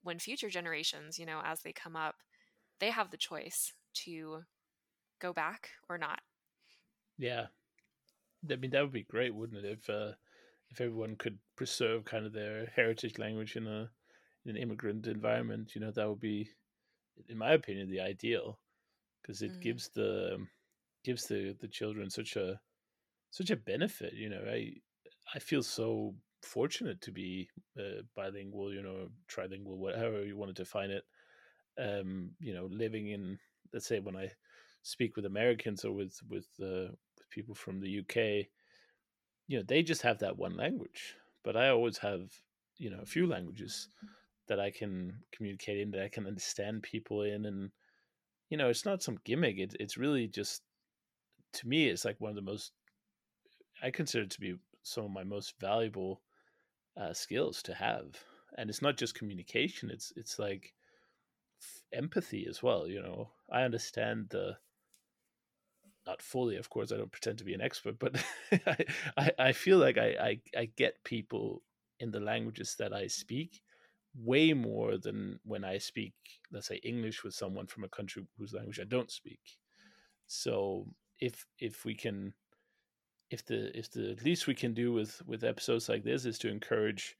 when 0.02 0.18
future 0.18 0.48
generations 0.50 1.18
you 1.18 1.26
know 1.26 1.40
as 1.44 1.60
they 1.62 1.72
come 1.72 1.96
up 1.96 2.16
they 2.80 2.90
have 2.90 3.10
the 3.10 3.16
choice 3.16 3.72
to 3.94 4.42
go 5.20 5.32
back 5.32 5.70
or 5.88 5.98
not 5.98 6.20
yeah 7.18 7.46
i 8.50 8.56
mean 8.56 8.70
that 8.70 8.82
would 8.82 8.92
be 8.92 9.02
great 9.04 9.34
wouldn't 9.34 9.64
it 9.64 9.78
if 9.78 9.90
uh 9.90 10.12
if 10.70 10.80
everyone 10.80 11.16
could 11.16 11.38
preserve 11.56 12.04
kind 12.04 12.26
of 12.26 12.32
their 12.32 12.66
heritage 12.74 13.18
language 13.18 13.56
in 13.56 13.66
a 13.66 13.90
in 14.44 14.50
an 14.50 14.56
immigrant 14.56 15.06
environment 15.06 15.72
you 15.74 15.80
know 15.80 15.90
that 15.90 16.08
would 16.08 16.20
be 16.20 16.48
in 17.28 17.38
my 17.38 17.52
opinion 17.52 17.88
the 17.88 18.00
ideal 18.00 18.58
because 19.22 19.42
it 19.42 19.52
mm. 19.52 19.60
gives 19.60 19.88
the 19.90 20.38
gives 21.04 21.26
the 21.26 21.56
the 21.60 21.68
children 21.68 22.10
such 22.10 22.36
a 22.36 22.60
such 23.30 23.50
a 23.50 23.56
benefit. 23.56 24.14
You 24.14 24.30
know, 24.30 24.42
I 24.48 24.72
I 25.34 25.38
feel 25.38 25.62
so 25.62 26.14
fortunate 26.42 27.00
to 27.02 27.12
be 27.12 27.48
uh, 27.78 28.02
bilingual. 28.14 28.72
You 28.72 28.82
know, 28.82 29.08
trilingual, 29.28 29.76
whatever 29.76 30.24
you 30.24 30.36
want 30.36 30.54
to 30.54 30.62
define 30.62 30.90
it. 30.90 31.04
Um, 31.78 32.30
you 32.40 32.54
know, 32.54 32.68
living 32.70 33.08
in 33.08 33.38
let's 33.72 33.86
say 33.86 34.00
when 34.00 34.16
I 34.16 34.30
speak 34.86 35.16
with 35.16 35.26
Americans 35.26 35.84
or 35.84 35.92
with 35.92 36.18
with 36.28 36.46
uh, 36.60 36.92
with 37.16 37.30
people 37.30 37.54
from 37.54 37.80
the 37.80 37.90
UK, 38.00 38.46
you 39.48 39.58
know, 39.58 39.64
they 39.66 39.82
just 39.82 40.02
have 40.02 40.18
that 40.20 40.38
one 40.38 40.56
language. 40.56 41.14
But 41.42 41.56
I 41.56 41.70
always 41.70 41.98
have 41.98 42.30
you 42.78 42.90
know 42.90 43.00
a 43.02 43.06
few 43.06 43.26
languages 43.26 43.88
that 44.48 44.60
I 44.60 44.70
can 44.70 45.20
communicate 45.32 45.80
in 45.80 45.90
that 45.90 46.02
I 46.02 46.08
can 46.08 46.26
understand 46.26 46.82
people 46.82 47.22
in 47.22 47.46
and 47.46 47.70
you 48.48 48.56
know 48.56 48.68
it's 48.68 48.84
not 48.84 49.02
some 49.02 49.18
gimmick 49.24 49.58
it, 49.58 49.74
it's 49.80 49.96
really 49.96 50.28
just 50.28 50.62
to 51.54 51.66
me 51.66 51.88
it's 51.88 52.04
like 52.04 52.20
one 52.20 52.30
of 52.30 52.36
the 52.36 52.42
most 52.42 52.72
I 53.82 53.90
consider 53.90 54.24
it 54.24 54.30
to 54.30 54.40
be 54.40 54.56
some 54.82 55.04
of 55.04 55.10
my 55.10 55.24
most 55.24 55.54
valuable 55.60 56.22
uh, 56.96 57.12
skills 57.12 57.62
to 57.64 57.74
have, 57.74 58.16
and 58.56 58.70
it's 58.70 58.82
not 58.82 58.96
just 58.96 59.14
communication. 59.14 59.90
It's 59.90 60.12
it's 60.16 60.38
like 60.38 60.72
empathy 61.92 62.46
as 62.48 62.62
well. 62.62 62.88
You 62.88 63.02
know, 63.02 63.30
I 63.50 63.62
understand 63.62 64.28
the 64.30 64.56
not 66.06 66.22
fully, 66.22 66.56
of 66.56 66.70
course. 66.70 66.92
I 66.92 66.96
don't 66.96 67.10
pretend 67.10 67.38
to 67.38 67.44
be 67.44 67.54
an 67.54 67.60
expert, 67.60 67.98
but 67.98 68.22
I, 69.16 69.32
I, 69.38 69.52
feel 69.52 69.78
like 69.78 69.98
I, 69.98 70.40
I 70.54 70.60
I 70.60 70.70
get 70.76 71.02
people 71.04 71.62
in 72.00 72.10
the 72.10 72.20
languages 72.20 72.76
that 72.78 72.92
I 72.92 73.06
speak 73.06 73.62
way 74.14 74.52
more 74.52 74.96
than 74.96 75.38
when 75.44 75.64
I 75.64 75.78
speak, 75.78 76.14
let's 76.50 76.68
say, 76.68 76.76
English 76.76 77.22
with 77.22 77.34
someone 77.34 77.66
from 77.66 77.84
a 77.84 77.88
country 77.88 78.24
whose 78.38 78.54
language 78.54 78.80
I 78.80 78.84
don't 78.84 79.10
speak. 79.10 79.58
So 80.26 80.86
if 81.20 81.46
if 81.58 81.84
we 81.84 81.94
can 81.94 82.34
if 83.30 83.44
the 83.44 83.76
if 83.76 83.90
the 83.90 84.16
least 84.24 84.46
we 84.46 84.54
can 84.54 84.74
do 84.74 84.92
with 84.92 85.20
with 85.26 85.44
episodes 85.44 85.88
like 85.88 86.04
this 86.04 86.24
is 86.24 86.38
to 86.38 86.48
encourage 86.48 87.16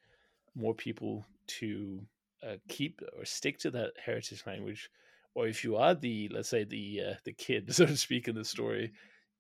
more 0.55 0.75
people 0.75 1.27
to 1.47 2.01
uh, 2.47 2.57
keep 2.69 3.01
or 3.19 3.25
stick 3.25 3.59
to 3.59 3.71
that 3.71 3.93
heritage 4.05 4.45
language 4.47 4.91
or 5.37 5.47
if 5.47 5.63
you 5.63 5.77
are 5.77 5.95
the 5.95 6.29
let's 6.33 6.49
say 6.49 6.65
the 6.65 7.01
uh, 7.11 7.15
the 7.25 7.33
kid 7.33 7.73
so 7.75 7.87
to 7.87 7.97
speak 7.97 8.29
in 8.29 8.35
the 8.35 8.45
story 8.45 8.93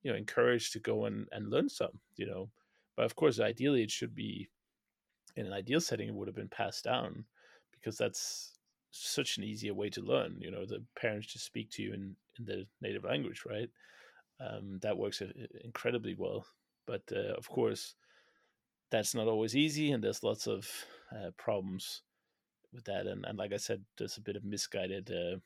you 0.02 0.10
know 0.10 0.16
encouraged 0.16 0.72
to 0.72 0.78
go 0.78 1.06
and, 1.06 1.26
and 1.32 1.50
learn 1.50 1.68
some 1.68 1.98
you 2.16 2.26
know 2.26 2.48
but 2.96 3.04
of 3.04 3.16
course 3.16 3.40
ideally 3.40 3.82
it 3.82 3.90
should 3.90 4.14
be 4.14 4.48
in 5.36 5.46
an 5.46 5.52
ideal 5.52 5.80
setting 5.80 6.08
it 6.08 6.14
would 6.14 6.28
have 6.28 6.36
been 6.36 6.48
passed 6.48 6.84
down 6.84 7.24
because 7.72 7.96
that's 7.96 8.52
such 8.92 9.36
an 9.36 9.44
easier 9.44 9.74
way 9.74 9.90
to 9.90 10.00
learn 10.00 10.36
you 10.38 10.50
know 10.50 10.64
the 10.64 10.82
parents 10.98 11.32
just 11.32 11.44
speak 11.44 11.70
to 11.70 11.82
you 11.82 11.92
in 11.92 12.14
in 12.38 12.44
the 12.44 12.66
native 12.80 13.04
language 13.04 13.42
right 13.48 13.70
um, 14.40 14.78
that 14.82 14.96
works 14.96 15.22
uh, 15.22 15.26
incredibly 15.64 16.14
well. 16.14 16.46
But 16.86 17.02
uh, 17.12 17.34
of 17.36 17.48
course, 17.48 17.94
that's 18.90 19.14
not 19.14 19.28
always 19.28 19.56
easy, 19.56 19.92
and 19.92 20.02
there's 20.02 20.22
lots 20.22 20.46
of 20.46 20.68
uh, 21.12 21.30
problems 21.36 22.02
with 22.72 22.84
that. 22.84 23.06
And, 23.06 23.24
and 23.24 23.38
like 23.38 23.52
I 23.52 23.56
said, 23.56 23.82
there's 23.98 24.18
a 24.18 24.22
bit 24.22 24.36
of 24.36 24.44
misguided 24.44 25.10
uh, 25.10 25.38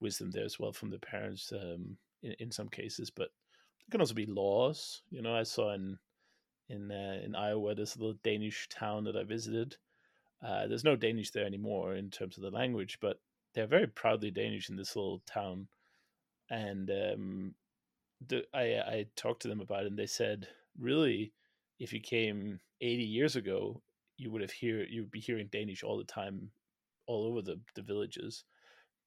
wisdom 0.00 0.30
there 0.30 0.44
as 0.44 0.58
well 0.58 0.72
from 0.72 0.90
the 0.90 0.98
parents 0.98 1.52
um, 1.52 1.96
in, 2.22 2.34
in 2.38 2.50
some 2.50 2.68
cases. 2.68 3.10
But 3.10 3.28
there 3.80 3.92
can 3.92 4.00
also 4.00 4.14
be 4.14 4.26
laws. 4.26 5.02
You 5.10 5.22
know, 5.22 5.34
I 5.34 5.42
saw 5.42 5.72
in 5.74 5.98
in 6.68 6.90
uh, 6.90 7.20
in 7.24 7.34
Iowa, 7.34 7.72
a 7.72 7.74
little 7.74 8.14
Danish 8.22 8.68
town 8.68 9.04
that 9.04 9.16
I 9.16 9.24
visited. 9.24 9.76
Uh, 10.44 10.66
there's 10.66 10.84
no 10.84 10.96
Danish 10.96 11.30
there 11.30 11.46
anymore 11.46 11.94
in 11.94 12.10
terms 12.10 12.36
of 12.36 12.42
the 12.44 12.50
language, 12.50 12.98
but 13.00 13.20
they're 13.54 13.66
very 13.66 13.86
proudly 13.86 14.30
Danish 14.30 14.70
in 14.70 14.76
this 14.76 14.94
little 14.94 15.20
town. 15.26 15.66
And 16.50 16.90
um, 16.90 17.54
the, 18.26 18.44
I 18.54 18.60
I 18.80 19.06
talked 19.16 19.42
to 19.42 19.48
them 19.48 19.60
about 19.60 19.84
it, 19.84 19.88
and 19.88 19.98
they 19.98 20.06
said, 20.06 20.48
really, 20.78 21.32
if 21.78 21.92
you 21.92 22.00
came 22.00 22.60
80 22.80 23.02
years 23.02 23.36
ago, 23.36 23.82
you 24.16 24.30
would 24.30 24.42
have 24.42 24.50
hear 24.50 24.84
you 24.84 25.02
would 25.02 25.10
be 25.10 25.20
hearing 25.20 25.48
Danish 25.50 25.82
all 25.82 25.98
the 25.98 26.04
time, 26.04 26.50
all 27.06 27.26
over 27.26 27.42
the 27.42 27.58
the 27.74 27.82
villages. 27.82 28.44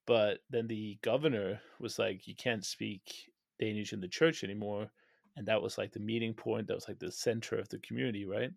But 0.08 0.40
then 0.50 0.68
the 0.68 0.98
governor 1.02 1.62
was 1.80 2.00
like, 2.00 2.28
you 2.28 2.36
can't 2.36 2.66
speak 2.66 3.32
Danish 3.60 3.94
in 3.94 4.02
the 4.02 4.08
church 4.08 4.44
anymore, 4.44 4.92
and 5.36 5.48
that 5.48 5.62
was 5.62 5.78
like 5.78 5.92
the 5.92 6.00
meeting 6.00 6.34
point. 6.34 6.68
That 6.68 6.76
was 6.76 6.88
like 6.88 7.00
the 7.00 7.12
center 7.12 7.58
of 7.58 7.70
the 7.70 7.80
community, 7.80 8.26
right? 8.26 8.52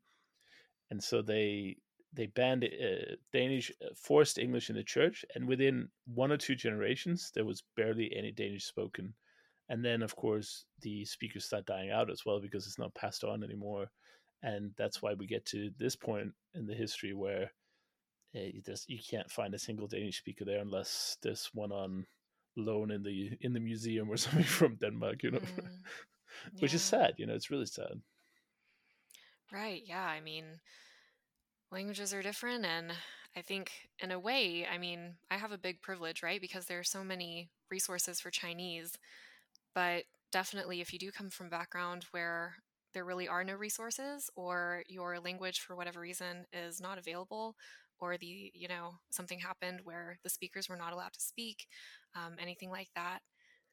And 0.90 1.02
so 1.02 1.22
they 1.22 1.76
they 2.12 2.26
banned 2.26 2.64
uh, 2.64 3.16
Danish, 3.32 3.72
uh, 3.82 3.88
forced 3.96 4.38
English 4.38 4.70
in 4.70 4.76
the 4.76 4.84
church, 4.84 5.24
and 5.34 5.48
within 5.48 5.88
one 6.06 6.30
or 6.30 6.36
two 6.36 6.54
generations, 6.54 7.32
there 7.34 7.44
was 7.44 7.64
barely 7.76 8.14
any 8.16 8.30
Danish 8.30 8.64
spoken 8.64 9.14
and 9.68 9.84
then 9.84 10.02
of 10.02 10.14
course 10.16 10.64
the 10.82 11.04
speakers 11.04 11.44
start 11.44 11.66
dying 11.66 11.90
out 11.90 12.10
as 12.10 12.24
well 12.26 12.40
because 12.40 12.66
it's 12.66 12.78
not 12.78 12.94
passed 12.94 13.24
on 13.24 13.42
anymore 13.42 13.90
and 14.42 14.72
that's 14.76 15.00
why 15.00 15.14
we 15.14 15.26
get 15.26 15.44
to 15.46 15.70
this 15.78 15.96
point 15.96 16.30
in 16.54 16.66
the 16.66 16.74
history 16.74 17.14
where 17.14 17.50
you 18.42 18.62
just 18.62 18.88
you 18.88 18.98
can't 18.98 19.30
find 19.30 19.54
a 19.54 19.58
single 19.58 19.86
danish 19.86 20.18
speaker 20.18 20.44
there 20.44 20.60
unless 20.60 21.16
there's 21.22 21.50
one 21.54 21.72
on 21.72 22.06
loan 22.56 22.90
in 22.90 23.02
the 23.02 23.30
in 23.40 23.52
the 23.52 23.60
museum 23.60 24.08
or 24.10 24.16
something 24.24 24.44
from 24.44 24.76
denmark 24.76 25.22
you 25.22 25.30
know? 25.30 25.38
Mm, 25.38 25.78
which 26.58 26.72
yeah. 26.72 26.76
is 26.76 26.82
sad 26.82 27.14
you 27.16 27.26
know 27.26 27.34
it's 27.34 27.50
really 27.50 27.66
sad. 27.66 28.00
Right 29.52 29.82
yeah 29.86 30.06
i 30.06 30.20
mean 30.20 30.44
languages 31.70 32.12
are 32.12 32.22
different 32.22 32.64
and 32.64 32.92
i 33.36 33.40
think 33.40 33.70
in 34.00 34.10
a 34.10 34.18
way 34.18 34.66
i 34.72 34.78
mean 34.78 35.14
i 35.30 35.36
have 35.36 35.52
a 35.52 35.58
big 35.58 35.80
privilege 35.80 36.22
right 36.22 36.40
because 36.40 36.66
there 36.66 36.78
are 36.80 36.84
so 36.84 37.04
many 37.04 37.50
resources 37.70 38.20
for 38.20 38.30
chinese 38.30 38.98
but 39.74 40.04
definitely, 40.34 40.80
if 40.80 40.92
you 40.92 40.98
do 40.98 41.10
come 41.10 41.30
from 41.30 41.48
background 41.48 42.06
where 42.10 42.54
there 42.92 43.04
really 43.04 43.28
are 43.28 43.44
no 43.44 43.54
resources 43.54 44.30
or 44.36 44.82
your 44.88 45.18
language 45.20 45.60
for 45.60 45.76
whatever 45.76 46.00
reason 46.00 46.46
is 46.52 46.80
not 46.80 46.98
available 46.98 47.56
or 48.04 48.16
the 48.18 48.52
you 48.54 48.68
know 48.68 48.94
something 49.10 49.38
happened 49.38 49.80
where 49.84 50.18
the 50.24 50.30
speakers 50.30 50.68
were 50.68 50.76
not 50.76 50.92
allowed 50.92 51.12
to 51.12 51.20
speak 51.20 51.66
um, 52.16 52.34
anything 52.40 52.70
like 52.70 52.88
that 52.94 53.20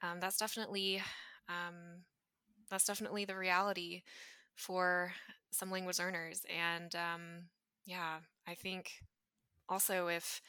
um, 0.04 0.20
that's 0.20 0.38
definitely 0.38 1.02
um, 1.50 2.04
that's 2.70 2.86
definitely 2.86 3.26
the 3.26 3.38
reality 3.38 4.02
for 4.56 5.12
some 5.52 5.72
language 5.72 6.00
learners 6.00 6.42
and 6.56 6.96
um, 6.96 7.22
yeah 7.86 8.18
i 8.48 8.54
think 8.54 8.92
also 9.70 10.08
if 10.08 10.42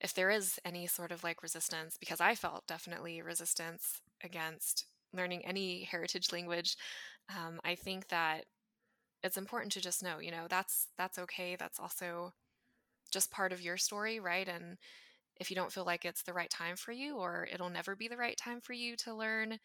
if 0.00 0.14
there 0.14 0.30
is 0.30 0.58
any 0.64 0.86
sort 0.86 1.12
of 1.12 1.24
like 1.24 1.42
resistance 1.42 1.96
because 1.98 2.20
i 2.20 2.34
felt 2.34 2.66
definitely 2.66 3.20
resistance 3.22 4.00
against 4.22 4.86
learning 5.14 5.42
any 5.46 5.84
heritage 5.84 6.32
language, 6.34 6.76
um, 7.34 7.60
I 7.64 7.74
think 7.76 8.08
that 8.08 8.44
it's 9.22 9.36
important 9.38 9.72
to 9.72 9.80
just 9.80 10.02
know, 10.02 10.18
you 10.20 10.30
know, 10.30 10.46
that's 10.50 10.88
that's 10.98 11.18
okay. 11.18 11.56
That's 11.58 11.80
also 11.80 12.32
just 13.12 13.30
part 13.30 13.52
of 13.52 13.60
your 13.62 13.76
story, 13.76 14.20
right? 14.20 14.48
And 14.48 14.78
if 15.40 15.50
you 15.50 15.56
don't 15.56 15.72
feel 15.72 15.84
like 15.84 16.04
it's 16.04 16.22
the 16.22 16.32
right 16.32 16.50
time 16.50 16.76
for 16.76 16.92
you, 16.92 17.16
or 17.16 17.48
it'll 17.52 17.70
never 17.70 17.96
be 17.96 18.08
the 18.08 18.16
right 18.16 18.36
time 18.36 18.60
for 18.60 18.72
you 18.72 18.96
to 18.98 19.14
learn 19.14 19.58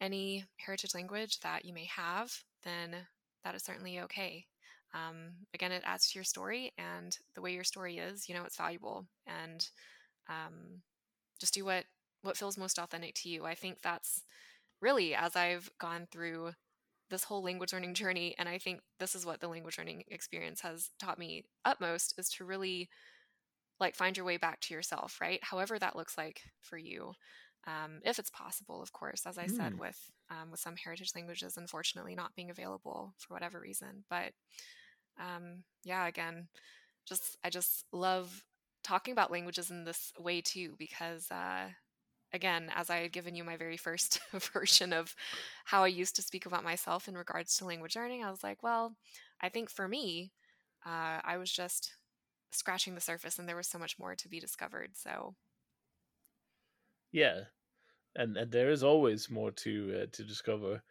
any 0.00 0.44
heritage 0.56 0.94
language 0.94 1.40
that 1.40 1.64
you 1.64 1.74
may 1.74 1.86
have, 1.86 2.32
then 2.64 2.96
that 3.44 3.54
is 3.54 3.62
certainly 3.64 4.00
okay. 4.00 4.46
Um, 4.94 5.32
again, 5.54 5.72
it 5.72 5.82
adds 5.86 6.10
to 6.10 6.18
your 6.18 6.24
story, 6.24 6.72
and 6.78 7.16
the 7.34 7.42
way 7.42 7.52
your 7.54 7.64
story 7.64 7.98
is, 7.98 8.28
you 8.28 8.34
know, 8.34 8.44
it's 8.44 8.56
valuable. 8.56 9.06
And 9.26 9.66
um, 10.28 10.82
just 11.40 11.54
do 11.54 11.64
what 11.64 11.84
what 12.22 12.36
feels 12.36 12.58
most 12.58 12.78
authentic 12.78 13.14
to 13.14 13.28
you. 13.28 13.44
I 13.44 13.54
think 13.54 13.82
that's 13.82 14.22
really 14.80 15.14
as 15.14 15.36
I've 15.36 15.70
gone 15.80 16.06
through 16.10 16.52
this 17.14 17.24
whole 17.24 17.42
language 17.44 17.72
learning 17.72 17.94
journey 17.94 18.34
and 18.38 18.48
I 18.48 18.58
think 18.58 18.80
this 19.00 19.14
is 19.16 19.26
what 19.26 19.40
the 19.40 19.48
language 19.48 19.78
learning 19.78 20.04
experience 20.08 20.60
has 20.62 20.90
taught 21.00 21.18
me 21.18 21.44
utmost 21.64 22.14
is 22.18 22.30
to 22.30 22.44
really 22.44 22.90
like 23.80 23.96
find 23.96 24.16
your 24.16 24.26
way 24.26 24.36
back 24.38 24.60
to 24.62 24.74
yourself, 24.74 25.18
right? 25.20 25.40
However 25.42 25.78
that 25.78 25.96
looks 25.96 26.18
like 26.18 26.42
for 26.60 26.78
you. 26.78 27.14
um, 27.66 28.00
if 28.04 28.18
it's 28.18 28.30
possible, 28.30 28.82
of 28.82 28.92
course. 28.92 29.26
As 29.26 29.38
I 29.38 29.46
Mm. 29.46 29.48
said, 29.48 29.74
with 29.74 29.98
um, 30.30 30.50
with 30.52 30.60
some 30.60 30.76
heritage 30.76 31.12
languages, 31.16 31.56
unfortunately, 31.58 32.14
not 32.14 32.34
being 32.36 32.50
available 32.50 33.14
for 33.18 33.34
whatever 33.34 33.60
reason. 33.60 34.04
But 34.10 34.32
um, 35.20 35.64
yeah, 35.84 36.06
again, 36.06 36.48
just 37.08 37.36
I 37.44 37.50
just 37.50 37.84
love 37.92 38.44
talking 38.84 39.12
about 39.12 39.30
languages 39.32 39.70
in 39.70 39.84
this 39.84 40.12
way 40.18 40.40
too, 40.42 40.76
because 40.78 41.30
uh, 41.30 41.68
again, 42.34 42.70
as 42.74 42.90
I 42.90 42.98
had 42.98 43.12
given 43.12 43.34
you 43.36 43.44
my 43.44 43.56
very 43.56 43.78
first 43.78 44.20
version 44.32 44.92
of 44.92 45.16
how 45.66 45.84
I 45.84 45.88
used 45.88 46.16
to 46.16 46.22
speak 46.22 46.46
about 46.46 46.64
myself 46.64 47.08
in 47.08 47.16
regards 47.16 47.56
to 47.58 47.64
language 47.66 47.96
learning, 47.96 48.24
I 48.24 48.30
was 48.30 48.44
like, 48.44 48.62
well, 48.62 48.96
I 49.40 49.48
think 49.50 49.70
for 49.70 49.88
me, 49.88 50.34
uh, 50.86 51.20
I 51.24 51.38
was 51.38 51.52
just 51.52 51.96
scratching 52.52 52.94
the 52.96 53.00
surface 53.02 53.38
and 53.38 53.48
there 53.48 53.56
was 53.56 53.68
so 53.68 53.78
much 53.78 53.98
more 53.98 54.16
to 54.16 54.28
be 54.28 54.40
discovered. 54.40 54.96
So, 54.96 55.36
Yeah, 57.12 57.44
and 58.16 58.36
and 58.38 58.52
there 58.52 58.70
is 58.70 58.84
always 58.84 59.30
more 59.30 59.52
to 59.52 60.02
uh, 60.02 60.06
to 60.12 60.24
discover. 60.24 60.82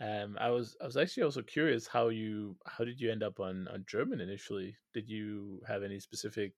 Um, 0.00 0.38
I 0.40 0.50
was 0.50 0.76
I 0.82 0.86
was 0.86 0.96
actually 0.98 1.24
also 1.24 1.42
curious 1.42 1.86
how 1.88 2.08
you 2.10 2.58
how 2.66 2.84
did 2.84 3.00
you 3.00 3.10
end 3.12 3.22
up 3.24 3.40
on 3.40 3.68
on 3.68 3.84
German 3.86 4.20
initially? 4.20 4.76
Did 4.94 5.08
you 5.10 5.62
have 5.68 5.82
any 5.84 6.00
specific? 6.00 6.54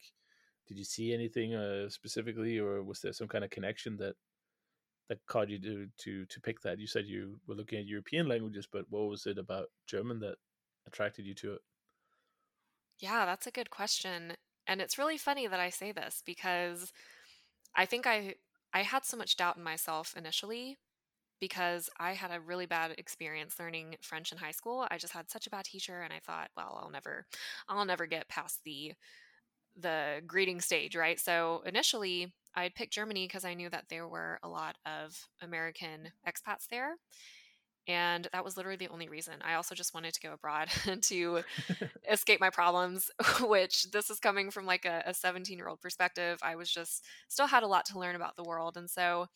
Did 0.68 0.78
you 0.78 0.84
see 0.84 1.14
anything 1.14 1.54
uh, 1.54 1.88
specifically, 1.90 2.58
or 2.58 2.82
was 2.84 3.00
there 3.02 3.12
some 3.14 3.28
kind 3.28 3.44
of 3.44 3.50
connection 3.50 3.96
that 3.98 4.16
that 5.12 5.26
caused 5.26 5.50
you 5.50 5.60
to 5.60 5.88
to 5.98 6.26
to 6.26 6.40
pick 6.40 6.60
that? 6.62 6.78
You 6.78 6.86
said 6.86 7.06
you 7.06 7.40
were 7.46 7.54
looking 7.54 7.78
at 7.80 7.86
European 7.86 8.28
languages, 8.28 8.66
but 8.70 8.90
what 8.90 9.08
was 9.08 9.26
it 9.26 9.38
about 9.38 9.70
German 9.86 10.20
that 10.20 10.38
attracted 10.86 11.26
you 11.26 11.34
to 11.36 11.54
it? 11.54 11.62
yeah, 12.98 13.26
that's 13.26 13.46
a 13.46 13.50
good 13.50 13.70
question. 13.70 14.34
And 14.66 14.80
it's 14.80 14.98
really 14.98 15.18
funny 15.18 15.46
that 15.46 15.60
I 15.60 15.70
say 15.70 15.92
this 15.92 16.22
because 16.24 16.92
I 17.76 17.86
think 17.86 18.06
I 18.06 18.36
I 18.74 18.82
had 18.82 19.04
so 19.06 19.16
much 19.18 19.36
doubt 19.36 19.58
in 19.58 19.64
myself 19.64 20.16
initially 20.16 20.78
because 21.40 21.90
I 21.98 22.14
had 22.14 22.32
a 22.32 22.40
really 22.40 22.66
bad 22.66 22.92
experience 22.98 23.58
learning 23.60 23.96
French 24.02 24.32
in 24.32 24.38
high 24.38 24.52
school. 24.52 24.86
I 24.90 24.98
just 24.98 25.14
had 25.14 25.30
such 25.30 25.46
a 25.46 25.50
bad 25.50 25.66
teacher 25.66 26.02
and 26.02 26.12
I 26.12 26.20
thought, 26.20 26.50
well, 26.56 26.78
I'll 26.82 26.90
never 26.90 27.26
I'll 27.68 27.86
never 27.86 28.06
get 28.06 28.28
past 28.28 28.62
the 28.64 28.94
the 29.76 30.22
greeting 30.26 30.60
stage, 30.60 30.96
right? 30.96 31.18
So 31.18 31.62
initially 31.66 32.34
I 32.54 32.68
picked 32.68 32.92
Germany 32.92 33.26
because 33.26 33.44
I 33.44 33.54
knew 33.54 33.70
that 33.70 33.84
there 33.88 34.08
were 34.08 34.38
a 34.42 34.48
lot 34.48 34.76
of 34.86 35.28
American 35.40 36.10
expats 36.26 36.68
there. 36.70 36.96
And 37.88 38.28
that 38.32 38.44
was 38.44 38.56
literally 38.56 38.76
the 38.76 38.88
only 38.88 39.08
reason. 39.08 39.34
I 39.42 39.54
also 39.54 39.74
just 39.74 39.92
wanted 39.92 40.14
to 40.14 40.20
go 40.20 40.32
abroad 40.32 40.68
to 41.02 41.40
escape 42.10 42.40
my 42.40 42.50
problems, 42.50 43.10
which 43.40 43.90
this 43.90 44.08
is 44.08 44.20
coming 44.20 44.50
from 44.50 44.66
like 44.66 44.84
a 44.84 45.12
17 45.12 45.56
year 45.56 45.68
old 45.68 45.80
perspective. 45.80 46.38
I 46.42 46.54
was 46.56 46.70
just 46.70 47.04
still 47.28 47.48
had 47.48 47.64
a 47.64 47.68
lot 47.68 47.86
to 47.86 47.98
learn 47.98 48.14
about 48.14 48.36
the 48.36 48.44
world. 48.44 48.76
And 48.76 48.88
so, 48.88 49.26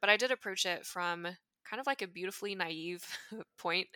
but 0.00 0.08
I 0.08 0.16
did 0.16 0.30
approach 0.30 0.64
it 0.64 0.86
from 0.86 1.26
kind 1.68 1.78
of 1.78 1.86
like 1.86 2.02
a 2.02 2.08
beautifully 2.08 2.54
naive 2.54 3.04
point. 3.58 3.88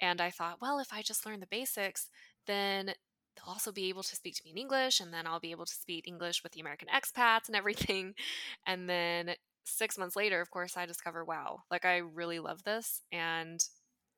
And 0.00 0.20
I 0.20 0.30
thought, 0.30 0.58
well, 0.62 0.78
if 0.78 0.92
I 0.92 1.02
just 1.02 1.26
learn 1.26 1.40
the 1.40 1.46
basics, 1.46 2.08
then 2.46 2.94
they'll 3.36 3.52
also 3.52 3.72
be 3.72 3.88
able 3.88 4.02
to 4.02 4.16
speak 4.16 4.34
to 4.36 4.42
me 4.44 4.52
in 4.52 4.58
English. 4.58 5.00
And 5.00 5.12
then 5.12 5.26
I'll 5.26 5.40
be 5.40 5.50
able 5.50 5.66
to 5.66 5.74
speak 5.74 6.06
English 6.06 6.42
with 6.42 6.52
the 6.52 6.60
American 6.60 6.88
expats 6.88 7.48
and 7.48 7.56
everything. 7.56 8.14
And 8.66 8.88
then 8.88 9.34
six 9.64 9.98
months 9.98 10.16
later, 10.16 10.40
of 10.40 10.50
course, 10.50 10.76
I 10.76 10.86
discover, 10.86 11.24
wow, 11.24 11.60
like 11.70 11.84
I 11.84 11.98
really 11.98 12.38
love 12.38 12.62
this 12.64 13.02
and 13.10 13.60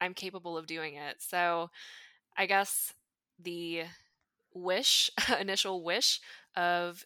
I'm 0.00 0.14
capable 0.14 0.56
of 0.56 0.66
doing 0.66 0.94
it. 0.96 1.16
So 1.18 1.70
I 2.36 2.46
guess 2.46 2.92
the 3.38 3.84
wish, 4.52 5.10
initial 5.40 5.82
wish 5.82 6.20
of 6.56 7.04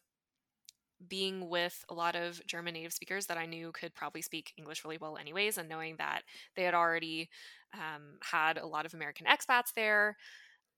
being 1.06 1.48
with 1.48 1.84
a 1.88 1.94
lot 1.94 2.16
of 2.16 2.44
German 2.46 2.74
native 2.74 2.92
speakers 2.92 3.26
that 3.26 3.38
I 3.38 3.46
knew 3.46 3.70
could 3.72 3.94
probably 3.94 4.22
speak 4.22 4.52
English 4.56 4.84
really 4.84 4.98
well, 5.00 5.16
anyways, 5.16 5.56
and 5.56 5.68
knowing 5.68 5.96
that 5.98 6.22
they 6.56 6.64
had 6.64 6.74
already 6.74 7.28
um, 7.72 8.18
had 8.22 8.58
a 8.58 8.66
lot 8.66 8.84
of 8.84 8.94
American 8.94 9.26
expats 9.26 9.72
there, 9.76 10.16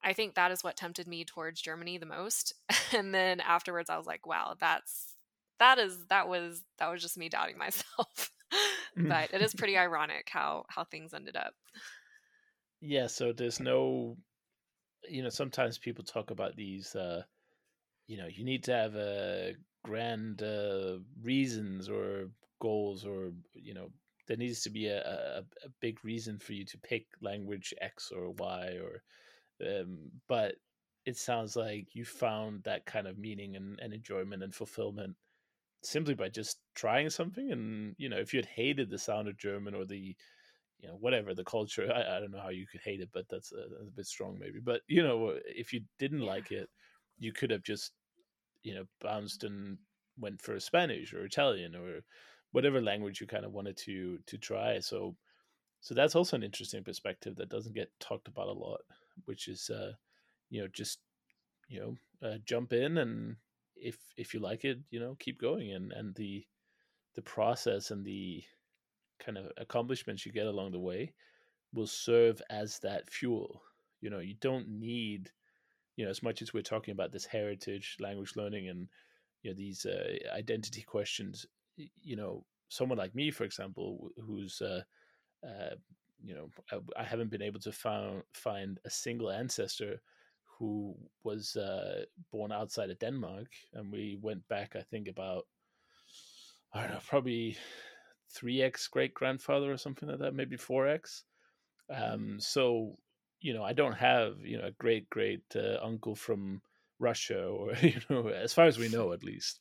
I 0.03 0.12
think 0.12 0.34
that 0.34 0.51
is 0.51 0.64
what 0.64 0.76
tempted 0.76 1.07
me 1.07 1.24
towards 1.24 1.61
Germany 1.61 1.98
the 1.98 2.07
most. 2.07 2.55
and 2.96 3.14
then 3.14 3.40
afterwards, 3.40 3.90
I 3.90 3.98
was 3.98 4.07
like, 4.07 4.26
wow, 4.26 4.57
that's 4.59 5.14
that 5.59 5.78
is 5.78 6.07
that 6.09 6.28
was 6.28 6.62
that 6.78 6.90
was 6.90 7.03
just 7.03 7.18
me 7.18 7.28
doubting 7.28 7.59
myself. 7.59 8.30
but 8.96 9.32
it 9.32 9.42
is 9.42 9.55
pretty 9.55 9.76
ironic 9.76 10.28
how 10.30 10.64
how 10.68 10.84
things 10.84 11.14
ended 11.14 11.36
up. 11.36 11.55
Yeah, 12.80 13.09
so 13.09 13.32
there's 13.32 13.61
no, 13.61 14.16
you 15.09 15.22
know, 15.22 15.28
sometimes 15.28 15.76
people 15.76 16.03
talk 16.03 16.30
about 16.30 16.57
these, 16.57 16.96
uh, 16.96 17.22
you 18.07 18.16
know, 18.16 18.26
you 18.26 18.42
need 18.42 18.64
to 18.64 18.72
have 18.72 18.94
a 18.94 19.55
grand 19.84 20.42
uh, 20.42 20.96
reasons 21.22 21.90
or 21.90 22.30
goals, 22.61 23.05
or 23.05 23.32
you 23.55 23.74
know, 23.74 23.90
there 24.26 24.38
needs 24.38 24.62
to 24.62 24.70
be 24.70 24.86
a, 24.86 25.01
a, 25.01 25.38
a 25.64 25.68
big 25.80 26.03
reason 26.05 26.38
for 26.38 26.55
you 26.55 26.64
to 26.64 26.78
pick 26.78 27.07
language 27.20 27.74
X 27.80 28.11
or 28.11 28.30
Y, 28.30 28.78
or, 28.82 29.03
um, 29.67 30.11
but 30.29 30.57
it 31.07 31.17
sounds 31.17 31.57
like 31.57 31.89
you 31.95 32.05
found 32.05 32.63
that 32.65 32.87
kind 32.87 33.07
of 33.07 33.19
meaning 33.19 33.57
and, 33.57 33.79
and 33.81 33.93
enjoyment 33.93 34.43
and 34.43 34.55
fulfillment 34.55 35.17
simply 35.83 36.15
by 36.15 36.29
just 36.29 36.59
trying 36.75 37.11
something. 37.11 37.53
And 37.53 37.95
you 37.99 38.09
know, 38.09 38.19
if 38.19 38.33
you 38.33 38.39
had 38.39 38.47
hated 38.47 38.91
the 38.91 38.99
sound 38.99 39.29
of 39.29 39.39
German 39.39 39.75
or 39.75 39.85
the 39.85 40.15
you 40.81 40.89
know 40.89 40.97
whatever 40.97 41.35
the 41.35 41.45
culture 41.45 41.91
I, 41.95 42.17
I 42.17 42.21
don't 42.21 42.31
know 42.31 42.41
how 42.41 42.49
you 42.51 42.67
could 42.67 42.81
hate 42.81 43.01
it 43.01 43.11
but 43.13 43.29
that's 43.29 43.53
a, 43.53 43.57
that's 43.57 43.89
a 43.89 43.97
bit 43.97 44.07
strong 44.07 44.39
maybe 44.39 44.61
but 44.61 44.83
you 44.89 45.03
know 45.03 45.39
if 45.45 45.73
you 45.73 45.83
didn't 45.99 46.21
like 46.21 46.53
it 46.53 46.69
you 47.19 47.33
could 47.33 47.51
have 47.51 47.63
just 47.63 47.93
you 48.63 48.75
know 48.75 48.85
bounced 49.01 49.45
and 49.45 49.79
went 50.19 50.41
for 50.41 50.59
spanish 50.59 51.13
or 51.13 51.25
italian 51.25 51.75
or 51.75 52.01
whatever 52.53 52.81
language 52.81 53.21
you 53.21 53.27
kind 53.27 53.45
of 53.45 53.53
wanted 53.53 53.77
to 53.77 54.19
to 54.27 54.39
try 54.39 54.79
so 54.79 55.15
so 55.81 55.95
that's 55.95 56.15
also 56.15 56.37
an 56.37 56.43
interesting 56.43 56.85
perspective 56.85 57.37
that 57.37 57.49
doesn't 57.49 57.75
get 57.75 57.91
talked 58.01 58.29
about 58.29 58.49
a 58.49 58.53
lot 58.53 58.81
which 59.25 59.49
is 59.49 59.71
uh 59.71 59.93
you 60.51 60.61
know 60.61 60.69
just 60.73 61.01
you 61.69 61.81
know 61.81 62.29
uh, 62.29 62.39
jump 62.45 62.73
in 62.73 62.99
and 62.99 63.37
if 63.77 63.97
if 64.17 64.35
you 64.35 64.41
like 64.41 64.65
it 64.65 64.79
you 64.91 65.01
know 65.01 65.17
keep 65.19 65.41
going 65.41 65.73
and 65.73 65.93
and 65.93 66.15
the 66.17 66.45
the 67.15 67.23
process 67.23 67.91
and 67.91 68.05
the 68.05 68.43
kind 69.25 69.39
of 69.39 69.47
accomplishments 69.59 70.25
you 70.25 70.33
get 70.33 70.47
along 70.47 70.73
the 70.73 70.79
way 70.79 71.13
will 71.73 71.87
serve 71.87 72.43
as 72.51 72.79
that 72.81 73.11
fuel. 73.11 73.63
You 74.01 74.11
know, 74.11 74.19
you 74.19 74.35
don't 74.41 74.69
need, 74.69 75.31
you 75.97 76.05
know, 76.05 76.11
as 76.11 76.23
much 76.23 76.43
as 76.43 76.53
we're 76.53 76.63
talking 76.63 76.93
about 76.93 77.13
this 77.13 77.27
heritage, 77.27 77.97
language 78.01 78.35
learning, 78.37 78.69
and 78.69 78.89
you 79.43 79.51
know 79.51 79.57
these 79.57 79.87
uh, 79.87 80.17
identity 80.35 80.83
questions. 80.83 81.47
You 81.77 82.17
know, 82.17 82.45
someone 82.69 82.99
like 82.99 83.15
me, 83.15 83.31
for 83.31 83.45
example, 83.45 84.11
who's, 84.25 84.61
uh, 84.61 84.83
uh, 85.47 85.75
you 86.23 86.35
know, 86.35 86.51
I, 86.71 87.01
I 87.01 87.05
haven't 87.05 87.31
been 87.31 87.43
able 87.43 87.61
to 87.61 87.73
found, 87.73 88.23
find 88.33 88.79
a 88.85 88.91
single 88.91 89.31
ancestor 89.31 90.01
who 90.59 90.95
was 91.25 91.57
uh, 91.57 92.05
born 92.31 92.53
outside 92.53 92.91
of 92.91 92.99
Denmark, 92.99 93.49
and 93.73 93.91
we 93.91 94.18
went 94.21 94.47
back, 94.49 94.77
I 94.77 94.83
think, 94.83 95.09
about 95.09 95.47
I 96.73 96.83
don't 96.83 96.93
know, 96.93 97.01
probably 97.09 97.57
three 98.33 98.62
x 98.62 98.87
great 98.87 99.12
grandfather 99.14 99.73
or 99.73 99.77
something 99.77 100.09
like 100.09 100.21
that, 100.21 100.35
maybe 100.35 100.57
four 100.57 100.87
x. 100.87 101.25
Um, 101.93 102.39
so 102.39 102.97
you 103.41 103.55
know, 103.55 103.64
I 103.64 103.73
don't 103.73 103.97
have 103.97 104.41
you 104.45 104.59
know 104.59 104.66
a 104.66 104.73
great 104.73 105.09
great 105.11 105.43
uh, 105.57 105.79
uncle 105.83 106.14
from 106.14 106.62
Russia, 106.99 107.43
or 107.43 107.75
you 107.83 108.01
know, 108.09 108.29
as 108.29 108.53
far 108.53 108.66
as 108.66 108.79
we 108.79 108.89
know, 108.89 109.12
at 109.12 109.25
least. 109.25 109.61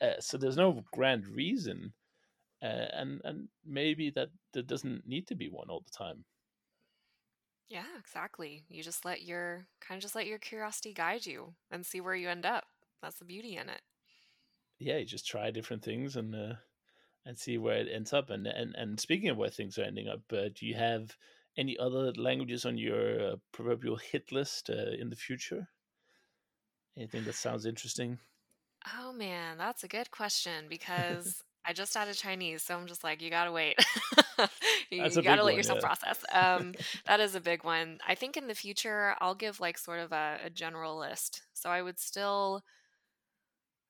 Uh, 0.00 0.20
so 0.20 0.36
there's 0.36 0.56
no 0.56 0.82
grand 0.92 1.26
reason, 1.26 1.92
uh, 2.62 2.88
and 2.92 3.20
and 3.24 3.48
maybe 3.64 4.10
that 4.10 4.30
there 4.52 4.62
doesn't 4.62 5.06
need 5.06 5.26
to 5.28 5.34
be 5.34 5.48
one 5.48 5.70
all 5.70 5.80
the 5.80 5.90
time. 5.90 6.24
Yeah, 7.68 7.86
exactly. 7.98 8.64
You 8.68 8.82
just 8.82 9.04
let 9.04 9.22
your 9.22 9.66
kind 9.80 9.98
of 9.98 10.02
just 10.02 10.14
let 10.14 10.26
your 10.26 10.38
curiosity 10.38 10.92
guide 10.92 11.24
you 11.26 11.54
and 11.70 11.86
see 11.86 12.00
where 12.00 12.14
you 12.14 12.28
end 12.28 12.44
up. 12.44 12.64
That's 13.00 13.18
the 13.18 13.24
beauty 13.24 13.56
in 13.56 13.68
it. 13.68 13.82
Yeah, 14.80 14.96
you 14.96 15.04
just 15.04 15.28
try 15.28 15.52
different 15.52 15.84
things 15.84 16.16
and 16.16 16.34
uh, 16.34 16.56
and 17.24 17.38
see 17.38 17.58
where 17.58 17.78
it 17.78 17.88
ends 17.88 18.12
up. 18.12 18.30
And 18.30 18.46
and 18.46 18.74
and 18.76 19.00
speaking 19.00 19.30
of 19.30 19.36
where 19.38 19.50
things 19.50 19.78
are 19.78 19.84
ending 19.84 20.08
up, 20.08 20.32
uh, 20.32 20.50
do 20.54 20.66
you 20.66 20.74
have 20.74 21.16
any 21.56 21.78
other 21.78 22.12
languages 22.14 22.66
on 22.66 22.78
your 22.78 23.32
uh, 23.34 23.36
proverbial 23.52 23.96
hit 23.96 24.32
list 24.32 24.70
uh, 24.70 24.92
in 24.98 25.10
the 25.10 25.16
future? 25.16 25.68
Anything 26.96 27.24
that 27.24 27.32
sounds 27.32 27.66
interesting? 27.66 28.20
Oh 28.86 29.12
man, 29.12 29.56
that's 29.58 29.84
a 29.84 29.88
good 29.88 30.10
question 30.10 30.68
because 30.68 31.42
I 31.64 31.72
just 31.72 31.96
added 31.96 32.16
Chinese, 32.16 32.62
so 32.62 32.76
I'm 32.76 32.86
just 32.86 33.04
like, 33.04 33.20
you 33.20 33.30
gotta 33.30 33.52
wait. 33.52 33.76
you 34.90 35.02
you 35.04 35.22
gotta 35.22 35.42
let 35.42 35.52
one, 35.52 35.56
yourself 35.56 35.80
yeah. 35.82 35.86
process. 35.86 36.24
Um, 36.32 36.74
that 37.06 37.20
is 37.20 37.34
a 37.34 37.40
big 37.40 37.64
one. 37.64 37.98
I 38.06 38.14
think 38.14 38.36
in 38.36 38.46
the 38.46 38.54
future, 38.54 39.14
I'll 39.20 39.34
give 39.34 39.60
like 39.60 39.76
sort 39.76 40.00
of 40.00 40.12
a, 40.12 40.38
a 40.44 40.50
general 40.50 40.98
list. 40.98 41.42
So 41.52 41.70
I 41.70 41.82
would 41.82 41.98
still 41.98 42.62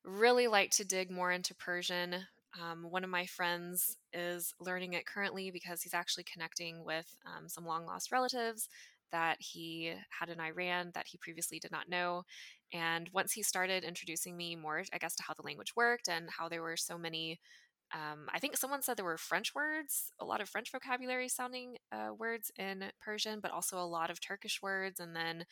really 0.04 0.48
like 0.48 0.70
to 0.72 0.84
dig 0.84 1.10
more 1.10 1.30
into 1.30 1.54
Persian. 1.54 2.16
Um, 2.60 2.86
one 2.90 3.04
of 3.04 3.10
my 3.10 3.26
friends 3.26 3.96
is 4.12 4.52
learning 4.60 4.94
it 4.94 5.06
currently 5.06 5.50
because 5.52 5.82
he's 5.82 5.94
actually 5.94 6.24
connecting 6.24 6.84
with 6.84 7.06
um, 7.26 7.48
some 7.48 7.64
long 7.64 7.86
lost 7.86 8.10
relatives 8.10 8.68
that 9.12 9.36
he 9.40 9.92
had 10.18 10.28
in 10.28 10.40
Iran 10.40 10.90
that 10.94 11.06
he 11.06 11.18
previously 11.18 11.58
did 11.58 11.70
not 11.70 11.88
know. 11.88 12.24
And 12.72 13.08
once 13.12 13.32
he 13.32 13.42
started 13.42 13.84
introducing 13.84 14.36
me 14.36 14.56
more, 14.56 14.82
I 14.92 14.98
guess, 14.98 15.16
to 15.16 15.22
how 15.22 15.34
the 15.34 15.42
language 15.42 15.74
worked 15.76 16.08
and 16.08 16.28
how 16.30 16.48
there 16.48 16.62
were 16.62 16.76
so 16.76 16.96
many 16.96 17.40
um, 17.92 18.28
I 18.32 18.38
think 18.38 18.56
someone 18.56 18.82
said 18.82 18.96
there 18.96 19.04
were 19.04 19.18
French 19.18 19.54
words, 19.54 20.12
a 20.20 20.24
lot 20.24 20.40
of 20.40 20.48
French 20.48 20.70
vocabulary 20.70 21.28
sounding 21.28 21.76
uh, 21.90 22.10
words 22.16 22.52
in 22.56 22.84
Persian, 23.00 23.40
but 23.40 23.50
also 23.50 23.78
a 23.78 23.84
lot 23.84 24.10
of 24.10 24.20
Turkish 24.20 24.62
words, 24.62 25.00
and 25.00 25.14
then 25.14 25.44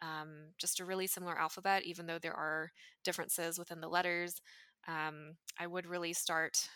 um, 0.00 0.52
just 0.58 0.80
a 0.80 0.84
really 0.84 1.06
similar 1.06 1.38
alphabet, 1.38 1.82
even 1.84 2.06
though 2.06 2.18
there 2.18 2.34
are 2.34 2.72
differences 3.04 3.58
within 3.58 3.80
the 3.80 3.88
letters. 3.88 4.40
Um, 4.88 5.36
I 5.58 5.66
would 5.66 5.86
really 5.86 6.12
start 6.12 6.68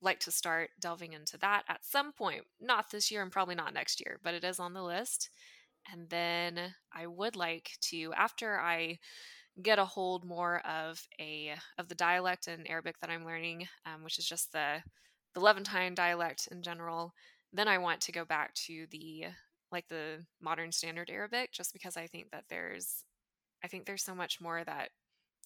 like 0.00 0.20
to 0.20 0.30
start 0.30 0.70
delving 0.80 1.12
into 1.12 1.38
that 1.38 1.64
at 1.68 1.84
some 1.84 2.12
point. 2.12 2.44
Not 2.60 2.90
this 2.90 3.10
year 3.10 3.22
and 3.22 3.32
probably 3.32 3.54
not 3.54 3.74
next 3.74 4.00
year, 4.00 4.18
but 4.22 4.34
it 4.34 4.44
is 4.44 4.60
on 4.60 4.74
the 4.74 4.82
list. 4.82 5.30
And 5.92 6.08
then 6.08 6.74
I 6.92 7.06
would 7.06 7.36
like 7.36 7.72
to, 7.82 8.12
after 8.14 8.58
I 8.58 8.98
get 9.62 9.78
a 9.78 9.84
hold 9.84 10.24
more 10.24 10.60
of 10.66 11.06
a 11.20 11.54
of 11.78 11.88
the 11.88 11.94
dialect 11.94 12.48
in 12.48 12.66
Arabic 12.66 12.98
that 13.00 13.10
I'm 13.10 13.24
learning, 13.24 13.68
um, 13.86 14.04
which 14.04 14.18
is 14.18 14.26
just 14.26 14.52
the 14.52 14.82
the 15.34 15.40
Levantine 15.40 15.94
dialect 15.94 16.48
in 16.50 16.62
general. 16.62 17.14
Then 17.52 17.68
I 17.68 17.78
want 17.78 18.00
to 18.02 18.12
go 18.12 18.24
back 18.24 18.54
to 18.66 18.86
the 18.90 19.26
like 19.72 19.88
the 19.88 20.24
modern 20.40 20.72
standard 20.72 21.10
Arabic, 21.10 21.52
just 21.52 21.72
because 21.72 21.96
I 21.96 22.06
think 22.06 22.30
that 22.32 22.44
there's 22.48 23.04
I 23.64 23.68
think 23.68 23.86
there's 23.86 24.04
so 24.04 24.14
much 24.14 24.40
more 24.40 24.64
that 24.64 24.90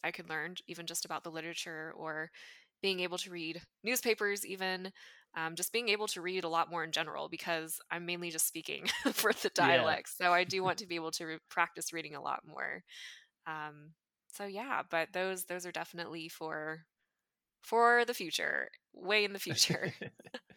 I 0.04 0.10
could 0.12 0.28
learn, 0.28 0.56
even 0.68 0.86
just 0.86 1.04
about 1.04 1.24
the 1.24 1.30
literature 1.30 1.92
or 1.96 2.30
being 2.82 3.00
able 3.00 3.18
to 3.18 3.30
read 3.30 3.62
newspapers, 3.84 4.46
even 4.46 4.92
um, 5.38 5.54
just 5.54 5.72
being 5.72 5.88
able 5.88 6.06
to 6.08 6.20
read 6.20 6.44
a 6.44 6.48
lot 6.48 6.70
more 6.70 6.82
in 6.82 6.92
general, 6.92 7.28
because 7.28 7.78
I'm 7.90 8.06
mainly 8.06 8.30
just 8.30 8.46
speaking 8.46 8.86
for 9.12 9.32
the 9.32 9.50
dialects. 9.50 10.16
Yeah. 10.18 10.26
so 10.26 10.32
I 10.32 10.44
do 10.44 10.62
want 10.62 10.78
to 10.78 10.86
be 10.86 10.96
able 10.96 11.12
to 11.12 11.24
re- 11.26 11.38
practice 11.48 11.92
reading 11.92 12.14
a 12.14 12.22
lot 12.22 12.40
more. 12.46 12.82
Um, 13.46 13.92
so 14.32 14.46
yeah, 14.46 14.82
but 14.90 15.08
those 15.12 15.44
those 15.44 15.64
are 15.66 15.72
definitely 15.72 16.28
for 16.28 16.80
for 17.62 18.04
the 18.04 18.14
future, 18.14 18.70
way 18.92 19.24
in 19.24 19.32
the 19.32 19.38
future. 19.38 19.92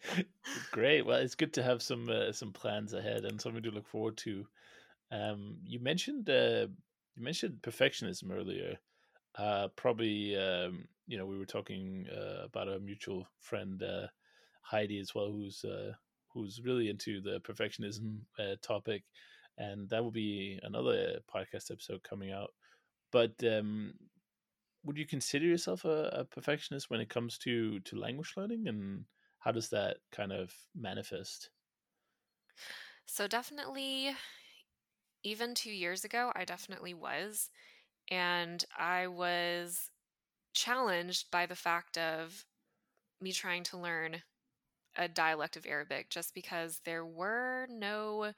Great. 0.72 1.06
Well, 1.06 1.18
it's 1.18 1.34
good 1.34 1.52
to 1.54 1.62
have 1.62 1.82
some 1.82 2.08
uh, 2.08 2.32
some 2.32 2.52
plans 2.52 2.92
ahead 2.92 3.24
and 3.24 3.40
something 3.40 3.62
to 3.62 3.70
look 3.70 3.86
forward 3.86 4.16
to. 4.18 4.46
Um, 5.10 5.58
you 5.64 5.78
mentioned 5.78 6.28
uh, 6.28 6.66
you 7.14 7.22
mentioned 7.22 7.58
perfectionism 7.62 8.32
earlier. 8.32 8.76
Uh, 9.36 9.68
probably 9.76 10.36
um, 10.36 10.86
you 11.06 11.18
know 11.18 11.26
we 11.26 11.38
were 11.38 11.46
talking 11.46 12.06
uh, 12.12 12.44
about 12.44 12.68
a 12.68 12.80
mutual 12.80 13.26
friend 13.38 13.82
uh, 13.82 14.06
Heidi 14.62 14.98
as 15.00 15.14
well, 15.14 15.30
who's 15.30 15.64
uh, 15.64 15.92
who's 16.28 16.60
really 16.64 16.88
into 16.88 17.20
the 17.20 17.40
perfectionism 17.40 18.18
uh, 18.38 18.56
topic, 18.62 19.02
and 19.58 19.88
that 19.90 20.02
will 20.02 20.10
be 20.10 20.58
another 20.62 21.18
podcast 21.32 21.70
episode 21.70 22.02
coming 22.02 22.32
out. 22.32 22.50
But 23.10 23.32
um, 23.44 23.94
would 24.84 24.96
you 24.96 25.06
consider 25.06 25.44
yourself 25.44 25.84
a, 25.84 26.10
a, 26.12 26.24
perfectionist 26.24 26.90
when 26.90 27.00
it 27.00 27.08
comes 27.08 27.38
to 27.38 27.80
to 27.80 27.98
language 27.98 28.32
learning, 28.36 28.68
and 28.68 29.04
how 29.38 29.52
does 29.52 29.68
that 29.70 29.98
kind 30.10 30.32
of 30.32 30.52
manifest? 30.74 31.50
So 33.06 33.26
definitely, 33.26 34.12
even 35.22 35.54
two 35.54 35.72
years 35.72 36.04
ago, 36.04 36.32
I 36.34 36.44
definitely 36.44 36.94
was, 36.94 37.50
and 38.10 38.64
I 38.78 39.08
was 39.08 39.90
challenged 40.54 41.30
by 41.30 41.46
the 41.46 41.56
fact 41.56 41.98
of 41.98 42.44
me 43.20 43.32
trying 43.32 43.62
to 43.64 43.78
learn 43.78 44.22
a 44.96 45.08
dialect 45.08 45.56
of 45.56 45.66
Arabic 45.66 46.10
just 46.10 46.34
because 46.34 46.80
there 46.84 47.04
were 47.06 47.66
no, 47.70 48.32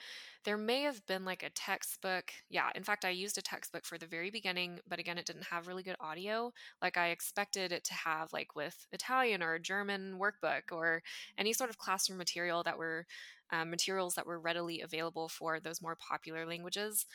there 0.45 0.57
may 0.57 0.83
have 0.83 1.05
been 1.07 1.25
like 1.25 1.43
a 1.43 1.51
textbook. 1.51 2.33
Yeah, 2.49 2.71
in 2.75 2.85
fact, 2.85 3.05
I 3.05 3.11
used 3.11 3.39
a 3.39 3.43
textbook 3.43 3.85
for 3.85 3.99
the 3.99 4.07
very 4.07 4.31
beginning, 4.31 4.79
but 4.89 4.99
again, 4.99 5.19
it 5.19 5.27
didn't 5.27 5.47
have 5.51 5.67
really 5.67 5.83
good 5.83 5.97
audio 6.01 6.53
like 6.83 6.97
I 6.97 7.09
expected 7.09 7.73
it 7.73 7.85
to 7.85 7.95
have, 7.95 8.33
like 8.33 8.55
with 8.55 8.87
Italian 8.93 9.43
or 9.43 9.59
German 9.59 10.19
workbook 10.21 10.73
or 10.73 11.03
any 11.39 11.53
sort 11.53 11.71
of 11.71 11.79
classroom 11.79 12.19
material 12.19 12.63
that 12.65 12.79
were 12.79 13.07
um, 13.53 13.71
materials 13.71 14.15
that 14.15 14.27
were 14.27 14.41
readily 14.41 14.81
available 14.81 15.29
for 15.29 15.61
those 15.61 15.83
more 15.83 15.97
popular 15.97 16.47
languages. 16.47 17.07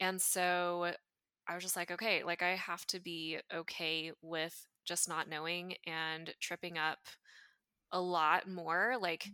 And 0.00 0.20
so 0.20 0.92
I 1.48 1.54
was 1.54 1.64
just 1.64 1.76
like, 1.76 1.90
okay, 1.90 2.22
like 2.24 2.42
I 2.42 2.56
have 2.56 2.86
to 2.88 3.00
be 3.00 3.38
okay 3.54 4.12
with 4.22 4.66
just 4.84 5.08
not 5.08 5.28
knowing 5.28 5.74
and 5.86 6.34
tripping 6.40 6.78
up 6.78 6.98
a 7.92 8.00
lot 8.00 8.48
more 8.48 8.94
like 9.00 9.26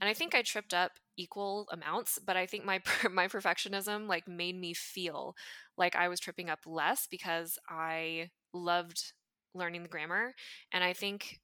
and 0.00 0.08
i 0.08 0.14
think 0.14 0.34
i 0.34 0.42
tripped 0.42 0.74
up 0.74 0.92
equal 1.16 1.66
amounts 1.72 2.18
but 2.24 2.36
i 2.36 2.46
think 2.46 2.64
my 2.64 2.80
my 3.12 3.28
perfectionism 3.28 4.08
like 4.08 4.26
made 4.28 4.58
me 4.58 4.74
feel 4.74 5.34
like 5.76 5.96
i 5.96 6.08
was 6.08 6.20
tripping 6.20 6.50
up 6.50 6.60
less 6.66 7.06
because 7.10 7.58
i 7.68 8.28
loved 8.52 9.12
learning 9.54 9.82
the 9.82 9.88
grammar 9.88 10.32
and 10.72 10.82
i 10.82 10.92
think 10.92 11.40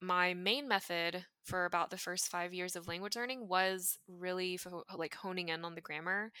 my 0.00 0.34
main 0.34 0.68
method 0.68 1.24
for 1.44 1.64
about 1.64 1.90
the 1.90 1.96
first 1.96 2.28
5 2.28 2.52
years 2.52 2.76
of 2.76 2.88
language 2.88 3.16
learning 3.16 3.48
was 3.48 3.98
really 4.08 4.58
like 4.96 5.14
honing 5.14 5.48
in 5.48 5.64
on 5.64 5.74
the 5.74 5.80
grammar 5.80 6.32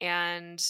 and 0.00 0.62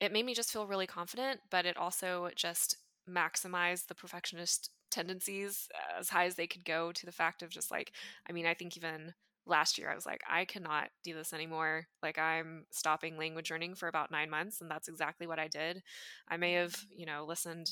it 0.00 0.12
made 0.12 0.26
me 0.26 0.34
just 0.34 0.52
feel 0.52 0.66
really 0.66 0.86
confident 0.86 1.40
but 1.50 1.64
it 1.66 1.76
also 1.76 2.28
just 2.36 2.76
maximized 3.08 3.86
the 3.86 3.94
perfectionist 3.94 4.70
tendencies 4.92 5.68
as 5.98 6.08
high 6.08 6.26
as 6.26 6.36
they 6.36 6.46
could 6.46 6.64
go 6.64 6.92
to 6.92 7.06
the 7.06 7.12
fact 7.12 7.42
of 7.42 7.50
just 7.50 7.70
like 7.70 7.92
i 8.28 8.32
mean 8.32 8.46
i 8.46 8.54
think 8.54 8.76
even 8.76 9.12
last 9.46 9.78
year 9.78 9.90
i 9.90 9.94
was 9.94 10.06
like 10.06 10.22
i 10.30 10.44
cannot 10.44 10.88
do 11.02 11.14
this 11.14 11.32
anymore. 11.32 11.86
Like 12.02 12.18
i'm 12.18 12.64
stopping 12.70 13.16
language 13.16 13.50
learning 13.50 13.74
for 13.74 13.88
about 13.88 14.10
nine 14.10 14.30
months 14.30 14.60
and 14.60 14.70
that's 14.70 14.88
exactly 14.88 15.26
what 15.26 15.40
i 15.40 15.48
did. 15.48 15.82
I 16.28 16.36
may 16.36 16.52
have 16.52 16.76
you 16.90 17.06
know 17.06 17.24
listened 17.26 17.68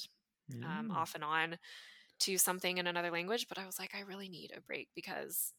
um, 0.65 0.89
mm. 0.91 0.97
off 0.97 1.15
and 1.15 1.23
on 1.23 1.59
to 2.21 2.37
something 2.37 2.79
in 2.79 2.87
another 2.89 3.11
language 3.11 3.47
but 3.49 3.59
i 3.59 3.67
was 3.67 3.79
like 3.79 3.95
i 3.95 4.01
really 4.01 4.29
need 4.29 4.53
a 4.57 4.61
break 4.61 4.89
because 4.97 5.53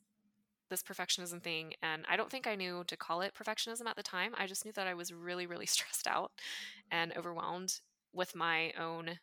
this 0.69 0.83
perfectionism 0.83 1.41
thing 1.41 1.73
and 1.81 2.05
i 2.09 2.17
don't 2.17 2.29
think 2.29 2.45
i 2.45 2.55
knew 2.55 2.83
to 2.87 2.97
call 2.97 3.21
it 3.21 3.33
perfectionism 3.33 3.85
at 3.87 3.95
the 3.95 4.03
time. 4.03 4.33
I 4.37 4.47
just 4.47 4.65
knew 4.65 4.71
that 4.73 4.87
i 4.87 4.93
was 4.93 5.13
really 5.13 5.45
really 5.45 5.65
stressed 5.77 6.07
out 6.07 6.31
and 6.91 7.13
overwhelmed 7.15 7.79
with 8.13 8.35
my 8.35 8.73
own 8.79 9.19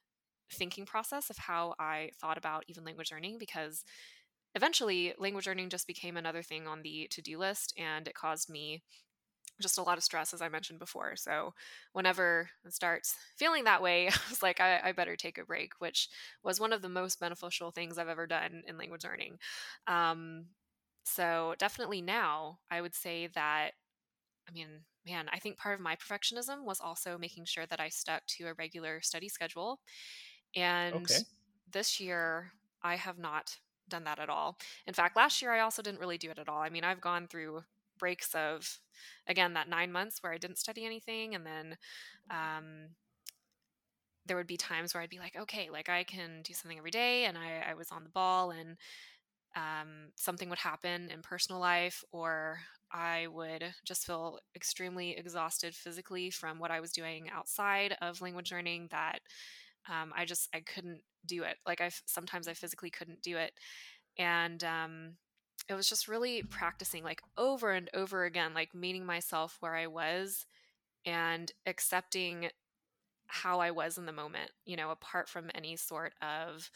thinking 0.52 0.86
process 0.86 1.30
of 1.30 1.38
how 1.38 1.74
I 1.78 2.10
thought 2.20 2.38
about 2.38 2.64
even 2.68 2.84
language 2.84 3.12
learning 3.12 3.38
because 3.38 3.84
eventually 4.54 5.14
language 5.18 5.46
learning 5.46 5.70
just 5.70 5.86
became 5.86 6.16
another 6.16 6.42
thing 6.42 6.66
on 6.66 6.82
the 6.82 7.06
to 7.10 7.22
do 7.22 7.38
list 7.38 7.74
and 7.78 8.08
it 8.08 8.14
caused 8.14 8.48
me 8.48 8.82
just 9.60 9.78
a 9.78 9.82
lot 9.82 9.98
of 9.98 10.04
stress 10.04 10.32
as 10.32 10.40
i 10.40 10.48
mentioned 10.48 10.78
before. 10.78 11.16
So 11.16 11.54
whenever 11.92 12.48
it 12.64 12.72
starts 12.72 13.14
feeling 13.36 13.64
that 13.64 13.82
way 13.82 14.08
i 14.08 14.12
was 14.30 14.42
like 14.42 14.60
I, 14.60 14.80
I, 14.84 14.92
better 14.92 15.16
take 15.16 15.38
a 15.38 15.44
break 15.44 15.72
which 15.78 16.08
was 16.42 16.60
one 16.60 16.72
of 16.72 16.82
the 16.82 16.88
most 16.88 17.20
beneficial 17.20 17.70
things 17.70 17.98
i've 17.98 18.08
ever 18.08 18.26
done 18.26 18.62
in 18.66 18.78
language 18.78 19.04
learning. 19.04 19.38
Um, 19.86 20.46
so 21.04 21.54
definitely 21.58 22.02
now 22.02 22.58
i 22.70 22.80
would 22.80 22.94
say 22.94 23.28
that 23.34 23.70
i 24.48 24.52
mean 24.52 24.68
man 25.06 25.26
i 25.32 25.38
think 25.38 25.56
part 25.56 25.74
of 25.74 25.80
my 25.80 25.96
perfectionism 25.96 26.64
was 26.64 26.80
also 26.80 27.16
making 27.18 27.44
sure 27.46 27.66
that 27.66 27.80
i 27.80 27.88
stuck 27.88 28.22
to 28.26 28.44
a 28.44 28.54
regular 28.54 29.00
study 29.00 29.28
schedule 29.28 29.80
and 30.54 30.94
okay. 30.94 31.20
this 31.70 32.00
year, 32.00 32.52
I 32.82 32.96
have 32.96 33.18
not 33.18 33.56
done 33.88 34.04
that 34.04 34.18
at 34.18 34.28
all. 34.28 34.58
In 34.86 34.94
fact, 34.94 35.16
last 35.16 35.42
year, 35.42 35.52
I 35.52 35.60
also 35.60 35.82
didn't 35.82 36.00
really 36.00 36.18
do 36.18 36.30
it 36.30 36.38
at 36.38 36.48
all. 36.48 36.60
I 36.60 36.68
mean, 36.68 36.84
I've 36.84 37.00
gone 37.00 37.26
through 37.26 37.62
breaks 37.98 38.34
of, 38.34 38.80
again, 39.26 39.54
that 39.54 39.68
nine 39.68 39.90
months 39.90 40.22
where 40.22 40.32
I 40.32 40.38
didn't 40.38 40.58
study 40.58 40.84
anything. 40.84 41.34
And 41.34 41.44
then 41.44 41.76
um, 42.30 42.88
there 44.26 44.36
would 44.36 44.46
be 44.46 44.56
times 44.56 44.94
where 44.94 45.02
I'd 45.02 45.10
be 45.10 45.18
like, 45.18 45.36
okay, 45.36 45.68
like 45.70 45.88
I 45.88 46.04
can 46.04 46.42
do 46.42 46.52
something 46.52 46.78
every 46.78 46.90
day. 46.90 47.24
And 47.24 47.36
I, 47.36 47.70
I 47.70 47.74
was 47.74 47.90
on 47.90 48.04
the 48.04 48.10
ball 48.10 48.50
and 48.50 48.76
um, 49.56 50.12
something 50.14 50.48
would 50.50 50.58
happen 50.58 51.10
in 51.10 51.22
personal 51.22 51.60
life, 51.60 52.04
or 52.12 52.58
I 52.92 53.26
would 53.28 53.64
just 53.84 54.06
feel 54.06 54.38
extremely 54.54 55.16
exhausted 55.16 55.74
physically 55.74 56.30
from 56.30 56.58
what 56.58 56.70
I 56.70 56.80
was 56.80 56.92
doing 56.92 57.28
outside 57.30 57.96
of 58.00 58.20
language 58.20 58.52
learning 58.52 58.88
that 58.90 59.20
um, 59.88 60.12
I 60.16 60.24
just 60.24 60.48
I 60.54 60.60
couldn't 60.60 61.00
do 61.26 61.42
it. 61.42 61.56
Like 61.66 61.80
I 61.80 61.90
sometimes 62.06 62.48
I 62.48 62.54
physically 62.54 62.90
couldn't 62.90 63.22
do 63.22 63.36
it, 63.36 63.52
and 64.18 64.62
um, 64.64 65.12
it 65.68 65.74
was 65.74 65.88
just 65.88 66.08
really 66.08 66.42
practicing 66.42 67.04
like 67.04 67.20
over 67.36 67.72
and 67.72 67.90
over 67.94 68.24
again, 68.24 68.54
like 68.54 68.74
meeting 68.74 69.04
myself 69.06 69.56
where 69.60 69.74
I 69.76 69.86
was 69.86 70.46
and 71.06 71.52
accepting 71.66 72.50
how 73.28 73.60
I 73.60 73.70
was 73.70 73.98
in 73.98 74.06
the 74.06 74.12
moment. 74.12 74.50
You 74.66 74.76
know, 74.76 74.90
apart 74.90 75.28
from 75.28 75.50
any 75.54 75.76
sort 75.76 76.12
of 76.22 76.70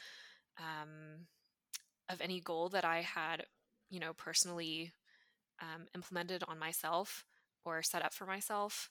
um, 0.58 1.26
of 2.08 2.20
any 2.20 2.40
goal 2.40 2.68
that 2.70 2.84
I 2.84 3.00
had, 3.02 3.46
you 3.90 4.00
know, 4.00 4.12
personally 4.12 4.92
um, 5.60 5.86
implemented 5.94 6.44
on 6.48 6.58
myself 6.58 7.24
or 7.64 7.82
set 7.82 8.04
up 8.04 8.12
for 8.12 8.26
myself. 8.26 8.90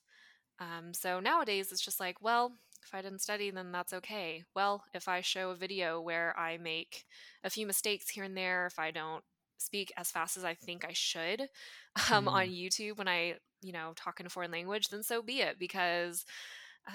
Um, 0.59 0.93
so 0.93 1.19
nowadays 1.19 1.71
it's 1.71 1.83
just 1.83 1.99
like, 1.99 2.21
well, 2.21 2.53
if 2.83 2.93
I 2.93 3.01
didn't 3.01 3.21
study, 3.21 3.51
then 3.51 3.71
that's 3.71 3.93
okay. 3.93 4.43
Well, 4.55 4.83
if 4.93 5.07
I 5.07 5.21
show 5.21 5.51
a 5.51 5.55
video 5.55 6.01
where 6.01 6.37
I 6.37 6.57
make 6.57 7.05
a 7.43 7.49
few 7.49 7.67
mistakes 7.67 8.09
here 8.09 8.23
and 8.23 8.35
there, 8.35 8.65
if 8.65 8.79
I 8.79 8.91
don't 8.91 9.23
speak 9.57 9.91
as 9.97 10.09
fast 10.09 10.37
as 10.37 10.43
I 10.43 10.55
think 10.55 10.83
I 10.83 10.93
should 10.93 11.41
um, 12.11 12.25
mm. 12.25 12.31
on 12.31 12.47
YouTube 12.47 12.97
when 12.97 13.07
I, 13.07 13.35
you 13.61 13.71
know, 13.71 13.93
talk 13.95 14.19
in 14.19 14.25
a 14.25 14.29
foreign 14.29 14.51
language, 14.51 14.89
then 14.89 15.03
so 15.03 15.21
be 15.21 15.41
it. 15.41 15.59
Because 15.59 16.25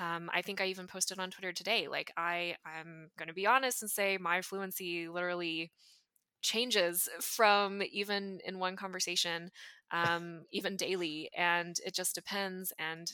um, 0.00 0.30
I 0.34 0.42
think 0.42 0.60
I 0.60 0.66
even 0.66 0.86
posted 0.86 1.18
on 1.18 1.30
Twitter 1.30 1.52
today. 1.52 1.88
Like 1.88 2.12
I, 2.16 2.56
I'm 2.64 3.10
going 3.18 3.28
to 3.28 3.34
be 3.34 3.46
honest 3.46 3.82
and 3.82 3.90
say 3.90 4.18
my 4.18 4.42
fluency 4.42 5.08
literally 5.08 5.70
changes 6.42 7.08
from 7.20 7.82
even 7.90 8.40
in 8.44 8.58
one 8.58 8.76
conversation, 8.76 9.50
um, 9.90 10.42
even 10.52 10.76
daily, 10.76 11.30
and 11.36 11.76
it 11.84 11.94
just 11.94 12.14
depends. 12.14 12.72
And 12.78 13.12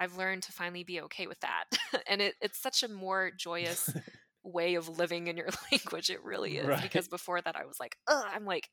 I've 0.00 0.16
learned 0.16 0.44
to 0.44 0.52
finally 0.52 0.84
be 0.84 1.02
okay 1.02 1.28
with 1.28 1.40
that, 1.40 1.66
and 2.08 2.22
it, 2.22 2.36
it's 2.42 2.60
such 2.60 2.82
a 2.84 2.88
more 2.88 3.30
joyous 3.36 3.94
way 4.44 4.74
of 4.76 4.88
living 4.88 5.28
in 5.28 5.36
your 5.38 5.50
language. 5.72 6.10
It 6.10 6.24
really 6.24 6.56
is 6.58 6.80
Right. 6.80 6.82
because 6.82 7.08
before 7.08 7.42
that 7.42 7.56
I 7.56 7.66
was 7.66 7.80
like, 7.80 7.96
Ugh, 8.08 8.24
I'm 8.34 8.46
like, 8.46 8.70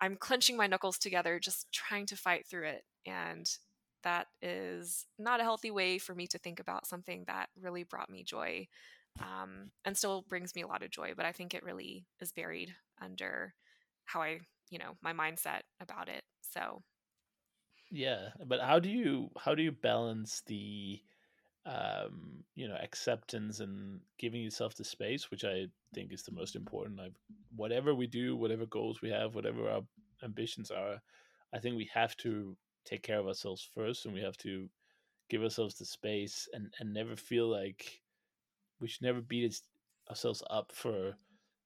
I'm 0.00 0.16
clenching 0.16 0.56
my 0.56 0.66
knuckles 0.66 0.98
together, 0.98 1.40
just 1.40 1.72
trying 1.72 2.06
to 2.06 2.16
fight 2.16 2.46
through 2.48 2.68
it, 2.68 2.82
and 3.06 3.46
that 4.04 4.28
is 4.42 5.06
not 5.18 5.40
a 5.40 5.44
healthy 5.44 5.70
way 5.70 5.98
for 5.98 6.14
me 6.14 6.26
to 6.28 6.38
think 6.38 6.60
about 6.60 6.86
something 6.86 7.24
that 7.26 7.48
really 7.60 7.84
brought 7.84 8.10
me 8.10 8.24
joy 8.24 8.66
um, 9.20 9.70
and 9.84 9.96
still 9.96 10.24
brings 10.28 10.54
me 10.54 10.62
a 10.62 10.66
lot 10.68 10.82
of 10.82 10.90
joy 10.90 11.12
but 11.16 11.26
i 11.26 11.32
think 11.32 11.54
it 11.54 11.62
really 11.64 12.06
is 12.20 12.32
buried 12.32 12.74
under 13.00 13.54
how 14.04 14.22
i 14.22 14.38
you 14.70 14.78
know 14.78 14.92
my 15.02 15.12
mindset 15.12 15.60
about 15.80 16.08
it 16.08 16.22
so 16.42 16.82
Yeah, 17.92 18.30
but 18.46 18.60
how 18.60 18.78
do 18.80 18.88
you 18.88 19.30
how 19.38 19.54
do 19.54 19.62
you 19.62 19.72
balance 19.72 20.42
the 20.46 21.00
um 21.66 22.44
you 22.56 22.68
know 22.68 22.76
acceptance 22.82 23.60
and 23.60 24.00
giving 24.18 24.42
yourself 24.42 24.74
the 24.74 24.84
space 24.84 25.30
which 25.30 25.44
i 25.44 25.66
think 25.94 26.12
is 26.12 26.22
the 26.22 26.32
most 26.32 26.56
important 26.56 26.98
like 26.98 27.12
whatever 27.56 27.94
we 27.94 28.06
do 28.06 28.36
whatever 28.36 28.66
goals 28.66 29.02
we 29.02 29.10
have 29.10 29.34
whatever 29.34 29.68
our 29.68 29.82
ambitions 30.24 30.70
are 30.70 31.00
i 31.54 31.58
think 31.58 31.76
we 31.76 31.90
have 31.94 32.16
to 32.16 32.56
take 32.84 33.02
care 33.02 33.18
of 33.20 33.28
ourselves 33.28 33.68
first 33.74 34.06
and 34.06 34.14
we 34.14 34.22
have 34.22 34.36
to 34.38 34.68
give 35.30 35.42
ourselves 35.42 35.76
the 35.76 35.84
space 35.86 36.48
and 36.54 36.72
and 36.80 36.94
never 36.94 37.16
feel 37.16 37.48
like 37.48 38.00
we 38.80 38.88
should 38.88 39.02
never 39.02 39.20
beat 39.20 39.60
ourselves 40.10 40.42
up 40.50 40.72
for 40.72 41.14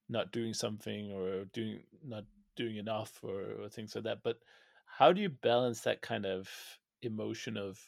not 0.09 0.33
doing 0.33 0.55
something 0.55 1.13
or 1.13 1.45
doing 1.53 1.81
not 2.05 2.25
doing 2.57 2.77
enough 2.77 3.21
or, 3.23 3.63
or 3.63 3.69
things 3.69 3.95
like 3.95 4.05
that 4.05 4.19
but 4.23 4.39
how 4.99 5.13
do 5.13 5.21
you 5.21 5.29
balance 5.29 5.83
that 5.83 6.03
kind 6.03 6.27
of 6.27 6.49
emotion 7.03 7.57
of 7.57 7.79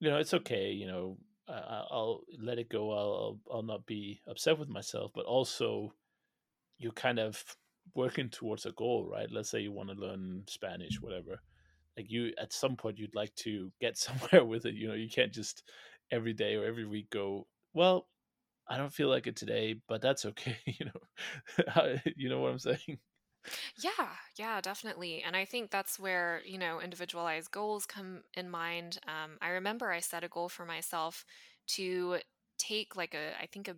you 0.00 0.10
know 0.10 0.18
it's 0.18 0.34
okay 0.34 0.70
you 0.70 0.86
know 0.86 1.16
I, 1.48 1.52
I- 1.54 1.86
i'll 1.90 2.20
let 2.40 2.58
it 2.58 2.68
go 2.68 2.92
I'll, 2.92 3.38
I'll 3.52 3.62
not 3.62 3.86
be 3.86 4.20
upset 4.28 4.58
with 4.58 4.68
myself 4.68 5.12
but 5.14 5.24
also 5.26 5.92
you're 6.78 6.92
kind 6.92 7.18
of 7.18 7.42
working 7.94 8.28
towards 8.30 8.66
a 8.66 8.72
goal 8.72 9.08
right? 9.10 9.28
Let's 9.30 9.50
say 9.50 9.60
you 9.60 9.72
want 9.72 9.90
to 9.90 9.94
learn 9.96 10.44
spanish 10.48 11.00
whatever. 11.02 11.40
Like 11.96 12.10
you 12.10 12.32
at 12.40 12.52
some 12.52 12.76
point 12.76 12.98
you'd 12.98 13.14
like 13.14 13.34
to 13.36 13.72
get 13.80 13.98
somewhere 13.98 14.44
with 14.44 14.66
it 14.66 14.74
you 14.74 14.88
know? 14.88 14.94
You 14.94 15.08
can't 15.10 15.32
just 15.32 15.62
every 16.10 16.32
day 16.32 16.54
or 16.56 16.64
every 16.64 16.86
week 16.86 17.10
go 17.10 17.46
well 17.74 18.08
i 18.68 18.76
don't 18.76 18.92
feel 18.94 19.08
like 19.08 19.26
it 19.26 19.36
today 19.36 19.76
but 19.88 20.00
that's 20.02 20.24
okay 20.26 20.56
you 20.66 20.86
know? 20.86 21.96
You 22.16 22.28
know 22.30 22.40
what 22.40 22.52
i'm 22.52 22.58
saying 22.58 22.98
yeah 23.82 24.08
yeah 24.36 24.60
definitely 24.60 25.22
and 25.26 25.36
i 25.36 25.44
think 25.44 25.70
that's 25.70 25.98
where 25.98 26.40
you 26.46 26.58
know 26.58 26.80
individualized 26.80 27.50
goals 27.50 27.86
come 27.86 28.22
in 28.34 28.48
mind 28.48 28.98
um, 29.08 29.32
i 29.40 29.48
remember 29.48 29.90
i 29.90 30.00
set 30.00 30.24
a 30.24 30.28
goal 30.28 30.48
for 30.48 30.64
myself 30.64 31.24
to 31.66 32.16
take 32.58 32.96
like 32.96 33.14
a 33.14 33.32
i 33.40 33.46
think 33.46 33.68
a 33.68 33.74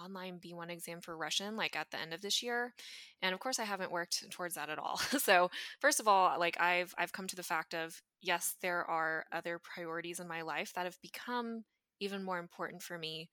online 0.00 0.38
b1 0.38 0.70
exam 0.70 1.00
for 1.00 1.16
russian 1.16 1.56
like 1.56 1.74
at 1.74 1.90
the 1.90 1.98
end 1.98 2.14
of 2.14 2.20
this 2.20 2.42
year 2.42 2.72
and 3.20 3.34
of 3.34 3.40
course 3.40 3.58
i 3.58 3.64
haven't 3.64 3.90
worked 3.90 4.30
towards 4.30 4.54
that 4.54 4.70
at 4.70 4.78
all 4.78 4.96
so 5.18 5.50
first 5.80 5.98
of 5.98 6.06
all 6.06 6.38
like 6.38 6.60
i've 6.60 6.94
i've 6.98 7.12
come 7.12 7.26
to 7.26 7.36
the 7.36 7.42
fact 7.42 7.74
of 7.74 8.00
yes 8.20 8.54
there 8.62 8.84
are 8.84 9.24
other 9.32 9.58
priorities 9.58 10.20
in 10.20 10.28
my 10.28 10.42
life 10.42 10.72
that 10.74 10.84
have 10.84 11.00
become 11.02 11.64
even 12.00 12.22
more 12.22 12.38
important 12.38 12.80
for 12.82 12.96
me 12.96 13.28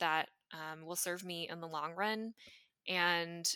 that 0.00 0.28
um, 0.52 0.84
will 0.84 0.96
serve 0.96 1.24
me 1.24 1.48
in 1.48 1.60
the 1.60 1.68
long 1.68 1.92
run 1.94 2.32
and 2.88 3.54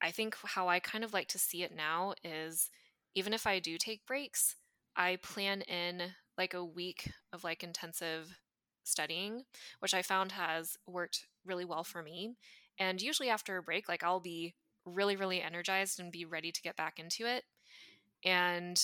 I 0.00 0.10
think 0.10 0.36
how 0.44 0.68
I 0.68 0.80
kind 0.80 1.04
of 1.04 1.12
like 1.12 1.28
to 1.28 1.38
see 1.38 1.62
it 1.62 1.74
now 1.74 2.14
is 2.24 2.70
even 3.14 3.32
if 3.32 3.46
I 3.46 3.58
do 3.58 3.78
take 3.78 4.06
breaks, 4.06 4.56
I 4.96 5.16
plan 5.16 5.62
in 5.62 6.02
like 6.36 6.54
a 6.54 6.64
week 6.64 7.10
of 7.32 7.44
like 7.44 7.62
intensive 7.64 8.38
studying, 8.84 9.44
which 9.80 9.94
I 9.94 10.02
found 10.02 10.32
has 10.32 10.76
worked 10.86 11.26
really 11.44 11.64
well 11.64 11.84
for 11.84 12.02
me. 12.02 12.36
And 12.78 13.02
usually 13.02 13.28
after 13.28 13.56
a 13.56 13.62
break, 13.62 13.88
like 13.88 14.04
I'll 14.04 14.20
be 14.20 14.54
really, 14.84 15.16
really 15.16 15.42
energized 15.42 16.00
and 16.00 16.12
be 16.12 16.24
ready 16.24 16.52
to 16.52 16.62
get 16.62 16.76
back 16.76 16.98
into 16.98 17.26
it. 17.26 17.44
And, 18.24 18.80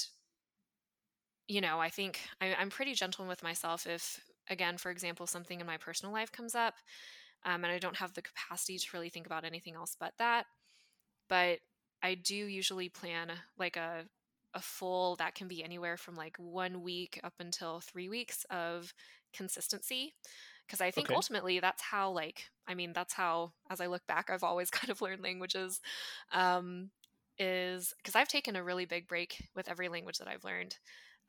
you 1.49 1.61
know, 1.61 1.81
I 1.81 1.91
think 1.91 2.21
I, 2.41 2.55
I'm 2.55 2.71
pretty 2.71 2.95
gentle 2.95 3.27
with 3.27 3.43
myself 3.43 3.87
if, 3.87 4.21
again, 4.49 4.79
for 4.79 4.91
example, 4.91 5.27
something 5.27 5.61
in 5.61 5.67
my 5.67 5.77
personal 5.77 6.13
life 6.13 6.33
comes 6.33 6.55
up 6.55 6.75
um, 7.45 7.65
and 7.65 7.73
I 7.73 7.79
don't 7.79 7.97
have 7.97 8.15
the 8.15 8.23
capacity 8.23 8.79
to 8.79 8.87
really 8.93 9.11
think 9.11 9.27
about 9.27 9.45
anything 9.45 9.75
else 9.75 9.97
but 9.99 10.13
that 10.19 10.47
but 11.35 11.59
I 12.01 12.15
do 12.15 12.37
usually 12.37 12.89
plan 12.89 13.33
like 13.59 13.77
a 13.77 14.05
a 14.55 14.61
full 14.61 15.17
that 15.17 15.35
can 15.35 15.49
be 15.49 15.65
anywhere 15.65 15.97
from 15.97 16.15
like 16.15 16.37
one 16.37 16.85
week 16.85 17.19
up 17.25 17.33
until 17.41 17.81
three 17.81 18.09
weeks 18.09 18.47
of 18.51 18.95
consistency 19.33 20.15
because 20.65 20.81
i 20.81 20.93
think 20.93 21.09
okay. 21.09 21.15
ultimately 21.17 21.59
that's 21.59 21.83
how 21.83 22.09
like 22.09 22.45
i 22.69 22.75
mean 22.75 22.93
that's 22.93 23.15
how 23.15 23.51
as 23.69 23.81
i 23.81 23.87
look 23.87 24.07
back 24.07 24.31
i've 24.31 24.45
always 24.45 24.71
kind 24.79 24.91
of 24.91 25.03
learned 25.03 25.25
languages 25.25 25.81
um, 26.33 26.91
is 27.37 27.93
because 27.97 28.15
i've 28.15 28.29
taken 28.29 28.55
a 28.55 28.63
really 28.63 28.85
big 28.85 29.09
break 29.09 29.49
with 29.57 29.69
every 29.69 29.89
language 29.89 30.19
that 30.19 30.29
i've 30.29 30.45
learned 30.45 30.77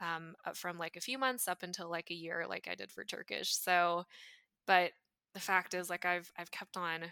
um, 0.02 0.36
uh, 0.46 0.52
from 0.54 0.78
like 0.78 0.96
a 0.96 1.02
few 1.02 1.18
months 1.18 1.48
up 1.48 1.64
until 1.64 1.90
like 1.90 2.12
a 2.12 2.14
year 2.14 2.46
like 2.48 2.68
i 2.72 2.76
did 2.76 2.92
for 2.92 3.04
turkish. 3.04 3.56
So 3.56 4.06
but 4.68 4.92
the 5.34 5.40
fact 5.40 5.74
is 5.74 5.90
like 5.90 6.06
i've 6.06 6.32
i've 6.38 6.52
kept 6.52 6.78
on 6.78 7.06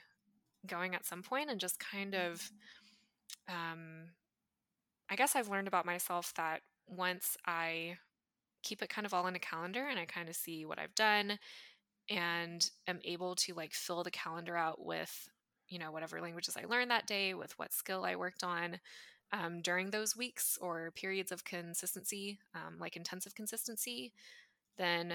going 0.67 0.95
at 0.95 1.05
some 1.05 1.23
point 1.23 1.49
and 1.49 1.59
just 1.59 1.79
kind 1.79 2.15
of 2.15 2.51
um, 3.49 4.09
I 5.09 5.15
guess 5.15 5.35
I've 5.35 5.49
learned 5.49 5.67
about 5.67 5.85
myself 5.85 6.33
that 6.35 6.61
once 6.87 7.37
I 7.45 7.97
keep 8.63 8.81
it 8.81 8.89
kind 8.89 9.05
of 9.05 9.13
all 9.13 9.27
in 9.27 9.35
a 9.35 9.39
calendar 9.39 9.87
and 9.87 9.99
I 9.99 10.05
kind 10.05 10.29
of 10.29 10.35
see 10.35 10.65
what 10.65 10.79
I've 10.79 10.95
done 10.95 11.39
and 12.09 12.69
am 12.87 12.99
able 13.05 13.35
to 13.35 13.53
like 13.53 13.73
fill 13.73 14.03
the 14.03 14.11
calendar 14.11 14.57
out 14.57 14.85
with, 14.85 15.29
you 15.69 15.79
know, 15.79 15.91
whatever 15.91 16.21
languages 16.21 16.57
I 16.57 16.65
learned 16.65 16.91
that 16.91 17.07
day, 17.07 17.33
with 17.33 17.57
what 17.59 17.73
skill 17.73 18.05
I 18.05 18.15
worked 18.15 18.43
on 18.43 18.79
um, 19.33 19.61
during 19.61 19.91
those 19.91 20.17
weeks 20.17 20.57
or 20.61 20.91
periods 20.95 21.31
of 21.31 21.45
consistency, 21.45 22.39
um, 22.55 22.77
like 22.79 22.95
intensive 22.97 23.35
consistency, 23.35 24.13
then 24.77 25.13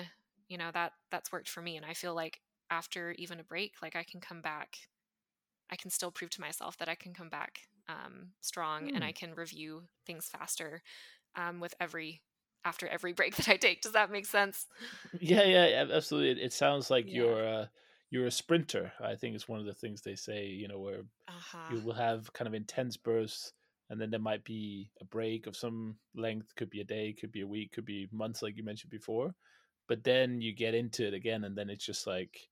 you 0.48 0.58
know 0.58 0.70
that 0.74 0.92
that's 1.10 1.32
worked 1.32 1.48
for 1.48 1.62
me. 1.62 1.76
And 1.76 1.86
I 1.86 1.94
feel 1.94 2.14
like 2.14 2.40
after 2.70 3.12
even 3.18 3.40
a 3.40 3.44
break, 3.44 3.74
like 3.82 3.96
I 3.96 4.04
can 4.04 4.20
come 4.20 4.42
back 4.42 4.78
I 5.70 5.76
can 5.76 5.90
still 5.90 6.10
prove 6.10 6.30
to 6.30 6.40
myself 6.40 6.76
that 6.78 6.88
I 6.88 6.94
can 6.94 7.14
come 7.14 7.28
back 7.28 7.68
um, 7.88 8.34
strong 8.40 8.90
and 8.94 9.02
Hmm. 9.02 9.06
I 9.06 9.12
can 9.12 9.34
review 9.34 9.88
things 10.06 10.28
faster 10.28 10.82
um, 11.36 11.60
with 11.60 11.74
every 11.80 12.22
after 12.64 12.88
every 12.88 13.12
break 13.14 13.36
that 13.36 13.48
I 13.48 13.56
take. 13.56 13.82
Does 13.82 13.92
that 13.92 14.10
make 14.10 14.26
sense? 14.26 14.66
Yeah, 15.12 15.44
yeah, 15.44 15.66
yeah, 15.66 15.94
absolutely. 15.94 16.30
It, 16.42 16.46
it 16.46 16.52
sounds 16.52 16.90
like 16.90 17.12
Yeah. 17.12 17.14
you're 17.14 17.46
uh, 17.46 17.66
you're 18.10 18.26
a 18.26 18.30
sprinter. 18.30 18.92
I 19.00 19.16
think 19.16 19.34
it's 19.34 19.48
one 19.48 19.60
of 19.60 19.66
the 19.66 19.74
things 19.74 20.02
they 20.02 20.14
say. 20.16 20.46
You 20.46 20.68
know, 20.68 20.78
where 20.80 21.04
Uh 21.28 21.38
huh. 21.40 21.68
you 21.68 21.80
will 21.80 21.94
have 21.94 22.32
kind 22.32 22.48
of 22.48 22.54
intense 22.54 22.96
bursts, 22.96 23.52
and 23.90 24.00
then 24.00 24.10
there 24.10 24.20
might 24.20 24.44
be 24.44 24.92
a 25.00 25.04
break 25.04 25.46
of 25.46 25.56
some 25.56 25.98
length. 26.14 26.54
Could 26.56 26.70
be 26.70 26.80
a 26.80 26.84
day, 26.84 27.12
could 27.14 27.32
be 27.32 27.42
a 27.42 27.46
week, 27.48 27.72
could 27.72 27.84
be 27.86 28.08
months, 28.12 28.42
like 28.42 28.56
you 28.56 28.64
mentioned 28.64 28.90
before. 28.90 29.34
But 29.88 30.04
then 30.04 30.40
you 30.40 30.54
get 30.54 30.74
into 30.74 31.06
it 31.06 31.14
again, 31.14 31.44
and 31.44 31.56
then 31.56 31.70
it's 31.70 31.84
just 31.86 32.06
like, 32.06 32.50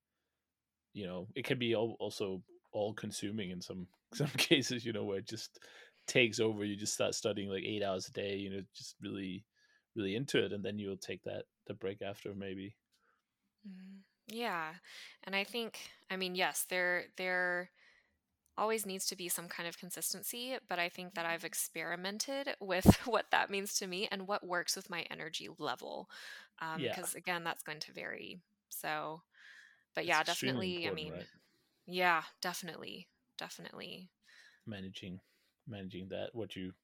you 0.93 1.07
know, 1.07 1.28
it 1.34 1.45
can 1.45 1.59
be 1.59 1.74
also 1.74 2.43
all 2.72 2.95
consuming 2.95 3.51
in 3.51 3.61
some 3.61 3.87
some 4.16 4.28
cases. 4.38 4.84
You 4.84 4.92
know, 4.92 5.04
where 5.04 5.18
it 5.18 5.28
just 5.28 5.58
takes 6.06 6.40
over. 6.40 6.64
You 6.64 6.76
just 6.76 6.94
start 6.94 7.14
studying 7.14 7.48
like 7.50 7.64
eight 7.64 7.82
hours 7.82 8.08
a 8.08 8.12
day. 8.12 8.36
You 8.36 8.50
know, 8.50 8.62
just 8.74 8.96
really, 9.00 9.46
really 9.96 10.16
into 10.16 10.44
it, 10.44 10.52
and 10.52 10.64
then 10.64 10.78
you'll 10.78 10.96
take 10.98 11.22
that 11.24 11.46
the 11.66 11.74
break 11.74 12.02
after 12.02 12.34
maybe. 12.34 12.76
Mhm. 13.66 14.02
Yeah, 14.28 14.74
and 15.24 15.36
I 15.36 15.44
think 15.44 15.90
I 16.10 16.16
mean 16.16 16.34
yes, 16.34 16.64
there 16.64 17.06
there 17.16 17.70
always 18.58 18.86
needs 18.86 19.06
to 19.06 19.16
be 19.16 19.28
some 19.28 19.48
kind 19.48 19.68
of 19.68 19.78
consistency, 19.78 20.58
but 20.68 20.78
I 20.78 20.88
think 20.90 21.14
that 21.14 21.26
I've 21.26 21.44
experimented 21.44 22.56
with 22.60 22.86
what 23.06 23.30
that 23.32 23.50
means 23.50 23.74
to 23.76 23.86
me 23.88 24.08
and 24.10 24.28
what 24.28 24.46
works 24.46 24.76
with 24.76 24.90
my 24.90 25.02
energy 25.10 25.48
level. 25.58 26.10
Um, 26.60 26.84
Yeah, 26.84 26.90
because 26.90 27.14
again, 27.14 27.44
that's 27.44 27.62
going 27.64 27.80
to 27.80 27.92
vary. 27.92 28.42
So, 28.70 29.22
but 29.94 30.06
yeah, 30.06 30.24
definitely. 30.24 30.86
I 30.88 30.90
mean, 30.92 31.12
right? 31.12 31.28
yeah, 31.86 32.24
definitely, 32.42 33.08
definitely. 33.39 34.11
Managing 34.66 35.20
managing 35.66 36.09
that 36.09 36.34
what 36.34 36.55
you 36.57 36.74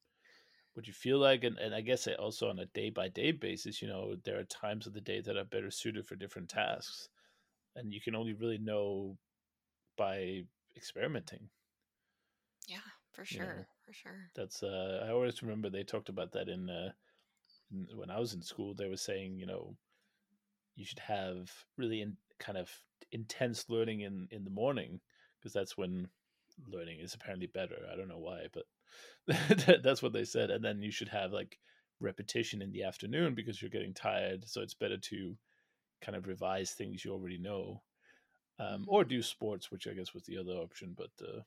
what 0.75 0.87
you 0.89 0.93
feel 0.95 1.19
like 1.19 1.45
and, 1.45 1.59
and 1.59 1.75
I 1.75 1.81
guess 1.83 2.07
also 2.09 2.49
on 2.51 2.59
a 2.61 2.67
day 2.67 2.91
by 2.91 3.09
day 3.09 3.33
basis, 3.33 3.83
you 3.83 3.89
know, 3.89 4.17
there 4.17 4.39
are 4.39 4.45
times 4.45 4.87
of 4.87 4.95
the 4.95 5.01
day 5.03 5.21
that 5.23 5.37
are 5.37 5.45
better 5.45 5.71
suited 5.71 6.07
for 6.07 6.17
different 6.17 6.51
tasks. 6.51 7.11
And 7.77 7.93
you 7.95 8.01
can 8.03 8.15
only 8.17 8.35
really 8.35 8.59
know 8.59 9.19
by 9.97 10.47
experimenting, 10.77 11.51
Yeah, 12.67 12.81
for 13.13 13.25
you 13.29 13.41
know. 13.41 13.53
sure, 13.53 13.69
for 13.85 13.93
sure. 13.93 14.33
That's 14.35 14.63
uh 14.63 15.05
I 15.05 15.11
always 15.11 15.43
remember 15.43 15.71
they 15.71 15.85
talked 15.85 16.09
about 16.11 16.33
that 16.33 16.49
in 16.49 16.71
uh 16.71 16.93
in, 17.71 17.89
when 17.97 18.11
I 18.11 18.21
was 18.21 18.35
in 18.35 18.43
school, 18.43 18.75
they 18.75 18.89
were 18.89 18.97
saying, 18.99 19.39
you 19.39 19.47
know, 19.47 19.77
you 20.75 20.85
should 20.85 20.99
have 21.01 21.53
really 21.77 22.01
in, 22.03 22.17
kind 22.39 22.59
of 22.59 22.71
intense 23.13 23.69
learning 23.69 24.01
in 24.01 24.29
in 24.31 24.45
the 24.45 24.51
morning 24.51 25.01
because 25.39 25.53
that's 25.53 25.77
when 25.77 26.11
learning 26.69 27.01
is 27.01 27.15
apparently 27.15 27.47
better. 27.47 27.77
I 27.93 27.97
don't 27.97 28.09
know 28.09 28.19
why, 28.19 28.47
but 28.53 28.65
That's 29.83 30.03
what 30.03 30.13
they 30.13 30.25
said. 30.25 30.51
And 30.51 30.65
then 30.65 30.83
you 30.83 30.91
should 30.91 31.09
have 31.09 31.33
like 31.33 31.59
repetition 32.01 32.63
in 32.63 32.73
the 32.73 32.85
afternoon 32.85 33.35
because 33.35 33.61
you're 33.61 33.71
getting 33.71 33.95
tired. 33.95 34.49
So 34.49 34.61
it's 34.61 34.75
better 34.75 34.99
to 34.99 35.37
kind 36.01 36.17
of 36.17 36.27
revise 36.27 36.73
things 36.73 37.05
you 37.05 37.13
already 37.13 37.39
know, 37.39 37.83
um, 38.59 38.85
or 38.89 39.05
do 39.05 39.23
sports, 39.23 39.71
which 39.71 39.87
I 39.87 39.93
guess 39.93 40.13
was 40.15 40.25
the 40.25 40.39
other 40.39 40.53
option. 40.53 40.95
But 40.97 41.11
uh, 41.23 41.43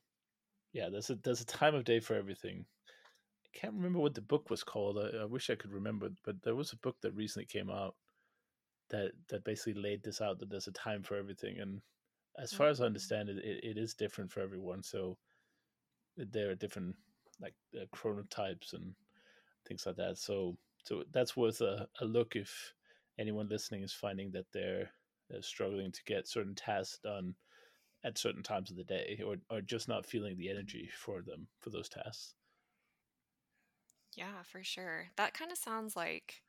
yeah, 0.72 0.88
there's 0.90 1.10
a 1.10 1.16
there's 1.16 1.42
a 1.42 1.46
time 1.46 1.74
of 1.74 1.84
day 1.84 2.00
for 2.00 2.14
everything. 2.14 2.64
I 3.44 3.58
can't 3.58 3.74
remember 3.74 3.98
what 3.98 4.14
the 4.14 4.22
book 4.22 4.50
was 4.50 4.64
called. 4.64 4.98
I, 4.98 5.22
I 5.22 5.24
wish 5.24 5.50
I 5.50 5.54
could 5.54 5.72
remember, 5.72 6.08
but 6.24 6.42
there 6.42 6.56
was 6.56 6.72
a 6.72 6.78
book 6.78 6.96
that 7.02 7.14
recently 7.14 7.46
came 7.46 7.70
out 7.70 7.94
that 8.90 9.12
that 9.28 9.44
basically 9.44 9.80
laid 9.80 10.02
this 10.02 10.20
out 10.20 10.38
that 10.38 10.48
there's 10.48 10.68
a 10.68 10.72
time 10.72 11.02
for 11.02 11.16
everything 11.16 11.58
and 11.58 11.80
as 12.38 12.52
far 12.52 12.68
as 12.68 12.80
i 12.80 12.84
understand 12.86 13.28
it 13.28 13.38
it, 13.38 13.64
it 13.64 13.78
is 13.78 13.94
different 13.94 14.30
for 14.30 14.40
everyone 14.40 14.82
so 14.82 15.18
there 16.16 16.50
are 16.50 16.54
different 16.54 16.96
like 17.40 17.54
uh, 17.80 17.84
chronotypes 17.94 18.72
and 18.72 18.94
things 19.66 19.86
like 19.86 19.96
that 19.96 20.18
so 20.18 20.56
so 20.84 21.04
that's 21.12 21.36
worth 21.36 21.60
a, 21.60 21.88
a 22.00 22.04
look 22.04 22.36
if 22.36 22.74
anyone 23.18 23.48
listening 23.48 23.82
is 23.82 23.92
finding 23.92 24.30
that 24.30 24.46
they're 24.52 24.90
uh, 25.34 25.40
struggling 25.40 25.92
to 25.92 26.04
get 26.04 26.28
certain 26.28 26.54
tasks 26.54 26.98
done 27.02 27.34
at 28.04 28.18
certain 28.18 28.42
times 28.42 28.70
of 28.70 28.76
the 28.76 28.84
day 28.84 29.20
or, 29.26 29.36
or 29.50 29.60
just 29.60 29.88
not 29.88 30.06
feeling 30.06 30.36
the 30.38 30.50
energy 30.50 30.90
for 30.96 31.22
them 31.22 31.48
for 31.60 31.70
those 31.70 31.88
tasks. 31.88 32.34
Yeah 34.16 34.42
for 34.42 34.62
sure 34.64 35.08
that 35.16 35.34
kind 35.34 35.52
of 35.52 35.58
sounds 35.58 35.94
like 35.96 36.42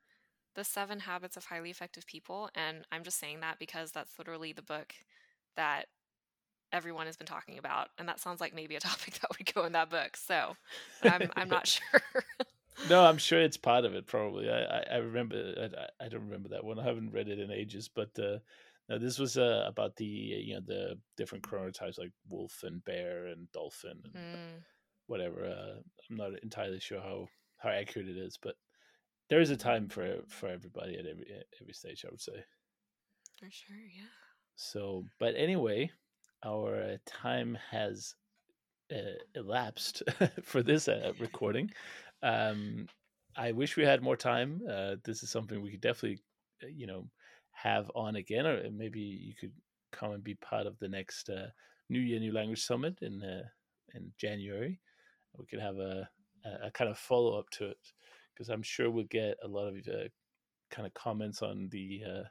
the 0.56 0.64
seven 0.64 1.02
habits 1.02 1.38
of 1.38 1.46
highly 1.46 1.70
effective 1.72 2.06
people 2.08 2.50
and 2.56 2.86
i'm 2.92 3.04
just 3.04 3.20
saying 3.20 3.42
that 3.42 3.60
because 3.60 3.92
that's 3.92 4.18
literally 4.20 4.54
the 4.54 4.62
book 4.64 4.96
that 5.58 5.86
everyone 6.72 7.06
has 7.06 7.18
been 7.18 7.28
talking 7.28 7.58
about 7.58 7.90
and 7.98 8.08
that 8.08 8.20
sounds 8.20 8.42
like 8.42 8.54
maybe 8.54 8.76
a 8.76 8.80
topic 8.92 9.20
that 9.20 9.30
would 9.38 9.54
go 9.54 9.66
in 9.66 9.74
that 9.74 9.90
book 9.90 10.18
so 10.18 10.56
i'm, 11.04 11.30
I'm 11.36 11.50
not 11.50 11.68
sure. 11.68 12.02
No 12.90 13.04
i'm 13.04 13.18
sure 13.18 13.42
it's 13.42 13.58
part 13.58 13.86
of 13.86 13.96
it 13.96 14.06
probably. 14.06 14.50
I, 14.50 14.84
I 14.92 14.98
remember 14.98 15.36
I, 15.58 16.06
I, 16.06 16.10
don't 16.10 16.26
remember 16.26 16.50
that 16.50 16.64
one. 16.64 16.80
I 16.80 16.84
haven't 16.84 17.12
read 17.12 17.28
it 17.28 17.40
in 17.40 17.52
ages 17.52 17.90
but 17.94 18.10
uh, 18.20 18.38
no, 18.90 18.98
this 19.00 19.20
was 19.20 19.38
uh, 19.38 19.64
about 19.68 19.96
the 19.96 20.06
you 20.06 20.54
know 20.56 20.62
the 20.66 21.00
different 21.18 21.44
chronotypes 21.44 21.98
like 21.98 22.12
wolf 22.30 22.62
and 22.64 22.84
bear 22.86 23.28
and 23.28 23.52
dolphin 23.52 24.00
and 24.06 24.14
mm. 24.14 24.64
whatever 25.08 25.44
uh, 25.46 25.80
i'm 26.10 26.18
not 26.18 26.32
entirely 26.44 26.80
sure 26.80 27.02
how 27.02 27.28
how 27.58 27.70
accurate 27.70 28.08
it 28.08 28.18
is 28.18 28.38
but 28.42 28.56
there 29.30 29.42
is 29.42 29.50
a 29.50 29.58
time 29.58 29.90
for 29.90 30.20
for 30.28 30.48
everybody 30.48 30.94
at 30.98 31.06
every 31.06 31.26
every 31.62 31.74
stage 31.74 32.06
i 32.06 32.12
would 32.12 32.22
say. 32.22 32.44
For 33.40 33.50
sure 33.52 33.76
yeah 33.96 34.27
so 34.58 35.06
but 35.20 35.36
anyway 35.38 35.90
our 36.46 36.98
time 37.06 37.58
has 37.72 38.14
uh, 38.94 39.18
elapsed 39.36 40.04
for 40.44 40.62
this 40.62 40.88
uh, 40.88 41.14
recording. 41.20 41.72
Um 42.22 42.88
i 43.36 43.52
wish 43.52 43.78
we 43.78 43.86
had 43.86 44.02
more 44.02 44.18
time. 44.18 44.62
Uh 44.70 44.96
this 45.06 45.24
is 45.24 45.30
something 45.30 45.62
we 45.62 45.72
could 45.72 45.82
definitely 45.82 46.20
uh, 46.64 46.68
you 46.68 46.88
know 46.88 47.08
have 47.52 47.90
on 47.96 48.16
again 48.16 48.46
or 48.46 48.70
maybe 48.72 49.00
you 49.00 49.34
could 49.40 49.54
come 49.92 50.12
and 50.12 50.24
be 50.24 50.36
part 50.36 50.68
of 50.68 50.78
the 50.80 50.88
next 50.88 51.30
uh, 51.30 51.48
new 51.90 52.00
year 52.00 52.20
new 52.20 52.34
language 52.34 52.64
summit 52.64 52.98
in 53.02 53.24
uh, 53.24 53.48
in 53.94 54.12
january. 54.20 54.80
We 55.38 55.46
could 55.46 55.60
have 55.60 55.78
a, 55.78 56.10
a, 56.46 56.68
a 56.68 56.72
kind 56.72 56.90
of 56.90 56.98
follow 56.98 57.38
up 57.38 57.50
to 57.52 57.68
it 57.68 57.78
because 58.34 58.50
I'm 58.50 58.64
sure 58.64 58.90
we'll 58.90 59.06
get 59.06 59.38
a 59.44 59.48
lot 59.48 59.68
of 59.68 59.76
uh, 59.88 60.10
kind 60.72 60.88
of 60.88 60.94
comments 60.94 61.42
on 61.42 61.70
the 61.72 62.02
uh, 62.08 62.24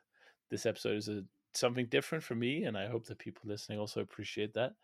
this 0.50 0.66
episode. 0.66 0.96
Is 0.96 1.08
a, 1.08 1.22
something 1.56 1.86
different 1.86 2.24
for 2.24 2.34
me, 2.34 2.64
and 2.64 2.76
I 2.76 2.88
hope 2.88 3.06
that 3.06 3.18
people 3.18 3.48
listening 3.48 3.78
also 3.78 4.00
appreciate 4.00 4.54
that. 4.54 4.74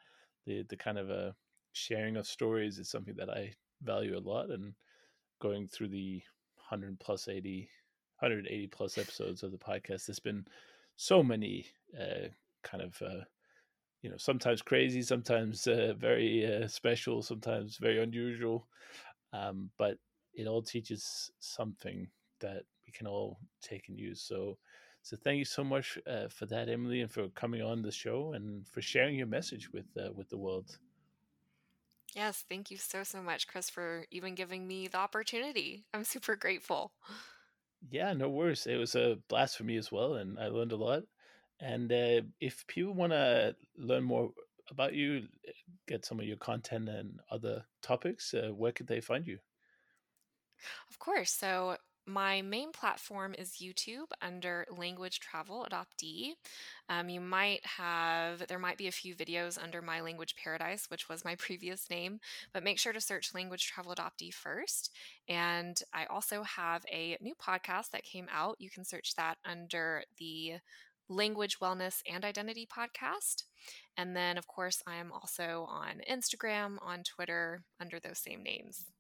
The 0.46 0.64
the 0.68 0.76
kind 0.76 0.98
of 0.98 1.10
a 1.10 1.28
uh, 1.28 1.32
sharing 1.72 2.16
of 2.16 2.26
stories 2.26 2.78
is 2.78 2.88
something 2.88 3.14
that 3.16 3.30
I 3.30 3.52
value 3.82 4.16
a 4.16 4.20
lot, 4.20 4.50
and 4.50 4.74
going 5.40 5.66
through 5.68 5.88
the 5.88 6.22
100 6.56 6.98
plus 7.00 7.28
80 7.28 7.68
180 8.20 8.66
plus 8.68 8.98
episodes 8.98 9.42
of 9.42 9.50
the 9.50 9.58
podcast 9.58 10.06
there's 10.06 10.20
been 10.20 10.46
so 10.96 11.22
many 11.22 11.66
uh, 12.00 12.28
kind 12.62 12.82
of 12.82 13.02
uh, 13.02 13.24
you 14.02 14.10
know 14.10 14.16
sometimes 14.16 14.62
crazy 14.62 15.02
sometimes 15.02 15.66
uh, 15.66 15.94
very 15.98 16.46
uh, 16.46 16.68
special 16.68 17.22
sometimes 17.22 17.78
very 17.78 18.00
unusual 18.02 18.68
um, 19.32 19.70
but 19.78 19.98
it 20.34 20.46
all 20.46 20.62
teaches 20.62 21.30
something 21.40 22.08
that 22.40 22.64
we 22.86 22.92
can 22.92 23.06
all 23.06 23.38
take 23.60 23.88
and 23.88 23.98
use. 23.98 24.20
So, 24.20 24.58
so 25.03 25.16
thank 25.16 25.38
you 25.38 25.44
so 25.44 25.64
much 25.64 25.98
uh, 26.07 26.28
for 26.28 26.46
that, 26.46 26.68
Emily, 26.68 27.00
and 27.00 27.11
for 27.11 27.28
coming 27.30 27.62
on 27.62 27.82
the 27.82 27.92
show 27.92 28.32
and 28.32 28.66
for 28.68 28.80
sharing 28.80 29.16
your 29.16 29.26
message 29.26 29.72
with 29.72 29.86
uh, 29.96 30.12
with 30.12 30.28
the 30.28 30.38
world. 30.38 30.78
Yes, 32.14 32.44
thank 32.48 32.70
you 32.70 32.76
so 32.76 33.03
so 33.05 33.22
much, 33.22 33.46
Chris, 33.46 33.70
for 33.70 34.07
even 34.11 34.34
giving 34.34 34.66
me 34.66 34.86
the 34.88 34.98
opportunity. 34.98 35.84
I'm 35.94 36.05
super 36.05 36.36
grateful. 36.36 36.92
Yeah, 37.90 38.12
no 38.12 38.28
worries. 38.28 38.66
It 38.66 38.76
was 38.76 38.94
a 38.94 39.18
blast 39.28 39.57
for 39.57 39.64
me 39.64 39.76
as 39.76 39.90
well, 39.90 40.14
and 40.14 40.38
I 40.38 40.48
learned 40.48 40.72
a 40.72 40.76
lot. 40.76 41.03
And 41.61 41.92
uh, 41.92 42.22
if 42.40 42.66
people 42.66 42.94
want 42.94 43.12
to 43.12 43.57
learn 43.76 44.05
more 44.05 44.30
about 44.70 44.94
you, 44.94 45.28
get 45.86 46.05
some 46.05 46.20
of 46.20 46.26
your 46.26 46.36
content 46.36 46.88
and 46.88 47.20
other 47.30 47.64
topics, 47.82 48.34
uh, 48.34 48.50
where 48.55 48.72
could 48.72 48.86
they 48.86 49.00
find 49.00 49.26
you? 49.26 49.38
Of 50.90 50.98
course. 50.98 51.32
So 51.32 51.76
my 52.07 52.42
main 52.42 52.72
platform 52.72 53.34
is 53.38 53.62
YouTube 53.62 54.11
under 54.20 54.66
Language 54.76 55.20
Travel 55.20 55.66
Adoptee. 55.70 56.32
Um, 56.88 57.09
you 57.09 57.20
might 57.20 57.64
have, 57.64 58.46
there 58.48 58.59
might 58.59 58.78
be 58.78 58.88
a 58.88 58.92
few 58.92 59.14
videos 59.14 59.62
under 59.62 59.80
My 59.80 60.00
Language 60.00 60.34
Paradise, 60.36 60.86
which 60.90 61.09
was 61.09 61.24
my 61.24 61.34
previous 61.38 61.88
name, 61.88 62.20
but 62.53 62.64
make 62.64 62.78
sure 62.78 62.92
to 62.92 63.00
search 63.00 63.34
Language 63.34 63.66
Travel 63.66 63.94
Adoptee 63.94 64.34
first. 64.34 64.90
And 65.28 65.80
I 65.94 66.07
also 66.07 66.42
have 66.42 66.84
a 66.90 67.16
new 67.20 67.34
podcast 67.34 67.90
that 67.92 68.05
came 68.05 68.26
out. 68.32 68.57
You 68.59 68.70
can 68.70 68.84
search 68.84 69.14
that 69.14 69.38
under 69.44 70.03
the 70.18 70.55
Language 71.09 71.61
Wellness 71.61 72.03
and 72.11 72.24
Identity 72.24 72.66
podcast. 72.66 73.44
And 73.96 74.16
then, 74.16 74.38
of 74.38 74.46
course, 74.46 74.82
I 74.86 74.96
am 74.96 75.12
also 75.12 75.66
on 75.68 76.00
Instagram, 76.11 76.78
on 76.80 77.03
Twitter, 77.05 77.62
under 77.80 78.00
those 78.00 78.18
same 78.18 78.42
names. 78.42 78.91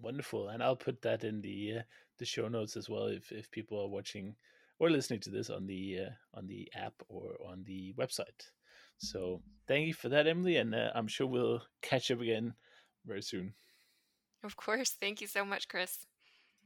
Wonderful, 0.00 0.48
and 0.48 0.62
I'll 0.62 0.76
put 0.76 1.00
that 1.02 1.24
in 1.24 1.40
the 1.40 1.78
uh, 1.78 1.82
the 2.18 2.24
show 2.24 2.48
notes 2.48 2.76
as 2.76 2.88
well 2.88 3.06
if 3.06 3.32
if 3.32 3.50
people 3.50 3.80
are 3.80 3.88
watching 3.88 4.34
or 4.78 4.90
listening 4.90 5.20
to 5.20 5.30
this 5.30 5.50
on 5.50 5.66
the 5.66 5.98
uh, 6.06 6.38
on 6.38 6.46
the 6.46 6.70
app 6.74 6.94
or 7.08 7.36
on 7.46 7.64
the 7.64 7.94
website. 7.98 8.50
So 8.98 9.42
thank 9.66 9.86
you 9.86 9.94
for 9.94 10.08
that, 10.08 10.26
Emily, 10.26 10.56
and 10.56 10.74
uh, 10.74 10.90
I'm 10.94 11.08
sure 11.08 11.26
we'll 11.26 11.62
catch 11.82 12.10
up 12.10 12.20
again 12.20 12.54
very 13.06 13.22
soon. 13.22 13.54
Of 14.42 14.56
course. 14.56 14.90
Thank 14.90 15.20
you 15.20 15.26
so 15.26 15.44
much, 15.44 15.68
Chris. 15.68 16.06